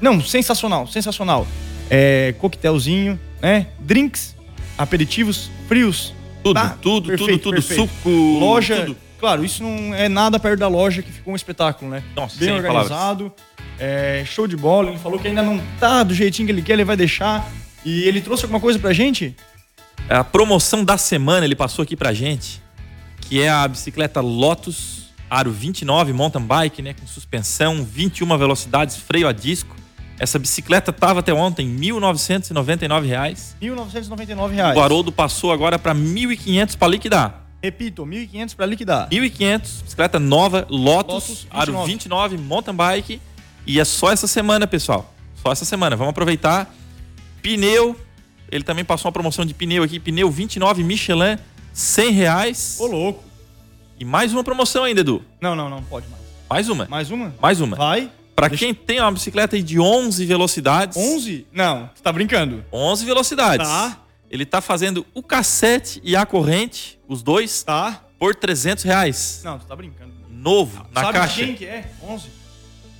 Não, 0.00 0.20
sensacional, 0.20 0.86
sensacional. 0.86 1.46
É, 1.90 2.34
coquetelzinho, 2.38 3.18
né? 3.40 3.68
Drinks, 3.80 4.36
aperitivos, 4.76 5.50
frios. 5.68 6.14
Tudo, 6.44 6.60
Tá, 6.60 6.76
tudo, 6.80 7.08
perfeito, 7.08 7.32
tudo, 7.32 7.42
tudo. 7.42 7.52
perfeito. 7.54 7.82
Suco. 7.82 8.38
Loja, 8.38 8.84
tudo. 8.84 8.96
claro, 9.18 9.44
isso 9.44 9.62
não 9.64 9.94
é 9.94 10.08
nada 10.08 10.38
perto 10.38 10.60
da 10.60 10.68
loja 10.68 11.02
que 11.02 11.10
ficou 11.10 11.32
um 11.32 11.36
espetáculo, 11.36 11.90
né? 11.90 12.04
Nossa, 12.14 12.38
Bem 12.38 12.52
organizado, 12.52 13.32
é, 13.78 14.24
show 14.26 14.46
de 14.46 14.56
bola. 14.56 14.90
Ele 14.90 14.98
falou 14.98 15.18
que 15.18 15.28
ainda 15.28 15.42
não 15.42 15.60
tá 15.78 16.02
do 16.02 16.14
jeitinho 16.14 16.46
que 16.46 16.52
ele 16.52 16.62
quer, 16.62 16.74
ele 16.74 16.84
vai 16.84 16.96
deixar. 16.96 17.50
E 17.84 18.04
ele 18.04 18.20
trouxe 18.20 18.44
alguma 18.44 18.60
coisa 18.60 18.78
pra 18.78 18.92
gente? 18.92 19.36
A 20.08 20.22
promoção 20.22 20.84
da 20.84 20.96
semana 20.96 21.44
ele 21.44 21.56
passou 21.56 21.82
aqui 21.82 21.96
pra 21.96 22.12
gente, 22.12 22.62
que 23.20 23.42
é 23.42 23.48
a 23.48 23.66
bicicleta 23.66 24.20
Lotus 24.20 25.06
Aro 25.28 25.50
29 25.50 26.12
mountain 26.12 26.42
bike, 26.42 26.80
né, 26.82 26.94
com 26.94 27.06
suspensão, 27.06 27.84
21 27.84 28.38
velocidades, 28.38 28.96
freio 28.96 29.26
a 29.26 29.32
disco. 29.32 29.74
Essa 30.18 30.38
bicicleta 30.38 30.92
tava 30.92 31.20
até 31.20 31.34
ontem 31.34 31.68
1.999 31.76 33.06
reais. 33.06 33.56
1.999 33.60 34.50
reais. 34.50 34.76
O 34.76 34.80
Haroldo 34.80 35.12
passou 35.12 35.52
agora 35.52 35.78
para 35.78 35.94
1.500 35.94 36.76
para 36.76 36.88
liquidar. 36.88 37.42
Repito, 37.62 38.06
1.500 38.06 38.54
pra 38.54 38.64
liquidar. 38.64 39.08
1.500, 39.10 39.82
bicicleta 39.82 40.18
nova, 40.18 40.66
Lotus, 40.70 41.28
Lotus 41.28 41.46
Aro 41.50 41.72
29. 41.84 41.92
29 41.92 42.38
mountain 42.38 42.74
bike. 42.74 43.20
E 43.66 43.80
é 43.80 43.84
só 43.84 44.12
essa 44.12 44.26
semana, 44.26 44.66
pessoal. 44.66 45.12
Só 45.42 45.50
essa 45.52 45.64
semana. 45.64 45.96
Vamos 45.96 46.10
aproveitar. 46.10 46.72
Pneu. 47.42 47.98
Ele 48.50 48.62
também 48.64 48.84
passou 48.84 49.08
uma 49.08 49.12
promoção 49.12 49.44
de 49.44 49.52
pneu 49.54 49.82
aqui. 49.82 49.98
Pneu 49.98 50.30
29 50.30 50.84
Michelin, 50.84 51.36
100 51.72 52.10
reais. 52.12 52.76
Ô, 52.78 52.86
louco. 52.86 53.24
E 53.98 54.04
mais 54.04 54.32
uma 54.32 54.44
promoção 54.44 54.84
ainda, 54.84 55.00
Edu. 55.00 55.24
Não, 55.40 55.54
não, 55.56 55.68
não 55.68 55.82
pode 55.82 56.06
mais. 56.08 56.22
Mais 56.48 56.68
uma. 56.68 56.86
Mais 56.86 57.10
uma? 57.10 57.34
Mais 57.40 57.60
uma. 57.60 57.76
Vai. 57.76 58.10
Pra 58.36 58.48
Deixa- 58.48 58.64
quem 58.66 58.74
tem 58.74 59.00
uma 59.00 59.10
bicicleta 59.10 59.56
aí 59.56 59.62
de 59.62 59.80
11 59.80 60.24
velocidades. 60.26 60.96
11? 60.96 61.46
Não, 61.52 61.90
você 61.94 62.02
tá 62.02 62.12
brincando. 62.12 62.64
11 62.72 63.04
velocidades. 63.04 63.66
Tá. 63.66 63.98
Ele 64.30 64.44
tá 64.44 64.60
fazendo 64.60 65.06
o 65.14 65.22
cassete 65.22 66.00
e 66.04 66.14
a 66.14 66.26
corrente, 66.26 66.98
os 67.08 67.22
dois, 67.22 67.62
Tá. 67.62 68.04
por 68.18 68.34
300 68.34 68.84
reais. 68.84 69.40
Não, 69.42 69.58
você 69.58 69.66
tá 69.66 69.74
brincando. 69.74 70.12
Novo, 70.28 70.86
na 70.92 71.00
Sabe 71.02 71.18
caixa. 71.18 71.44
quem 71.44 71.54
que 71.54 71.64
é? 71.64 71.90
11? 72.02 72.26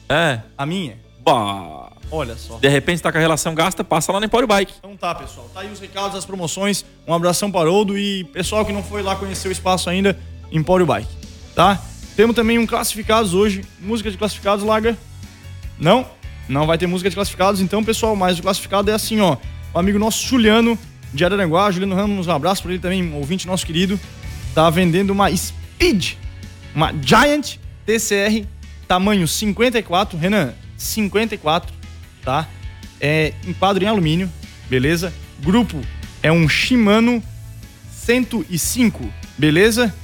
É. 0.09 0.41
A 0.57 0.67
minha. 0.67 0.99
Bah. 1.21 1.91
Olha 2.11 2.37
só. 2.37 2.59
De 2.59 2.69
repente 2.69 3.03
tá 3.03 3.11
com 3.11 3.19
a 3.19 3.21
relação 3.21 3.55
gasta, 3.55 3.83
passa 3.83 4.13
lá 4.13 4.21
no 4.21 4.27
Empório 4.27 4.47
Bike. 4.47 4.75
Então 4.79 4.97
tá, 4.97 5.15
pessoal. 5.15 5.51
Tá 5.53 5.61
aí 5.61 5.73
os 5.73 5.81
recados, 5.81 6.17
as 6.17 6.25
promoções. 6.25 6.85
Um 7.07 7.13
abração 7.13 7.51
para 7.51 7.71
Oldo 7.71 7.99
e 7.99 8.25
pessoal 8.25 8.65
que 8.65 8.73
não 8.73 8.83
foi 8.83 9.03
lá 9.03 9.17
conhecer 9.17 9.49
o 9.49 9.53
espaço 9.53 9.91
ainda, 9.91 10.19
Empório 10.53 10.87
Bike. 10.87 11.09
Tá? 11.55 11.81
Temos 12.15 12.37
também 12.37 12.59
um 12.59 12.67
classificados 12.67 13.35
hoje. 13.35 13.65
Música 13.81 14.11
de 14.11 14.17
classificados, 14.17 14.65
Laga? 14.65 14.97
Não? 15.79 16.07
Não 16.49 16.67
vai 16.67 16.79
ter 16.79 16.87
música 16.87 17.11
de 17.11 17.17
classificados. 17.17 17.61
Então, 17.61 17.83
pessoal, 17.83 18.15
mas 18.15 18.39
o 18.39 18.43
classificado 18.43 18.91
é 18.91 18.95
assim, 18.95 19.21
ó. 19.21 19.37
O 19.75 19.79
amigo 19.79 19.99
nosso 19.99 20.25
Juliano 20.25 20.79
de 21.13 21.25
Araranguá, 21.25 21.71
Juliano 21.71 21.95
Ramos, 21.95 22.27
um 22.27 22.33
abraço 22.33 22.63
para 22.63 22.73
ele 22.73 22.81
também, 22.81 23.03
um 23.03 23.17
ouvinte 23.17 23.47
nosso 23.47 23.67
querido. 23.67 23.99
Tá 24.55 24.71
vendendo 24.71 25.11
uma 25.11 25.35
Speed, 25.37 26.15
uma 26.75 26.95
Giant 27.03 27.57
TCR, 27.85 28.47
tamanho 28.87 29.27
54. 29.27 30.19
Renan, 30.19 30.53
54, 30.77 31.73
tá? 32.23 32.49
É 33.01 33.33
enquadro 33.47 33.83
em 33.85 33.87
alumínio, 33.87 34.31
beleza? 34.69 35.13
Grupo 35.41 35.81
é 36.23 36.33
um 36.33 36.49
Shimano 36.49 37.23
105, 37.91 39.09
beleza? 39.37 39.95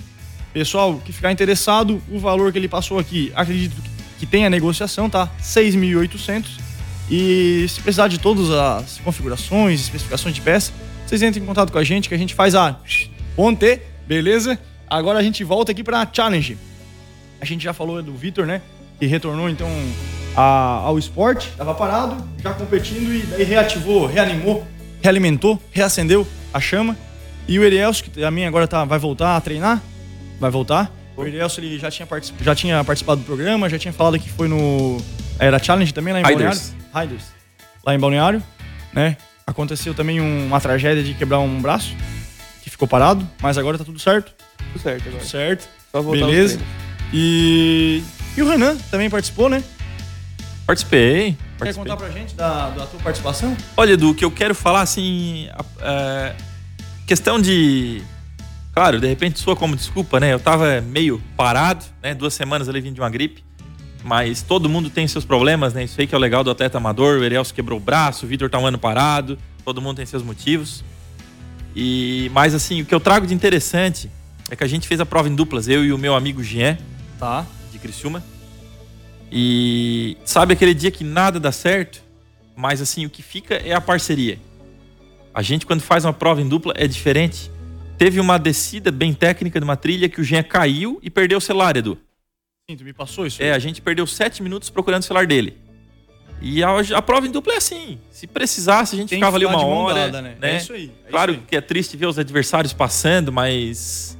Pessoal, 0.52 1.00
que 1.04 1.12
ficar 1.12 1.32
interessado, 1.32 2.02
o 2.10 2.18
valor 2.18 2.52
que 2.52 2.58
ele 2.58 2.68
passou 2.68 2.98
aqui, 2.98 3.32
acredito 3.34 3.74
que 4.18 4.26
tem 4.26 4.44
a 4.44 4.50
negociação, 4.50 5.08
tá? 5.08 5.30
6.800. 5.40 6.44
E 7.10 7.66
se 7.68 7.80
precisar 7.80 8.08
de 8.08 8.18
todas 8.18 8.50
as 8.50 8.98
configurações, 8.98 9.80
especificações 9.80 10.34
de 10.34 10.40
peça, 10.40 10.72
vocês 11.06 11.22
entrem 11.22 11.42
em 11.42 11.46
contato 11.46 11.72
com 11.72 11.78
a 11.78 11.84
gente 11.84 12.08
que 12.08 12.14
a 12.14 12.18
gente 12.18 12.34
faz 12.34 12.54
a 12.54 12.78
ponte, 13.34 13.80
beleza? 14.06 14.58
Agora 14.88 15.18
a 15.18 15.22
gente 15.22 15.42
volta 15.42 15.72
aqui 15.72 15.82
pra 15.82 16.08
Challenge. 16.10 16.56
A 17.42 17.44
gente 17.44 17.64
já 17.64 17.72
falou 17.72 18.00
do 18.00 18.14
Vitor, 18.14 18.46
né? 18.46 18.62
Que 19.00 19.06
retornou 19.06 19.48
então 19.50 19.66
a- 20.36 20.82
ao 20.84 20.96
esporte, 20.96 21.50
tava 21.56 21.74
parado, 21.74 22.16
já 22.40 22.52
competindo 22.54 23.12
e 23.12 23.22
daí 23.22 23.42
reativou, 23.42 24.06
reanimou, 24.06 24.64
realimentou, 25.02 25.60
reacendeu 25.72 26.24
a 26.54 26.60
chama. 26.60 26.96
E 27.48 27.58
o 27.58 27.64
Erielso, 27.64 28.04
que 28.04 28.10
também 28.10 28.46
agora 28.46 28.68
tá, 28.68 28.84
vai 28.84 29.00
voltar 29.00 29.36
a 29.36 29.40
treinar, 29.40 29.82
vai 30.38 30.52
voltar. 30.52 30.92
O 31.16 31.24
Erielso 31.24 31.58
ele 31.58 31.80
já 31.80 31.90
tinha, 31.90 32.06
já 32.40 32.54
tinha 32.54 32.84
participado 32.84 33.20
do 33.22 33.24
programa, 33.26 33.68
já 33.68 33.76
tinha 33.76 33.92
falado 33.92 34.16
que 34.20 34.30
foi 34.30 34.46
no. 34.46 34.98
Era 35.36 35.58
Challenge 35.58 35.92
também 35.92 36.12
lá 36.14 36.20
em 36.20 36.24
Riders. 36.24 36.70
Balneário. 36.70 37.10
Riders. 37.10 37.24
Lá 37.84 37.92
em 37.92 37.98
Balneário, 37.98 38.40
né? 38.92 39.16
Aconteceu 39.44 39.92
também 39.94 40.20
um- 40.20 40.46
uma 40.46 40.60
tragédia 40.60 41.02
de 41.02 41.12
quebrar 41.14 41.40
um 41.40 41.60
braço, 41.60 41.92
que 42.62 42.70
ficou 42.70 42.86
parado, 42.86 43.28
mas 43.42 43.58
agora 43.58 43.76
tá 43.76 43.84
tudo 43.84 43.98
certo. 43.98 44.32
Tudo 44.72 44.80
certo 44.80 45.08
agora. 45.08 45.24
Certo. 45.24 45.68
Só 45.90 46.00
voltar 46.00 46.26
Beleza. 46.26 46.60
E. 47.12 48.02
E 48.36 48.42
o 48.42 48.48
Renan 48.48 48.76
também 48.90 49.10
participou, 49.10 49.48
né? 49.48 49.62
Participei. 50.66 51.36
Participei. 51.58 51.92
contar 51.92 51.96
pra 51.96 52.10
gente 52.10 52.34
da, 52.34 52.70
da 52.70 52.86
tua 52.86 53.00
participação? 53.00 53.56
Olha, 53.76 53.92
Edu, 53.92 54.10
o 54.10 54.14
que 54.14 54.24
eu 54.24 54.30
quero 54.30 54.54
falar, 54.54 54.80
assim, 54.80 55.48
é, 55.80 56.34
questão 57.06 57.40
de... 57.40 58.02
Claro, 58.72 58.98
de 58.98 59.06
repente 59.06 59.38
soa 59.38 59.54
como 59.54 59.76
desculpa, 59.76 60.18
né? 60.18 60.32
Eu 60.32 60.40
tava 60.40 60.80
meio 60.80 61.22
parado, 61.36 61.84
né? 62.02 62.14
Duas 62.14 62.32
semanas 62.32 62.68
ali 62.70 62.80
vindo 62.80 62.94
de 62.94 63.00
uma 63.00 63.10
gripe. 63.10 63.44
Mas 64.02 64.40
todo 64.40 64.68
mundo 64.68 64.88
tem 64.88 65.06
seus 65.06 65.24
problemas, 65.24 65.74
né? 65.74 65.84
Isso 65.84 66.00
aí 66.00 66.06
que 66.06 66.14
é 66.14 66.18
o 66.18 66.20
legal 66.20 66.42
do 66.42 66.50
atleta 66.50 66.78
amador. 66.78 67.18
O 67.18 67.24
Erelso 67.24 67.52
quebrou 67.52 67.78
o 67.78 67.82
braço, 67.82 68.24
o 68.24 68.28
Vitor 68.28 68.48
tá 68.48 68.58
um 68.58 68.66
ano 68.66 68.78
parado. 68.78 69.38
Todo 69.64 69.80
mundo 69.82 69.98
tem 69.98 70.06
seus 70.06 70.22
motivos. 70.22 70.82
E, 71.76 72.30
mas 72.32 72.54
assim, 72.54 72.80
o 72.80 72.86
que 72.86 72.94
eu 72.94 73.00
trago 73.00 73.26
de 73.26 73.34
interessante 73.34 74.10
é 74.50 74.56
que 74.56 74.64
a 74.64 74.66
gente 74.66 74.88
fez 74.88 75.00
a 75.00 75.06
prova 75.06 75.28
em 75.28 75.34
duplas, 75.34 75.68
eu 75.68 75.84
e 75.84 75.92
o 75.92 75.98
meu 75.98 76.14
amigo 76.14 76.42
Jean, 76.42 76.76
Tá. 77.22 77.46
de 77.70 77.78
Criciúma. 77.78 78.20
E 79.30 80.16
sabe 80.24 80.54
aquele 80.54 80.74
dia 80.74 80.90
que 80.90 81.04
nada 81.04 81.38
dá 81.38 81.52
certo, 81.52 82.02
mas 82.56 82.80
assim, 82.80 83.06
o 83.06 83.10
que 83.10 83.22
fica 83.22 83.54
é 83.54 83.72
a 83.72 83.80
parceria. 83.80 84.40
A 85.32 85.40
gente, 85.40 85.64
quando 85.64 85.82
faz 85.82 86.04
uma 86.04 86.12
prova 86.12 86.42
em 86.42 86.48
dupla, 86.48 86.74
é 86.76 86.88
diferente. 86.88 87.48
Teve 87.96 88.18
uma 88.18 88.38
descida 88.38 88.90
bem 88.90 89.14
técnica 89.14 89.60
de 89.60 89.64
uma 89.64 89.76
trilha 89.76 90.08
que 90.08 90.20
o 90.20 90.24
Jean 90.24 90.42
caiu 90.42 90.98
e 91.00 91.08
perdeu 91.08 91.38
o 91.38 91.40
celular, 91.40 91.76
Edu. 91.76 91.96
Sim, 92.68 92.76
tu 92.76 92.82
me 92.82 92.92
passou 92.92 93.24
isso. 93.24 93.40
É, 93.40 93.52
a 93.52 93.58
gente 93.60 93.80
perdeu 93.80 94.04
sete 94.04 94.42
minutos 94.42 94.68
procurando 94.68 95.02
o 95.02 95.06
celular 95.06 95.24
dele. 95.24 95.56
E 96.40 96.60
a, 96.64 96.70
a 96.96 97.02
prova 97.02 97.24
em 97.28 97.30
dupla 97.30 97.54
é 97.54 97.58
assim. 97.58 98.00
Se 98.10 98.26
precisasse, 98.26 98.96
a 98.96 98.98
gente 98.98 99.10
Tem 99.10 99.18
ficava 99.18 99.36
ali 99.36 99.46
uma 99.46 99.64
hora. 99.64 100.10
dada, 100.10 100.20
né? 100.22 100.36
né? 100.40 100.54
É 100.54 100.56
isso 100.56 100.72
aí. 100.72 100.90
é 101.06 101.10
Claro 101.10 101.30
isso 101.30 101.40
aí. 101.40 101.46
que 101.46 101.54
é 101.54 101.60
triste 101.60 101.96
ver 101.96 102.06
os 102.06 102.18
adversários 102.18 102.72
passando, 102.72 103.30
mas 103.32 104.18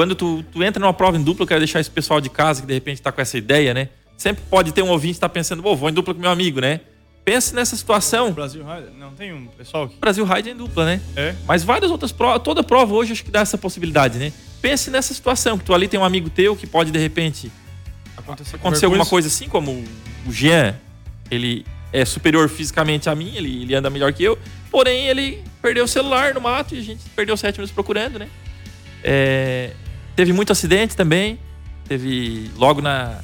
quando 0.00 0.14
tu, 0.14 0.42
tu 0.50 0.64
entra 0.64 0.80
numa 0.80 0.94
prova 0.94 1.18
em 1.18 1.22
dupla, 1.22 1.42
eu 1.42 1.46
quero 1.46 1.60
deixar 1.60 1.78
esse 1.78 1.90
pessoal 1.90 2.22
de 2.22 2.30
casa 2.30 2.62
que 2.62 2.66
de 2.66 2.72
repente 2.72 3.02
tá 3.02 3.12
com 3.12 3.20
essa 3.20 3.36
ideia, 3.36 3.74
né? 3.74 3.90
Sempre 4.16 4.42
pode 4.48 4.72
ter 4.72 4.80
um 4.80 4.88
ouvinte 4.88 5.14
que 5.16 5.20
tá 5.20 5.28
pensando, 5.28 5.62
"Pô, 5.62 5.76
vou 5.76 5.90
em 5.90 5.92
dupla 5.92 6.14
com 6.14 6.20
meu 6.22 6.30
amigo, 6.30 6.58
né? 6.58 6.80
Pense 7.22 7.54
nessa 7.54 7.76
situação. 7.76 8.32
Brasil 8.32 8.64
Rider, 8.64 8.92
não 8.98 9.10
tem 9.10 9.30
um 9.30 9.46
pessoal 9.48 9.86
que. 9.86 9.96
Brasil 9.96 10.24
Ride 10.24 10.48
é 10.48 10.52
em 10.52 10.56
dupla, 10.56 10.86
né? 10.86 11.02
É. 11.14 11.34
Mas 11.46 11.62
várias 11.62 11.90
outras 11.90 12.12
provas, 12.12 12.42
toda 12.42 12.62
prova 12.62 12.94
hoje 12.94 13.12
acho 13.12 13.22
que 13.22 13.30
dá 13.30 13.40
essa 13.40 13.58
possibilidade, 13.58 14.18
né? 14.18 14.32
Pense 14.62 14.90
nessa 14.90 15.12
situação, 15.12 15.58
que 15.58 15.64
tu 15.64 15.74
ali 15.74 15.86
tem 15.86 16.00
um 16.00 16.04
amigo 16.04 16.30
teu 16.30 16.56
que 16.56 16.66
pode 16.66 16.90
de 16.90 16.98
repente 16.98 17.52
Acontecer, 18.16 18.56
acontecer 18.56 18.86
alguma 18.86 19.04
coisa 19.04 19.28
assim, 19.28 19.50
como 19.50 19.84
o 20.26 20.32
Jean, 20.32 20.74
ele 21.30 21.66
é 21.92 22.06
superior 22.06 22.48
fisicamente 22.48 23.10
a 23.10 23.14
mim, 23.14 23.36
ele, 23.36 23.64
ele 23.64 23.74
anda 23.74 23.90
melhor 23.90 24.14
que 24.14 24.24
eu, 24.24 24.38
porém 24.70 25.08
ele 25.08 25.44
perdeu 25.60 25.84
o 25.84 25.88
celular 25.88 26.32
no 26.32 26.40
mato 26.40 26.74
e 26.74 26.78
a 26.78 26.82
gente 26.82 27.02
perdeu 27.14 27.36
sete 27.36 27.56
minutos 27.56 27.74
procurando, 27.74 28.18
né? 28.18 28.30
É, 29.04 29.72
teve 30.16 30.32
muito 30.32 30.52
acidente 30.52 30.96
também, 30.96 31.38
teve 31.88 32.50
logo 32.56 32.80
na, 32.80 33.20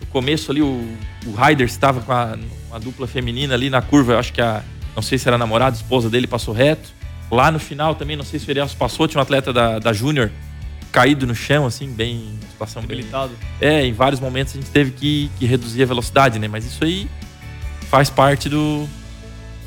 no 0.00 0.06
começo 0.08 0.50
ali 0.50 0.62
o, 0.62 0.96
o 1.26 1.32
Ryder 1.32 1.66
estava 1.66 2.00
com 2.00 2.12
a, 2.12 2.36
uma 2.68 2.80
dupla 2.80 3.06
feminina 3.06 3.54
ali 3.54 3.70
na 3.70 3.82
curva, 3.82 4.14
eu 4.14 4.18
acho 4.18 4.32
que 4.32 4.40
a, 4.40 4.62
não 4.94 5.02
sei 5.02 5.18
se 5.18 5.28
era 5.28 5.36
a 5.36 5.38
namorada, 5.38 5.76
esposa 5.76 6.08
dele, 6.08 6.26
passou 6.26 6.54
reto. 6.54 6.94
Lá 7.30 7.50
no 7.50 7.58
final 7.58 7.94
também, 7.94 8.16
não 8.16 8.24
sei 8.24 8.38
se 8.38 8.48
o 8.48 8.50
Erielso 8.50 8.76
passou, 8.76 9.08
tinha 9.08 9.18
um 9.18 9.22
atleta 9.22 9.52
da, 9.52 9.78
da 9.78 9.92
Júnior 9.92 10.30
caído 10.92 11.26
no 11.26 11.34
chão, 11.34 11.66
assim, 11.66 11.90
bem, 11.90 12.38
situação 12.50 12.80
bem, 12.82 12.98
Habilitado. 13.00 13.32
é, 13.60 13.84
em 13.84 13.92
vários 13.92 14.18
momentos 14.18 14.54
a 14.54 14.56
gente 14.56 14.70
teve 14.70 14.92
que, 14.92 15.30
que 15.38 15.44
reduzir 15.44 15.82
a 15.82 15.86
velocidade, 15.86 16.38
né? 16.38 16.48
Mas 16.48 16.64
isso 16.64 16.82
aí 16.82 17.06
faz 17.90 18.08
parte 18.08 18.48
do. 18.48 18.88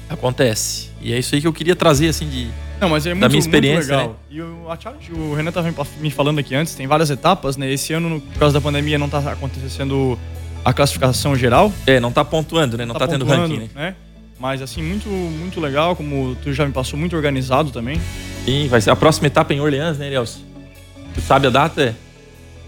Acontece. 0.09 0.89
E 0.99 1.13
é 1.13 1.19
isso 1.19 1.35
aí 1.35 1.41
que 1.41 1.45
eu 1.45 1.53
queria 1.53 1.75
trazer, 1.75 2.07
assim, 2.07 2.27
de. 2.27 2.49
Não, 2.79 2.89
mas 2.89 3.05
é 3.05 3.09
muito, 3.13 3.21
Da 3.21 3.29
minha 3.29 3.39
experiência, 3.39 3.95
legal. 3.97 4.09
né? 4.09 4.15
E 4.31 4.41
o, 4.41 4.69
a 4.71 4.79
challenge, 4.79 5.11
o 5.11 5.33
Renan 5.33 5.51
tava 5.51 5.73
me 5.99 6.09
falando 6.11 6.39
aqui 6.39 6.55
antes, 6.55 6.75
tem 6.75 6.87
várias 6.87 7.09
etapas, 7.09 7.57
né? 7.57 7.69
Esse 7.71 7.91
ano, 7.93 8.09
no- 8.09 8.21
por 8.21 8.39
causa 8.39 8.53
da 8.53 8.61
pandemia, 8.61 8.97
não 8.97 9.09
tá 9.09 9.19
acontecendo 9.19 10.17
a 10.63 10.71
classificação 10.73 11.35
geral. 11.35 11.71
É, 11.85 11.99
não 11.99 12.11
tá 12.11 12.23
pontuando, 12.23 12.77
né? 12.77 12.85
Não 12.85 12.95
tá, 12.95 13.07
tendo 13.07 13.25
ranking, 13.25 13.69
né? 13.75 13.95
Mas 14.39 14.61
assim, 14.61 14.81
muito, 14.81 15.09
muito 15.09 15.59
legal, 15.59 15.95
como 15.95 16.35
tu 16.41 16.53
já 16.53 16.65
me 16.65 16.71
passou, 16.71 16.97
muito 16.97 17.15
organizado 17.15 17.71
também. 17.71 17.99
Sim, 18.45 18.67
vai 18.69 18.79
ser 18.79 18.89
a 18.91 18.95
próxima 18.95 19.27
etapa 19.27 19.53
em 19.53 19.59
Orleans, 19.59 19.97
né, 19.97 20.07
Elielso? 20.07 20.45
Tu 21.13 21.19
sabe 21.21 21.47
a 21.47 21.49
data? 21.49 21.93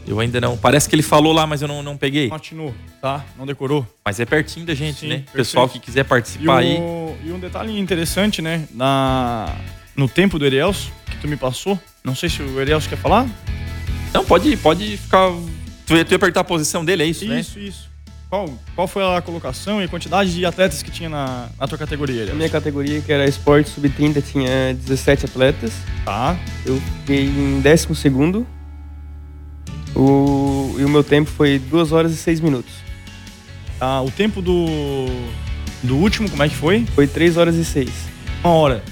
Eu 0.06 0.20
ainda 0.20 0.42
não. 0.42 0.58
Parece 0.58 0.90
que 0.90 0.96
ele 0.96 1.04
falou 1.04 1.32
lá, 1.32 1.46
mas 1.48 1.62
eu 1.62 1.68
não, 1.68 1.82
não 1.84 1.96
peguei. 1.96 2.28
Matinou, 2.28 2.74
tá? 3.02 3.24
Não 3.38 3.46
decorou. 3.46 3.86
Mas 4.04 4.20
é 4.20 4.26
pertinho 4.26 4.66
da 4.66 4.74
gente, 4.74 5.02
Sim, 5.02 5.08
né? 5.08 5.16
perfeito. 5.18 5.32
Pessoal 5.38 5.70
que 5.70 5.80
quiser 5.80 6.02
E, 6.02 6.04
participar 6.04 6.58
aí. 6.58 6.78
o, 6.78 7.16
e 7.24 7.32
um 7.32 7.40
detalhe 7.40 7.80
interessante, 7.80 8.42
né? 8.42 8.64
Na, 8.74 9.48
no 9.96 10.08
tempo 10.08 10.40
do 10.40 10.46
Erielso, 10.46 10.92
que 11.06 11.18
tu 11.18 11.28
me 11.28 11.38
passou, 11.38 11.80
não 12.04 12.16
sei 12.16 12.30
se 12.30 12.42
o 12.42 12.60
Erielso 12.60 12.90
quer 12.90 12.98
falar. 12.98 13.28
Não, 14.14 14.26
pode, 14.26 14.56
pode 14.58 14.98
ficar. 14.98 15.32
Tu 15.86 15.96
ia, 15.96 16.06
tu 16.06 16.12
ia 16.12 16.16
apertar 16.16 16.42
a 16.42 16.44
posição 16.44 16.84
dele, 16.84 17.04
é 17.04 17.06
isso, 17.06 17.26
né? 17.26 17.40
Isso, 17.40 17.60
isso. 17.60 17.92
Qual, 18.30 18.50
qual 18.76 18.88
foi 18.88 19.04
a 19.04 19.22
colocação 19.22 19.82
e 19.82 19.86
a 19.86 19.88
quantidade 19.90 20.34
de 20.34 20.46
atletas 20.46 20.82
que 20.82 20.90
tinha 20.90 21.10
na, 21.10 21.50
na 21.60 21.68
tua 21.68 21.78
categoria, 21.78 22.28
Na 22.28 22.34
minha 22.34 22.50
categoria, 22.50 23.02
que 23.02 23.12
era 23.12 23.26
esporte 23.26 23.70
sub-30, 23.70 24.24
tinha 24.24 24.74
17 24.74 25.26
atletas. 25.26 25.74
Tá. 26.06 26.38
Eu 26.66 26.82
fiquei 27.00 27.26
em 27.26 27.60
12 27.60 27.94
segundo. 27.94 28.48
O, 29.94 30.78
e 30.80 30.86
o 30.86 30.90
meu 30.90 31.04
tempo 31.04 31.30
foi 31.30 31.60
2 31.60 31.92
horas 31.92 32.14
e 32.14 32.16
6 32.16 32.40
minutos. 32.40 32.72
Ah, 33.82 34.02
o 34.02 34.10
tempo 34.10 34.42
do, 34.42 35.08
do 35.84 35.98
último, 35.98 36.30
como 36.30 36.42
é 36.42 36.48
que 36.48 36.56
foi? 36.56 36.86
Foi 36.96 37.08
3 37.08 37.36
horas 37.36 37.56
e 37.56 37.66
6. 37.66 37.90
Uma 38.44 38.54
hora. 38.54 38.84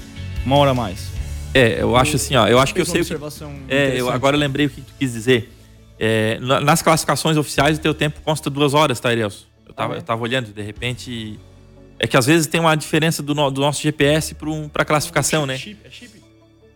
Uma 0.44 0.56
hora 0.56 0.70
a 0.70 0.74
mais. 0.74 1.08
É, 1.52 1.82
eu 1.82 1.96
acho 1.96 2.16
assim, 2.16 2.36
ó. 2.36 2.46
Eu 2.46 2.58
acho 2.58 2.72
que 2.74 2.80
eu 2.80 2.86
sei 2.86 3.04
que. 3.04 3.14
É, 3.68 4.00
eu 4.00 4.08
agora 4.10 4.36
eu 4.36 4.40
lembrei 4.40 4.66
o 4.66 4.70
que 4.70 4.80
tu 4.80 4.92
quis 4.98 5.12
dizer. 5.12 5.52
É, 5.98 6.38
na- 6.40 6.60
nas 6.60 6.80
classificações 6.80 7.36
oficiais, 7.36 7.78
o 7.78 7.80
teu 7.80 7.92
tempo 7.92 8.20
consta 8.24 8.48
duas 8.48 8.72
horas, 8.72 8.98
tá? 9.00 9.12
Eu 9.12 9.30
tava, 9.74 9.94
Ah, 9.94 9.96
é? 9.96 9.98
eu 9.98 10.02
tava 10.02 10.22
olhando, 10.22 10.52
de 10.52 10.62
repente. 10.62 11.38
É 11.98 12.06
que 12.06 12.16
às 12.16 12.24
vezes 12.24 12.46
tem 12.46 12.60
uma 12.60 12.74
diferença 12.74 13.22
do, 13.22 13.34
no- 13.34 13.50
do 13.50 13.60
nosso 13.60 13.82
GPS 13.82 14.34
para 14.34 14.48
um, 14.48 14.68
pra 14.68 14.84
classificação, 14.84 15.44
né? 15.44 15.58
Chip, 15.58 15.78
é 15.84 15.90
chip? 15.90 16.22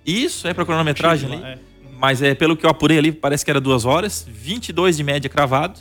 Isso, 0.04 0.46
é 0.46 0.52
pra 0.52 0.66
cronometragem 0.66 1.30
Chip 1.30 1.42
ali. 1.42 1.52
é. 1.54 1.58
Mas 1.98 2.20
é 2.20 2.34
pelo 2.34 2.56
que 2.56 2.66
eu 2.66 2.70
apurei 2.70 2.98
ali, 2.98 3.10
parece 3.12 3.42
que 3.44 3.50
era 3.50 3.60
duas 3.60 3.86
horas, 3.86 4.26
22 4.28 4.96
de 4.98 5.02
média 5.04 5.30
cravado, 5.30 5.80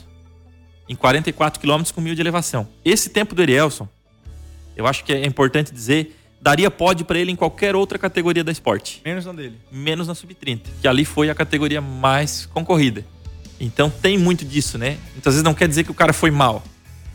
em 0.88 0.94
44 0.94 1.60
quilômetros 1.60 1.90
com 1.92 2.00
mil 2.00 2.14
de 2.14 2.20
elevação. 2.22 2.66
Esse 2.82 3.10
tempo 3.10 3.34
do 3.34 3.42
Erielson, 3.42 3.86
eu 4.74 4.86
acho 4.86 5.04
que 5.04 5.12
é 5.12 5.26
importante 5.26 5.74
dizer, 5.74 6.16
daria 6.44 6.70
pódio 6.70 7.06
para 7.06 7.18
ele 7.18 7.32
em 7.32 7.36
qualquer 7.36 7.74
outra 7.74 7.98
categoria 7.98 8.44
da 8.44 8.52
esporte 8.52 9.00
Menos 9.02 9.24
na 9.24 9.32
dele. 9.32 9.56
menos 9.72 10.06
na 10.06 10.14
sub-30, 10.14 10.60
que 10.82 10.86
ali 10.86 11.02
foi 11.06 11.30
a 11.30 11.34
categoria 11.34 11.80
mais 11.80 12.44
concorrida. 12.52 13.02
Então 13.58 13.88
tem 13.88 14.18
muito 14.18 14.44
disso, 14.44 14.76
né? 14.76 14.98
Muitas 15.14 15.32
vezes 15.32 15.42
não 15.42 15.54
quer 15.54 15.66
dizer 15.66 15.84
que 15.84 15.90
o 15.90 15.94
cara 15.94 16.12
foi 16.12 16.30
mal. 16.30 16.62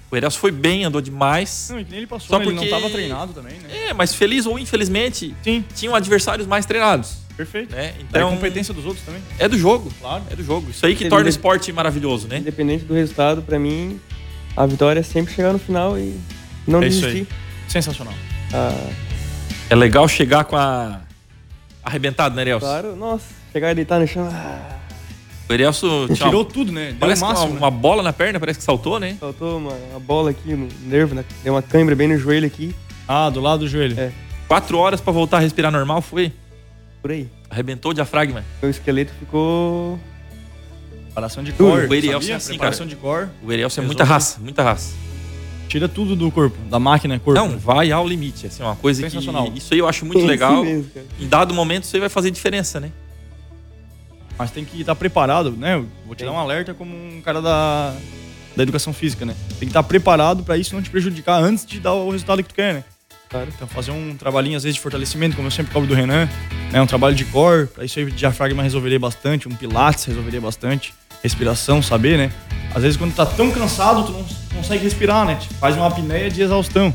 O 0.10 0.18
Erelso 0.18 0.40
foi 0.40 0.50
bem, 0.52 0.84
andou 0.84 1.00
demais. 1.00 1.68
Não, 1.70 1.80
e 1.80 1.84
nem 1.88 2.00
ele 2.00 2.08
passou, 2.08 2.30
Só 2.30 2.40
né? 2.40 2.46
ele 2.46 2.56
porque- 2.56 2.72
não 2.72 2.80
tava 2.80 2.92
treinado 2.92 3.32
também, 3.32 3.54
né? 3.60 3.90
É, 3.90 3.94
mas 3.94 4.16
feliz 4.16 4.48
ou 4.48 4.58
infelizmente, 4.58 5.36
Sim, 5.44 5.64
tinham 5.76 5.94
adversários 5.94 6.48
mais 6.48 6.66
treinados, 6.66 7.18
perfeito. 7.38 7.76
né? 7.76 7.90
Então, 8.00 8.06
Então, 8.10 8.30
a 8.30 8.32
competência 8.32 8.74
dos 8.74 8.84
outros 8.86 9.06
também. 9.06 9.22
é 9.38 9.48
do 9.48 9.56
jogo. 9.56 9.94
Claro. 10.02 10.24
É 10.32 10.36
do 10.36 10.44
jogo. 10.44 10.72
Isso 10.72 10.84
aí 10.84 10.96
que 10.96 11.08
torna 11.08 11.28
o 11.28 11.30
esporte 11.30 11.72
maravilhoso, 11.72 12.28
né? 12.28 12.40
Independente 12.40 12.84
do 12.86 12.96
resultado, 12.96 13.44
pra 13.44 13.60
mim, 13.60 14.00
a 14.58 14.66
vitória 14.66 15.02
é 15.02 15.04
sempre 15.04 15.32
chegar 15.36 15.54
no 15.54 15.60
final 15.60 15.96
e 16.00 16.20
não 16.68 16.82
É 16.82 16.88
isso 16.88 17.06
aí. 17.06 17.14
desistir. 17.14 17.36
Sensacional. 17.68 18.16
Ah, 18.52 18.90
É 19.70 19.76
legal 19.76 20.08
chegar 20.08 20.44
com 20.46 20.56
a 20.56 21.02
arrebentado, 21.84 22.36
né, 22.36 22.42
Erelso? 22.42 22.66
claro, 22.66 22.96
nossa, 22.96 23.26
chegar 23.52 23.72
e 23.72 23.76
deitar 23.76 24.00
no 24.00 24.08
chão. 24.08 24.28
ah, 24.32 24.78
O 25.50 25.54
tinha 26.08 26.28
Tirou 26.28 26.44
tudo, 26.46 26.72
né? 26.72 26.88
Deu 26.90 26.96
parece 27.00 27.24
o 27.24 27.26
que 27.26 27.32
uma, 27.32 27.40
máximo. 27.40 27.54
né? 27.54 27.60
uma 27.60 27.72
bola 27.72 28.04
na 28.04 28.14
perna, 28.14 28.40
parece 28.40 28.60
que 28.60 28.66
saltou, 28.66 29.00
né? 29.00 29.16
faltou 29.20 29.58
uma, 29.58 29.72
uma 29.92 30.00
bola 30.00 30.32
aqui 30.32 30.54
no 30.54 30.68
nervo, 30.88 31.16
né? 31.16 31.24
deu 31.44 31.54
uma 31.54 31.62
câimbra 31.62 31.96
bem 31.96 32.08
no 32.08 32.18
joelho 32.18 32.46
aqui, 32.48 32.76
Ah, 33.08 33.30
do 33.30 33.40
lado 33.40 33.60
do 33.62 33.68
joelho. 33.68 34.00
É. 34.00 34.12
Quatro 34.48 34.78
horas 34.78 35.00
pra 35.02 35.14
voltar 35.14 35.38
a 35.38 35.40
respirar 35.42 35.72
normal, 35.72 36.02
foi? 36.02 36.32
por 37.02 37.12
aí. 37.12 37.28
Arrebentou 37.50 37.92
o 37.92 37.94
diafragma. 37.94 38.44
Meu 38.62 38.70
esqueleto 38.70 39.12
ficou. 39.18 39.98
Preparação 41.06 41.42
de 41.44 41.52
Uh, 41.52 41.56
core. 41.56 41.88
o 41.88 41.94
Erielson 41.94 42.32
é 42.32 42.36
assim, 42.36 42.58
de 42.88 42.96
core. 42.96 43.28
O 43.42 43.52
Erelso 43.52 43.80
é 43.80 43.82
Resolve. 43.82 43.86
muita 43.86 44.04
raça, 44.04 44.40
muita 44.40 44.64
raça. 44.64 44.94
Tira 45.70 45.88
tudo 45.88 46.16
do 46.16 46.32
corpo, 46.32 46.58
da 46.68 46.80
máquina 46.80 47.20
corpo. 47.20 47.40
Não, 47.40 47.58
vai 47.58 47.92
ao 47.92 48.06
limite. 48.08 48.48
Assim, 48.48 48.64
uma 48.64 48.76
coisa 48.76 49.02
que. 49.04 49.10
Sensacional. 49.10 49.52
Isso 49.56 49.72
aí 49.74 49.80
eu 49.80 49.88
acho 49.88 50.04
muito 50.04 50.20
Sim, 50.20 50.28
legal. 50.28 50.64
mesmo. 50.64 50.90
Em 51.20 51.28
dado 51.28 51.54
momento, 51.54 51.84
isso 51.84 51.96
aí 51.96 52.00
vai 52.00 52.10
fazer 52.10 52.32
diferença, 52.32 52.80
né? 52.80 52.92
Mas 54.38 54.50
tem 54.50 54.66
que 54.66 54.82
estar 54.82 54.96
preparado, 54.96 55.52
né? 55.52 55.76
Eu 55.76 55.86
Vou 56.06 56.16
te 56.16 56.20
Tem. 56.20 56.28
dar 56.28 56.34
um 56.34 56.40
alerta 56.40 56.74
como 56.74 56.96
um 56.96 57.22
cara 57.22 57.40
da, 57.42 57.94
da 58.56 58.64
educação 58.64 58.92
física, 58.92 59.26
né? 59.26 59.36
Tem 59.50 59.60
que 59.60 59.66
estar 59.66 59.84
preparado 59.84 60.44
pra 60.44 60.58
isso 60.58 60.74
não 60.74 60.82
te 60.82 60.90
prejudicar 60.90 61.42
antes 61.44 61.66
de 61.66 61.80
dar 61.80 61.94
o 61.94 62.10
resultado 62.10 62.42
que 62.42 62.50
tu 62.50 62.56
quer, 62.56 62.74
né? 62.74 62.84
Claro. 63.30 63.48
Então 63.54 63.68
fazer 63.68 63.92
um 63.92 64.16
trabalhinho 64.18 64.58
às 64.58 64.64
vezes 64.64 64.76
de 64.76 64.82
fortalecimento, 64.82 65.36
como 65.36 65.48
eu 65.48 65.52
sempre 65.52 65.72
cobro 65.72 65.88
do 65.88 65.94
Renan, 65.94 66.28
né? 66.72 66.82
Um 66.82 66.88
trabalho 66.88 67.16
de 67.16 67.26
core, 67.26 67.68
pra 67.68 67.86
isso 67.86 68.00
aí 68.00 68.06
o 68.06 68.12
diafragma 68.12 68.64
resolveria 68.64 68.98
bastante, 69.00 69.48
um 69.48 69.52
pilates 69.52 70.06
resolveria 70.06 70.42
bastante, 70.42 70.96
respiração, 71.22 71.80
saber, 71.84 72.18
né? 72.18 72.32
Às 72.74 72.82
vezes 72.82 72.98
quando 72.98 73.14
tá 73.14 73.26
tão 73.26 73.52
cansado, 73.52 74.04
tu 74.06 74.14
não 74.14 74.24
consegue 74.60 74.84
respirar, 74.84 75.26
né? 75.26 75.36
Te 75.36 75.48
Faz 75.56 75.76
uma 75.76 75.88
apneia 75.88 76.30
de 76.30 76.42
exaustão. 76.42 76.94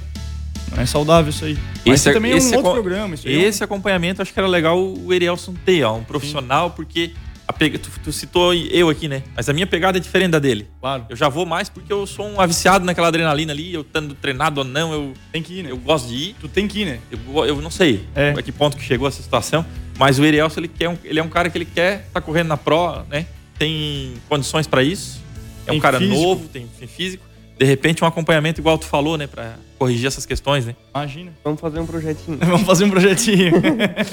Não 0.74 0.82
é 0.82 0.86
saudável 0.86 1.30
isso 1.30 1.44
aí. 1.44 1.56
Mas 1.86 2.00
Esse 2.00 2.12
também 2.12 2.32
é 2.32 2.36
esse 2.36 2.52
um 2.54 2.56
outro 2.58 2.72
programa. 2.72 3.14
Isso 3.14 3.28
aí 3.28 3.34
é 3.34 3.38
um- 3.38 3.42
Esse 3.42 3.62
acompanhamento, 3.64 4.22
acho 4.22 4.32
que 4.32 4.38
era 4.38 4.48
legal 4.48 4.78
o 4.82 5.12
Erielson 5.12 5.54
ter, 5.64 5.84
ó, 5.84 5.94
um 5.96 6.02
profissional, 6.04 6.70
porque 6.70 7.12
a 7.46 7.52
pega, 7.52 7.78
tu, 7.78 7.90
tu 8.02 8.10
citou 8.12 8.52
eu 8.54 8.88
aqui, 8.88 9.06
né? 9.06 9.22
Mas 9.36 9.48
a 9.48 9.52
minha 9.52 9.66
pegada 9.66 9.98
é 9.98 10.00
diferente 10.00 10.30
da 10.32 10.38
dele. 10.38 10.66
Claro. 10.80 11.04
Eu 11.08 11.14
já 11.16 11.28
vou 11.28 11.44
mais 11.46 11.68
porque 11.68 11.92
eu 11.92 12.06
sou 12.06 12.26
um 12.26 12.40
aviciado 12.40 12.84
naquela 12.84 13.08
adrenalina 13.08 13.52
ali, 13.52 13.72
eu 13.74 13.82
estando 13.82 14.14
treinado 14.14 14.60
ou 14.60 14.64
não, 14.66 14.92
eu, 14.92 15.12
Tem 15.30 15.42
que 15.42 15.60
ir, 15.60 15.62
né? 15.62 15.70
eu 15.70 15.76
gosto 15.76 16.08
de 16.08 16.14
ir. 16.14 16.36
Tu 16.40 16.48
tem 16.48 16.66
que 16.66 16.80
ir, 16.80 16.84
né? 16.86 16.98
Eu, 17.10 17.44
eu 17.46 17.60
não 17.62 17.70
sei 17.70 18.04
É. 18.14 18.30
a 18.36 18.42
que 18.42 18.50
ponto 18.50 18.76
que 18.76 18.82
chegou 18.82 19.06
essa 19.06 19.22
situação, 19.22 19.64
mas 19.98 20.18
o 20.18 20.24
Erielson, 20.24 20.60
ele, 20.60 20.68
quer 20.68 20.88
um- 20.88 20.98
ele 21.04 21.20
é 21.20 21.22
um 21.22 21.28
cara 21.28 21.48
que 21.50 21.58
ele 21.58 21.66
quer 21.66 22.04
estar 22.08 22.20
correndo 22.20 22.48
na 22.48 22.56
pro, 22.56 23.02
né? 23.08 23.26
Tem 23.58 24.14
condições 24.28 24.66
para 24.66 24.82
isso. 24.82 25.22
É 25.66 25.70
Tem 25.70 25.78
um 25.78 25.80
cara 25.80 25.98
físico. 25.98 26.18
novo, 26.20 26.48
tem, 26.48 26.66
tem 26.78 26.88
físico. 26.88 27.24
De 27.58 27.64
repente, 27.64 28.02
um 28.02 28.06
acompanhamento 28.06 28.60
igual 28.60 28.76
tu 28.76 28.86
falou, 28.86 29.16
né? 29.16 29.26
Pra 29.26 29.54
corrigir 29.78 30.06
essas 30.06 30.26
questões, 30.26 30.66
né? 30.66 30.74
Imagina. 30.94 31.32
Vamos 31.44 31.60
fazer 31.60 31.78
um 31.78 31.86
projetinho. 31.86 32.38
Vamos 32.42 32.62
fazer 32.62 32.84
um 32.84 32.90
projetinho. 32.90 33.52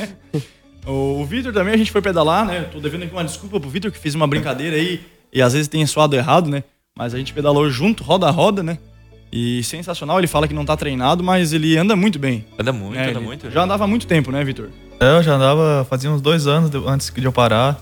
o 0.86 1.26
Vitor 1.26 1.52
também, 1.52 1.74
a 1.74 1.78
gente 1.78 1.92
foi 1.92 2.02
pedalar, 2.02 2.46
né? 2.46 2.62
Tô 2.72 2.80
devendo 2.80 3.04
aqui 3.04 3.14
uma 3.14 3.24
desculpa 3.24 3.60
pro 3.60 3.70
Vitor 3.70 3.92
que 3.92 3.98
fez 3.98 4.14
uma 4.16 4.28
brincadeira 4.28 4.76
aí 4.76 5.02
e 5.34 5.42
às 5.42 5.54
vezes 5.54 5.68
tem 5.68 5.86
soado 5.86 6.16
errado, 6.16 6.50
né? 6.50 6.64
Mas 6.96 7.14
a 7.14 7.18
gente 7.18 7.34
pedalou 7.34 7.70
junto, 7.70 8.04
roda 8.04 8.28
a 8.28 8.32
roda, 8.32 8.62
né? 8.62 8.78
E 9.32 9.64
sensacional, 9.64 10.20
ele 10.20 10.28
fala 10.28 10.48
que 10.48 10.54
não 10.54 10.66
tá 10.66 10.76
treinado, 10.76 11.24
mas 11.24 11.54
ele 11.54 11.78
anda 11.78 11.96
muito 11.96 12.20
bem. 12.20 12.46
Anda 12.60 12.74
muito, 12.74 12.96
né? 12.96 13.04
anda 13.04 13.12
Ele 13.12 13.20
muito. 13.26 13.50
Já 13.50 13.64
andava 13.64 13.86
há 13.86 13.88
muito 13.88 14.06
tempo, 14.06 14.30
né, 14.30 14.44
Vitor? 14.44 14.70
É, 15.00 15.18
eu 15.18 15.24
já 15.24 15.36
andava, 15.36 15.86
fazia 15.90 16.12
uns 16.12 16.22
dois 16.22 16.48
anos 16.48 16.70
antes 16.86 17.12
de 17.16 17.24
eu 17.24 17.32
parar. 17.32 17.80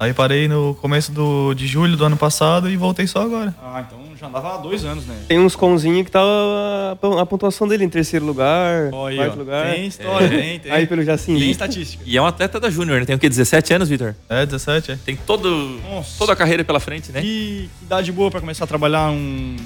Aí 0.00 0.14
parei 0.14 0.46
no 0.46 0.76
começo 0.80 1.10
do, 1.10 1.52
de 1.54 1.66
julho 1.66 1.96
do 1.96 2.04
ano 2.04 2.16
passado 2.16 2.70
e 2.70 2.76
voltei 2.76 3.06
só 3.06 3.22
agora. 3.22 3.52
Ah, 3.60 3.84
então 3.86 3.98
já 4.16 4.28
andava 4.28 4.54
há 4.54 4.56
dois 4.58 4.84
anos, 4.84 5.04
né? 5.06 5.16
Tem 5.26 5.38
uns 5.40 5.56
conzinhos 5.56 6.04
que 6.04 6.10
tá 6.10 6.20
a, 6.20 6.92
a 7.22 7.26
pontuação 7.26 7.66
dele 7.66 7.84
em 7.84 7.88
terceiro 7.88 8.24
lugar, 8.24 8.90
aí, 9.08 9.16
quarto 9.16 9.32
ó. 9.32 9.36
lugar. 9.36 9.74
Tem 9.74 9.86
história, 9.86 10.26
É. 10.26 10.28
tem, 10.28 10.58
tem. 10.60 10.72
Aí 10.72 10.86
pelo 10.86 11.02
Jacinho. 11.02 11.38
Tem 11.38 11.50
estatística. 11.50 12.02
E 12.06 12.16
é 12.16 12.22
um 12.22 12.26
atleta 12.26 12.60
da 12.60 12.70
Júnior, 12.70 13.00
né? 13.00 13.06
Tem 13.06 13.16
o 13.16 13.18
quê? 13.18 13.28
17 13.28 13.74
anos, 13.74 13.88
Vitor? 13.88 14.14
É, 14.28 14.46
17, 14.46 14.92
é. 14.92 14.98
Tem 15.04 15.16
todo, 15.16 15.80
Nossa. 15.88 16.16
toda 16.18 16.32
a 16.32 16.36
carreira 16.36 16.62
pela 16.64 16.78
frente, 16.78 17.10
né? 17.10 17.20
Que, 17.20 17.68
que 17.78 17.84
idade 17.84 18.12
boa 18.12 18.30
pra 18.30 18.40
começar 18.40 18.64
a 18.64 18.66
trabalhar 18.68 19.10
um 19.10 19.56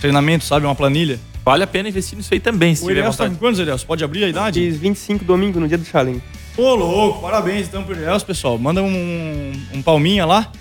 treinamento, 0.00 0.44
sabe? 0.44 0.66
Uma 0.66 0.74
planilha. 0.74 1.18
Vale 1.44 1.62
a 1.64 1.66
pena 1.66 1.88
investir 1.88 2.16
nisso 2.16 2.32
aí 2.32 2.40
também, 2.40 2.74
se 2.74 2.82
O 2.84 2.88
tiver 2.88 3.00
Elias 3.00 3.16
tá 3.16 3.28
com 3.28 3.34
quantos, 3.36 3.58
Elias? 3.60 3.82
Pode 3.84 4.02
abrir 4.04 4.24
a 4.24 4.28
idade? 4.28 4.60
Fiz 4.60 4.76
25 4.76 5.24
domingo 5.24 5.58
no 5.60 5.68
dia 5.68 5.76
do 5.78 5.84
challenge. 5.84 6.22
Ô, 6.56 6.74
louco, 6.74 7.20
parabéns 7.20 7.66
então 7.66 7.82
pro 7.82 7.96
Elias, 7.96 8.22
pessoal. 8.22 8.56
Manda 8.56 8.80
um, 8.80 9.52
um 9.72 9.82
palminha 9.82 10.24
lá, 10.24 10.52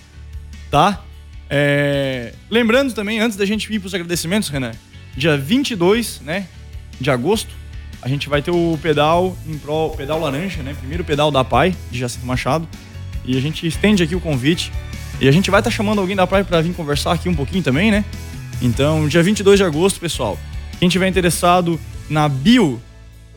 tá? 0.72 1.04
É, 1.48 2.34
Lembrando 2.50 2.94
também, 2.94 3.20
antes 3.20 3.38
da 3.38 3.46
gente 3.46 3.72
ir 3.72 3.80
pros 3.80 3.94
agradecimentos, 3.94 4.50
Renan, 4.50 4.72
dia 5.16 5.38
22, 5.38 6.22
né, 6.22 6.48
de 7.00 7.12
agosto, 7.12 7.54
a 8.02 8.10
gente 8.10 8.28
vai 8.28 8.41
ter 8.41 8.50
o 8.50 8.78
pedal 8.82 9.38
em 9.48 9.58
prol, 9.58 9.91
pedal 9.91 10.20
laranja, 10.20 10.64
né? 10.64 10.76
Primeiro 10.78 11.04
pedal 11.04 11.30
da 11.30 11.44
PAI, 11.44 11.76
de 11.91 12.00
Jacinto 12.00 12.26
Machado. 12.26 12.68
E 13.24 13.38
a 13.38 13.41
gente 13.41 13.66
estende 13.66 14.04
aqui 14.04 14.16
o 14.16 14.20
convite. 14.20 14.74
E 15.22 15.28
a 15.28 15.32
gente 15.32 15.50
vai 15.50 15.62
estar 15.62 15.72
chamando 15.72 16.02
alguém 16.02 16.16
da 16.16 16.28
PAI 16.28 16.44
pra 16.44 16.60
vir 16.60 16.74
conversar 16.74 17.14
aqui 17.14 17.30
um 17.30 17.36
pouquinho 17.36 17.64
também, 17.64 17.91
né? 17.91 18.04
Então, 18.62 19.08
dia 19.08 19.24
22 19.24 19.60
de 19.60 19.64
agosto, 19.64 20.00
pessoal. 20.00 20.38
Quem 20.80 20.89
tiver 20.89 21.08
interessado 21.08 21.80
na 22.10 22.28
bio 22.28 22.82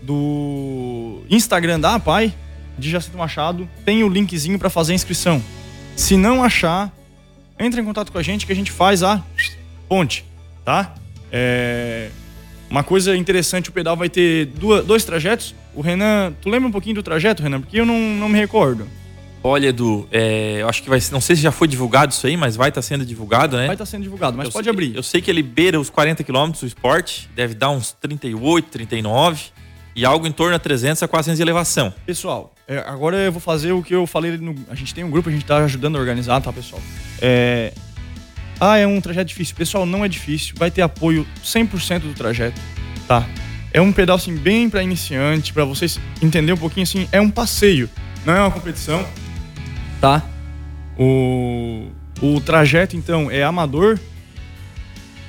do 0.03 1.23
Instagram 1.31 1.79
da 1.79 1.95
APAI, 1.95 2.35
de 2.79 2.91
Jacinto 2.91 3.17
Machado, 3.19 3.69
tem 3.85 4.03
o 4.05 4.09
linkzinho 4.09 4.59
para 4.59 4.69
fazer 4.71 4.93
a 4.93 4.95
inscrição. 4.95 5.43
Se 5.95 6.17
não 6.17 6.43
achar, 6.45 6.93
entre 7.59 7.81
em 7.81 7.85
contato 7.85 8.13
com 8.13 8.19
a 8.19 8.23
gente 8.23 8.45
que 8.47 8.53
a 8.53 8.57
gente 8.57 8.71
faz 8.71 9.03
a 9.03 9.23
ponte, 9.89 10.25
tá? 10.65 10.95
É... 11.33 12.11
Uma 12.69 12.83
coisa 12.83 13.17
interessante, 13.17 13.71
o 13.71 13.73
pedal 13.73 13.97
vai 13.97 14.09
ter 14.09 14.47
duas, 14.47 14.85
dois 14.85 15.05
trajetos. 15.05 15.55
O 15.75 15.81
Renan, 15.81 16.33
tu 16.43 16.49
lembra 16.49 16.69
um 16.69 16.73
pouquinho 16.73 16.97
do 16.97 17.03
trajeto, 17.03 17.43
Renan? 17.43 17.61
Porque 17.61 17.79
eu 17.79 17.87
não, 17.87 17.99
não 17.99 18.29
me 18.29 18.39
recordo. 18.39 18.89
Olha, 19.43 19.69
Edu, 19.69 20.09
é, 20.11 20.57
eu 20.61 20.69
acho 20.69 20.83
que 20.83 20.89
vai 20.89 21.01
ser. 21.01 21.13
Não 21.13 21.21
sei 21.21 21.37
se 21.37 21.43
já 21.43 21.53
foi 21.53 21.69
divulgado 21.69 22.13
isso 22.13 22.27
aí, 22.27 22.37
mas 22.37 22.57
vai 22.57 22.71
estar 22.71 22.83
sendo 22.83 23.07
divulgado, 23.07 23.57
né? 23.57 23.67
Vai 23.67 23.77
estar 23.77 23.87
sendo 23.87 24.03
divulgado, 24.03 24.37
mas 24.37 24.47
Eu 24.47 24.53
pode 24.53 24.65
sei- 24.65 24.73
abrir. 24.73 24.97
Eu 24.97 25.03
sei 25.05 25.21
que 25.23 25.31
ele 25.31 25.43
beira 25.43 25.79
os 25.79 25.89
40 25.89 26.25
quilômetros 26.25 26.63
o 26.65 26.67
esporte, 26.67 27.29
deve 27.37 27.55
dar 27.55 27.71
uns 27.71 27.93
38, 27.93 28.69
39 28.69 29.45
e 29.97 30.05
algo 30.05 30.27
em 30.27 30.33
torno 30.33 30.55
a 30.55 30.59
300 30.59 31.03
a 31.03 31.09
400 31.09 31.39
de 31.39 31.43
elevação. 31.43 31.93
Pessoal, 32.05 32.55
é, 32.69 32.79
agora 32.87 33.17
eu 33.17 33.33
vou 33.33 33.41
fazer 33.41 33.73
o 33.73 33.83
que 33.83 33.95
eu 33.95 34.07
falei 34.07 34.37
no. 34.37 34.55
A 34.69 34.75
gente 34.75 34.95
tem 34.95 35.03
um 35.03 35.11
grupo, 35.11 35.29
a 35.29 35.33
gente 35.33 35.45
tá 35.45 35.57
ajudando 35.65 35.97
a 35.97 35.99
organizar, 35.99 36.41
tá, 36.41 36.53
pessoal? 36.53 36.81
É. 37.21 37.73
Ah, 38.61 38.77
é 38.79 38.87
um 38.87 39.01
trajeto 39.01 39.27
difícil. 39.29 39.57
Pessoal, 39.57 39.85
não 39.87 40.05
é 40.05 40.09
difícil. 40.09 40.55
Vai 40.59 40.71
ter 40.71 40.83
apoio 40.83 41.27
100% 41.43 42.01
do 42.01 42.15
trajeto, 42.15 42.61
tá? 43.09 43.27
É 43.73 43.81
um 43.81 43.93
pedal, 43.93 44.17
assim, 44.17 44.35
bem 44.37 44.69
pra 44.71 44.83
iniciante, 44.83 45.53
pra 45.53 45.65
vocês 45.65 45.99
entenderem 46.23 46.55
um 46.55 46.59
pouquinho, 46.59 46.85
assim. 46.85 47.09
É 47.13 47.21
um 47.21 47.31
passeio, 47.31 47.89
não 48.25 48.35
é 48.35 48.41
uma 48.41 48.51
competição, 48.51 49.05
tá? 50.01 50.23
O, 50.99 51.89
o 52.23 52.41
trajeto, 52.41 52.97
então, 52.97 53.31
é 53.31 53.43
amador 53.43 53.99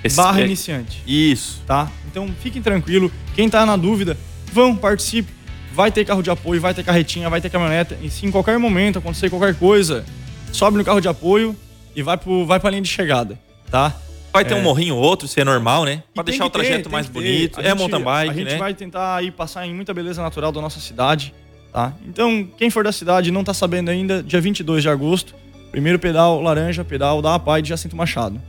Esse- 0.04 0.16
barra 0.16 0.40
é- 0.40 0.46
iniciante 0.46 1.04
Isso. 1.06 1.62
tá? 1.68 1.92
Então 2.10 2.30
fiquem 2.42 2.62
tranquilo. 2.62 3.12
Quem 3.36 3.50
tá 3.50 3.66
na 3.66 3.76
dúvida, 3.76 4.18
vão, 4.52 4.76
participe. 4.76 5.32
Vai 5.74 5.92
ter 5.92 6.04
carro 6.06 6.24
de 6.24 6.30
apoio, 6.32 6.60
vai 6.60 6.74
ter 6.74 6.84
carretinha, 6.84 7.30
vai 7.30 7.40
ter 7.40 7.50
caminhoneta. 7.50 7.98
E 8.02 8.10
se 8.10 8.26
em 8.26 8.32
qualquer 8.32 8.58
momento 8.58 8.98
acontecer 9.00 9.30
qualquer 9.30 9.54
coisa, 9.56 10.04
sobe 10.52 10.78
no 10.78 10.84
carro 10.84 11.00
de 11.00 11.08
apoio 11.08 11.56
e 11.96 12.02
vai, 12.02 12.18
pro, 12.18 12.46
vai 12.46 12.60
pra 12.60 12.70
linha 12.72 12.82
de 12.82 12.90
chegada, 12.90 13.40
tá? 13.70 13.96
Vai 14.34 14.44
ter 14.44 14.54
É. 14.56 14.58
um 14.58 14.62
morrinho 14.64 14.96
ou 14.96 15.02
outro, 15.04 15.28
se 15.28 15.40
é 15.40 15.44
normal, 15.44 15.86
né? 15.86 16.02
Pra 16.14 16.24
deixar 16.24 16.46
o 16.46 16.50
ter, 16.50 16.60
trajeto 16.60 16.84
tem 16.84 16.92
mais 16.92 17.06
ter. 17.08 17.12
bonito. 17.14 17.60
A 17.60 17.64
É 17.64 17.70
gente- 17.70 17.78
mountain 17.80 18.02
bike, 18.04 18.30
A 18.32 18.34
gente 18.34 18.52
né? 18.54 18.58
vai 18.58 18.74
tentar 18.74 19.16
aí 19.18 19.30
passar 19.32 19.66
em 19.68 19.74
muita 19.74 19.94
beleza 19.94 20.22
natural 20.22 20.52
da 20.52 20.62
nossa 20.62 20.80
cidade, 20.80 21.34
tá? 21.72 21.94
Então, 22.08 22.48
quem 22.58 22.70
for 22.70 22.84
da 22.84 22.92
cidade 22.92 23.30
e 23.30 23.32
não 23.32 23.44
tá 23.44 23.54
sabendo 23.54 23.90
ainda, 23.90 24.22
dia 24.24 24.42
22 24.42 24.82
de 24.84 24.90
agosto, 24.90 25.34
primeiro 25.72 26.00
pedal 26.00 26.42
laranja, 26.42 26.84
pedal 26.84 27.22
da 27.22 27.36
APAI 27.36 27.62
de 27.62 27.70
Jacinto 27.70 27.96
Machado, 27.96 28.42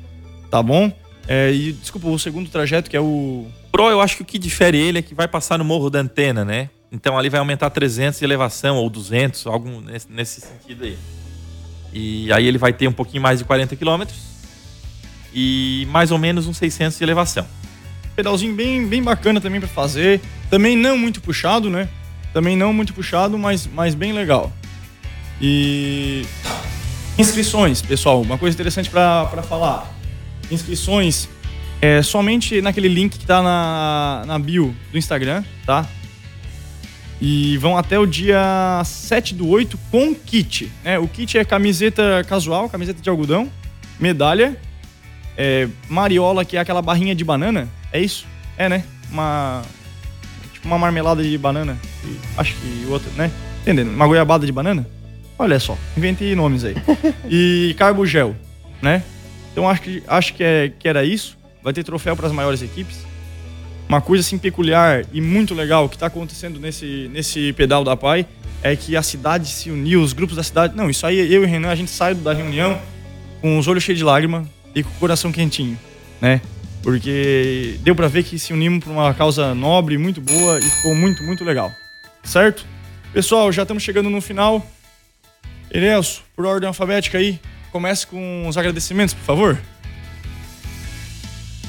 tá 0.51 0.63
bom? 0.63 0.91
É, 1.27 1.53
e 1.53 1.73
desculpa, 1.73 2.09
o 2.09 2.19
segundo 2.19 2.49
trajeto, 2.49 2.89
que 2.89 2.97
é 2.97 3.01
o 3.01 3.47
Pro, 3.71 3.91
eu 3.91 4.01
acho 4.01 4.17
que 4.17 4.23
o 4.23 4.25
que 4.25 4.39
difere 4.39 4.79
ele 4.79 4.99
é 4.99 5.03
que 5.03 5.15
vai 5.15 5.29
passar 5.29 5.59
no 5.59 5.65
Morro 5.65 5.91
da 5.91 6.01
Antena, 6.01 6.45
né? 6.45 6.71
Então 6.91 7.19
ali 7.19 7.29
vai 7.29 7.39
aumentar 7.39 7.71
300 7.71 8.19
de 8.19 8.25
elevação 8.25 8.77
ou 8.77 8.89
200, 8.89 9.47
algo 9.47 9.81
nesse, 9.81 10.11
nesse 10.11 10.41
sentido 10.41 10.85
aí. 10.85 10.99
E 11.93 12.33
aí 12.33 12.47
ele 12.47 12.59
vai 12.59 12.73
ter 12.73 12.89
um 12.89 12.93
pouquinho 12.93 13.23
mais 13.23 13.39
de 13.39 13.45
40 13.45 13.77
quilômetros 13.77 14.19
e 15.35 15.87
mais 15.91 16.11
ou 16.11 16.19
menos 16.19 16.47
uns 16.47 16.57
600 16.57 16.99
de 16.99 17.05
elevação. 17.05 17.47
pedalzinho 18.17 18.55
bem, 18.55 18.87
bem 18.87 19.03
bacana 19.03 19.41
também 19.41 19.61
pra 19.61 19.69
fazer. 19.69 20.21
Também 20.51 20.77
não 20.77 20.97
muito 20.97 21.21
puxado, 21.21 21.69
né? 21.69 21.89
Também 22.33 22.57
não 22.57 22.73
muito 22.73 22.95
puxado, 22.95 23.39
mas, 23.39 23.67
mas 23.67 23.95
bem 23.95 24.13
legal. 24.13 24.53
E 25.41 26.27
inscrições, 27.19 27.83
pessoal, 27.83 28.21
uma 28.23 28.39
coisa 28.39 28.55
interessante 28.55 28.89
pra 28.91 29.43
falar. 29.49 29.95
Inscrições 30.51 31.29
é 31.81 32.03
somente 32.03 32.61
naquele 32.61 32.89
link 32.89 33.19
que 33.19 33.27
tá 33.27 33.43
na, 33.43 34.25
na 34.27 34.39
bio 34.39 34.75
do 34.91 34.99
Instagram, 34.99 35.45
tá? 35.65 35.87
E 37.21 37.57
vão 37.59 37.77
até 37.77 37.99
o 37.99 38.07
dia 38.07 38.81
7 38.85 39.35
do 39.35 39.49
8 39.49 39.79
com 39.91 40.15
kit. 40.15 40.71
Né? 40.85 40.99
O 40.99 41.09
kit 41.09 41.37
é 41.37 41.45
camiseta 41.45 42.25
casual, 42.29 42.69
camiseta 42.69 43.03
de 43.03 43.11
algodão, 43.11 43.51
medalha, 43.99 44.57
é, 45.37 45.69
mariola, 45.89 46.45
que 46.45 46.57
é 46.57 46.61
aquela 46.61 46.83
barrinha 46.83 47.15
de 47.15 47.25
banana. 47.25 47.69
É 47.93 48.01
isso? 48.01 48.27
É, 48.57 48.69
né? 48.69 48.85
Uma. 49.11 49.63
Tipo 50.53 50.67
uma 50.67 50.79
marmelada 50.79 51.23
de 51.23 51.39
banana. 51.39 51.79
E 52.05 52.17
acho 52.37 52.55
que 52.55 52.87
outra, 52.89 53.11
né? 53.17 53.31
Entendendo? 53.63 53.91
Uma 53.91 54.07
goiabada 54.07 54.45
de 54.45 54.53
banana? 54.53 54.87
Olha 55.39 55.61
só, 55.61 55.79
inventei 55.97 56.35
nomes 56.35 56.65
aí. 56.65 56.75
e 57.31 57.75
carbo 57.79 58.05
gel, 58.05 58.35
né? 58.83 59.03
Então 59.53 59.69
acho 59.69 59.83
que, 59.83 60.03
acho 60.07 60.35
que, 60.35 60.43
é, 60.43 60.73
que 60.77 60.89
era 60.89 61.05
isso. 61.05 61.38
Vai 61.63 61.73
ter 61.73 61.85
troféu 61.85 62.17
para 62.17 62.27
as 62.27 62.33
maiores 62.33 62.63
equipes. 62.63 62.99
Uma 63.89 64.01
coisa 64.01 64.23
assim 64.23 64.37
peculiar 64.37 65.05
e 65.13 65.21
muito 65.21 65.55
legal 65.55 65.89
que 65.89 65.97
está 65.97 66.07
acontecendo 66.07 66.61
nesse, 66.61 67.09
nesse 67.13 67.53
pedal 67.55 67.83
da 67.83 67.97
PAI 67.97 68.27
é 68.63 68.77
que 68.77 68.97
a 68.97 69.03
cidade 69.03 69.49
se 69.49 69.71
uniu, 69.71 70.03
os 70.03 70.13
grupos 70.13 70.37
da 70.37 70.43
cidade. 70.43 70.77
Não, 70.77 70.91
isso 70.91 71.07
aí 71.07 71.19
eu 71.19 71.43
e 71.43 71.47
o 71.47 71.49
Renan, 71.49 71.71
a 71.71 71.75
gente 71.75 71.91
sai 71.91 72.15
da 72.15 72.33
reunião 72.33 72.79
com 73.41 73.59
os 73.59 73.67
olhos 73.67 73.83
cheios 73.83 73.99
de 73.99 74.05
lágrima 74.05 74.47
e 74.75 74.83
com 74.83 74.91
o 74.91 74.95
coração 74.95 75.33
quentinho, 75.33 75.79
né? 76.21 76.41
Porque 76.83 77.79
deu 77.81 77.95
pra 77.95 78.09
ver 78.09 78.25
que 78.25 78.39
se 78.39 78.53
unimos 78.53 78.85
pra 78.85 78.93
uma 78.93 79.15
causa 79.15 79.55
nobre, 79.55 79.99
muito 79.99 80.21
boa 80.21 80.59
e 80.59 80.63
ficou 80.63 80.95
muito, 80.95 81.23
muito 81.23 81.45
legal. 81.45 81.73
Certo? 82.23 82.67
Pessoal, 83.13 83.51
já 83.51 83.63
estamos 83.63 83.83
chegando 83.83 84.11
no 84.11 84.21
final. 84.21 84.65
Erelso, 85.71 86.23
por 86.37 86.47
ordem 86.47 86.67
alfabética 86.67 87.19
aí, 87.19 87.41
comece 87.73 88.07
com 88.07 88.47
os 88.47 88.57
agradecimentos, 88.57 89.15
por 89.15 89.25
favor. 89.25 89.59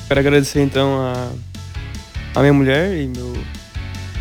Quero 0.10 0.20
agradecer 0.20 0.60
então 0.62 1.00
a, 1.00 1.32
a 2.36 2.40
minha 2.42 2.52
mulher 2.54 2.98
e 2.98 3.08
meu, 3.08 3.38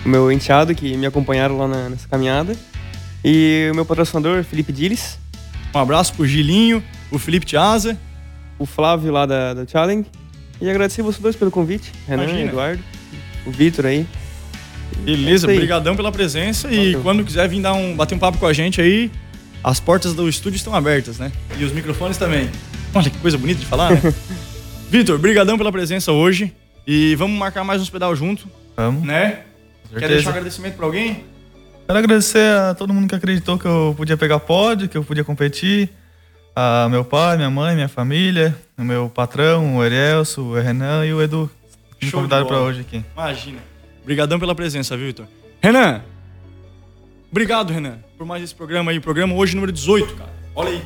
o 0.04 0.08
meu 0.08 0.30
enteado 0.30 0.72
que 0.74 0.96
me 0.96 1.06
acompanharam 1.06 1.56
lá 1.58 1.66
na- 1.66 1.88
nessa 1.88 2.06
caminhada. 2.06 2.54
E 3.24 3.68
o 3.72 3.74
meu 3.74 3.84
patrocinador, 3.84 4.44
Felipe 4.44 4.72
Diles, 4.72 5.18
Um 5.74 5.78
abraço 5.80 6.14
pro 6.14 6.26
Gilinho, 6.26 6.82
o 7.10 7.18
Felipe 7.18 7.44
Tiaza. 7.46 7.96
o 8.58 8.66
Flávio 8.66 9.10
lá 9.12 9.24
da, 9.26 9.54
da 9.54 9.66
Challenge. 9.66 10.06
E 10.60 10.68
agradecer 10.68 11.00
vocês 11.02 11.22
dois 11.22 11.36
pelo 11.36 11.50
convite, 11.50 11.92
Renan, 12.06 12.24
Imagina. 12.24 12.48
Eduardo, 12.50 12.82
o 13.46 13.50
Vitor 13.50 13.86
aí. 13.86 14.06
Beleza, 15.04 15.30
É 15.30 15.34
isso 15.34 15.50
aí. 15.50 15.56
brigadão 15.58 15.94
pela 15.96 16.10
presença 16.12 16.68
e 16.70 16.76
Valeu. 16.86 17.02
quando 17.02 17.24
quiser 17.24 17.48
vir 17.48 17.60
dar 17.62 17.72
um, 17.74 17.94
bater 17.96 18.14
um 18.14 18.18
papo 18.18 18.36
com 18.38 18.46
a 18.46 18.52
gente 18.52 18.80
aí, 18.80 19.10
As 19.62 19.78
portas 19.80 20.14
do 20.14 20.28
estúdio 20.28 20.56
estão 20.56 20.74
abertas, 20.74 21.18
né? 21.18 21.30
E 21.58 21.64
os 21.64 21.72
microfones 21.72 22.16
também. 22.16 22.48
Olha 22.94 23.10
que 23.10 23.18
coisa 23.18 23.36
bonita 23.38 23.60
de 23.60 23.66
falar, 23.66 23.90
né? 23.92 24.00
Vitor, 24.90 25.18
brigadão 25.18 25.58
pela 25.58 25.70
presença 25.72 26.12
hoje. 26.12 26.54
E 26.86 27.14
vamos 27.16 27.38
marcar 27.38 27.64
mais 27.64 27.82
uns 27.82 27.90
pedal 27.90 28.16
junto, 28.16 28.48
Vamos. 28.74 29.06
né? 29.06 29.40
Quer 29.98 30.08
deixar 30.08 30.28
um 30.30 30.32
agradecimento 30.32 30.74
pra 30.76 30.86
alguém? 30.86 31.24
Quero 31.86 31.98
agradecer 31.98 32.50
a 32.54 32.74
todo 32.74 32.92
mundo 32.94 33.08
que 33.08 33.14
acreditou 33.14 33.58
que 33.58 33.66
eu 33.66 33.94
podia 33.96 34.16
pegar 34.16 34.38
pódio, 34.40 34.88
que 34.88 34.96
eu 34.96 35.04
podia 35.04 35.24
competir. 35.24 35.90
A 36.56 36.88
meu 36.90 37.04
pai, 37.04 37.36
minha 37.36 37.50
mãe, 37.50 37.74
minha 37.74 37.88
família, 37.88 38.56
o 38.76 38.82
meu 38.82 39.08
patrão, 39.08 39.76
o 39.76 39.84
Erielso, 39.84 40.42
o 40.42 40.54
Renan 40.54 41.04
e 41.06 41.12
o 41.12 41.22
Edu. 41.22 41.50
que 41.98 42.06
Me 42.06 42.10
Show 42.10 42.20
convidaram 42.20 42.46
pra 42.46 42.56
bola. 42.56 42.68
hoje 42.68 42.80
aqui. 42.80 43.04
Imagina. 43.14 43.58
Brigadão 44.04 44.38
pela 44.40 44.54
presença, 44.54 44.96
viu, 44.96 45.06
Vitor? 45.06 45.26
Renan! 45.62 46.02
Obrigado, 47.30 47.72
Renan, 47.72 47.98
por 48.16 48.26
mais 48.26 48.42
esse 48.42 48.54
programa 48.54 48.90
aí. 48.90 48.98
Programa 48.98 49.34
hoje 49.34 49.54
número 49.54 49.70
18, 49.70 50.14
cara. 50.14 50.30
Olha 50.54 50.70
aí. 50.70 50.82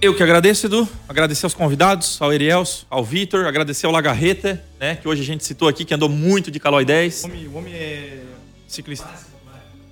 Eu 0.00 0.14
que 0.14 0.22
agradeço, 0.22 0.66
Edu. 0.66 0.88
Agradecer 1.08 1.44
aos 1.44 1.54
convidados, 1.54 2.22
ao 2.22 2.32
Erielso, 2.32 2.86
ao 2.88 3.04
Vitor, 3.04 3.46
agradecer 3.46 3.84
ao 3.84 3.90
Lagarreta, 3.90 4.64
né? 4.78 4.94
Que 4.94 5.08
hoje 5.08 5.22
a 5.22 5.24
gente 5.24 5.44
citou 5.44 5.66
aqui, 5.66 5.84
que 5.84 5.92
andou 5.92 6.08
muito 6.08 6.52
de 6.52 6.60
Calói 6.60 6.84
10. 6.84 7.24
O 7.24 7.26
homem, 7.26 7.48
o 7.48 7.54
homem 7.56 7.74
é 7.74 8.22
ciclista. 8.68 9.08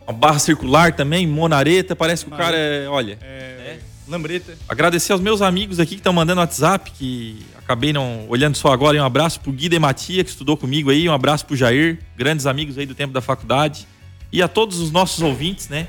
A 0.07 0.13
barra 0.13 0.39
circular 0.39 0.95
também, 0.95 1.27
Monareta, 1.27 1.97
parece 1.97 2.25
que 2.25 2.33
o 2.33 2.37
cara 2.37 2.57
é. 2.57 2.89
Olha. 2.89 3.19
É, 3.21 3.79
Lambreta. 4.07 4.57
Agradecer 4.69 5.13
aos 5.13 5.21
meus 5.21 5.43
amigos 5.43 5.81
aqui 5.81 5.97
que 5.97 6.01
estão 6.01 6.13
mandando 6.13 6.41
WhatsApp, 6.41 6.93
que 6.93 7.45
acabei 7.57 7.93
não 7.93 8.27
olhando 8.29 8.57
só 8.57 8.73
agora. 8.73 8.97
E 8.97 9.01
um 9.01 9.05
abraço 9.05 9.41
pro 9.41 9.51
Guida 9.51 9.75
e 9.75 9.79
Matia, 9.81 10.23
que 10.23 10.31
estudou 10.31 10.57
comigo 10.57 10.91
aí. 10.91 11.09
Um 11.09 11.13
abraço 11.13 11.45
pro 11.45 11.57
Jair, 11.57 11.99
grandes 12.17 12.47
amigos 12.47 12.79
aí 12.79 12.87
do 12.87 12.95
tempo 12.95 13.13
da 13.13 13.21
faculdade. 13.21 13.89
E 14.33 14.41
a 14.41 14.47
todos 14.47 14.79
os 14.79 14.93
nossos 14.93 15.21
ouvintes, 15.21 15.69
né? 15.69 15.89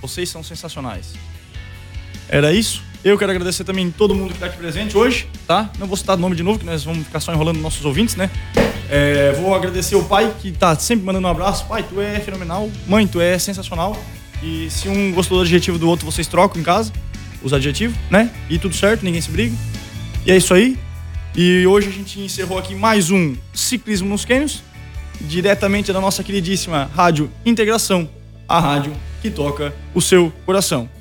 Vocês 0.00 0.30
são 0.30 0.42
sensacionais. 0.42 1.12
Era 2.26 2.54
isso. 2.54 2.89
Eu 3.02 3.16
quero 3.16 3.30
agradecer 3.30 3.64
também 3.64 3.90
todo 3.90 4.14
mundo 4.14 4.28
que 4.28 4.34
está 4.34 4.46
aqui 4.46 4.58
presente 4.58 4.96
hoje, 4.96 5.26
tá? 5.46 5.70
Não 5.78 5.86
vou 5.86 5.96
citar 5.96 6.18
o 6.18 6.20
nome 6.20 6.36
de 6.36 6.42
novo, 6.42 6.58
que 6.58 6.66
nós 6.66 6.84
vamos 6.84 7.06
ficar 7.06 7.18
só 7.18 7.32
enrolando 7.32 7.58
nossos 7.58 7.82
ouvintes, 7.84 8.14
né? 8.14 8.30
É, 8.90 9.32
vou 9.40 9.54
agradecer 9.54 9.94
o 9.94 10.04
pai, 10.04 10.34
que 10.38 10.52
tá 10.52 10.74
sempre 10.74 11.06
mandando 11.06 11.26
um 11.26 11.30
abraço. 11.30 11.64
Pai, 11.66 11.82
tu 11.82 11.98
é 11.98 12.20
fenomenal. 12.20 12.70
Mãe, 12.86 13.06
tu 13.06 13.18
é 13.18 13.38
sensacional. 13.38 13.96
E 14.42 14.68
se 14.68 14.86
um 14.88 15.12
gostou 15.12 15.38
do 15.38 15.44
adjetivo 15.44 15.78
do 15.78 15.88
outro, 15.88 16.04
vocês 16.04 16.26
trocam 16.26 16.60
em 16.60 16.64
casa 16.64 16.92
os 17.42 17.54
adjetivos, 17.54 17.96
né? 18.10 18.30
E 18.50 18.58
tudo 18.58 18.74
certo, 18.74 19.02
ninguém 19.02 19.20
se 19.22 19.30
briga. 19.30 19.56
E 20.26 20.30
é 20.30 20.36
isso 20.36 20.52
aí. 20.52 20.78
E 21.34 21.66
hoje 21.66 21.88
a 21.88 21.92
gente 21.92 22.20
encerrou 22.20 22.58
aqui 22.58 22.74
mais 22.74 23.10
um 23.10 23.34
Ciclismo 23.54 24.10
nos 24.10 24.26
Cânions, 24.26 24.62
diretamente 25.22 25.90
da 25.90 26.00
nossa 26.00 26.22
queridíssima 26.22 26.90
Rádio 26.94 27.30
Integração, 27.46 28.06
a 28.46 28.60
rádio 28.60 28.92
que 29.22 29.30
toca 29.30 29.72
o 29.94 30.02
seu 30.02 30.30
coração. 30.44 30.99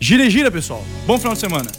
Gira 0.00 0.24
e 0.24 0.30
gira, 0.30 0.50
pessoal. 0.50 0.82
Bom 1.06 1.18
final 1.18 1.34
de 1.34 1.40
semana. 1.40 1.70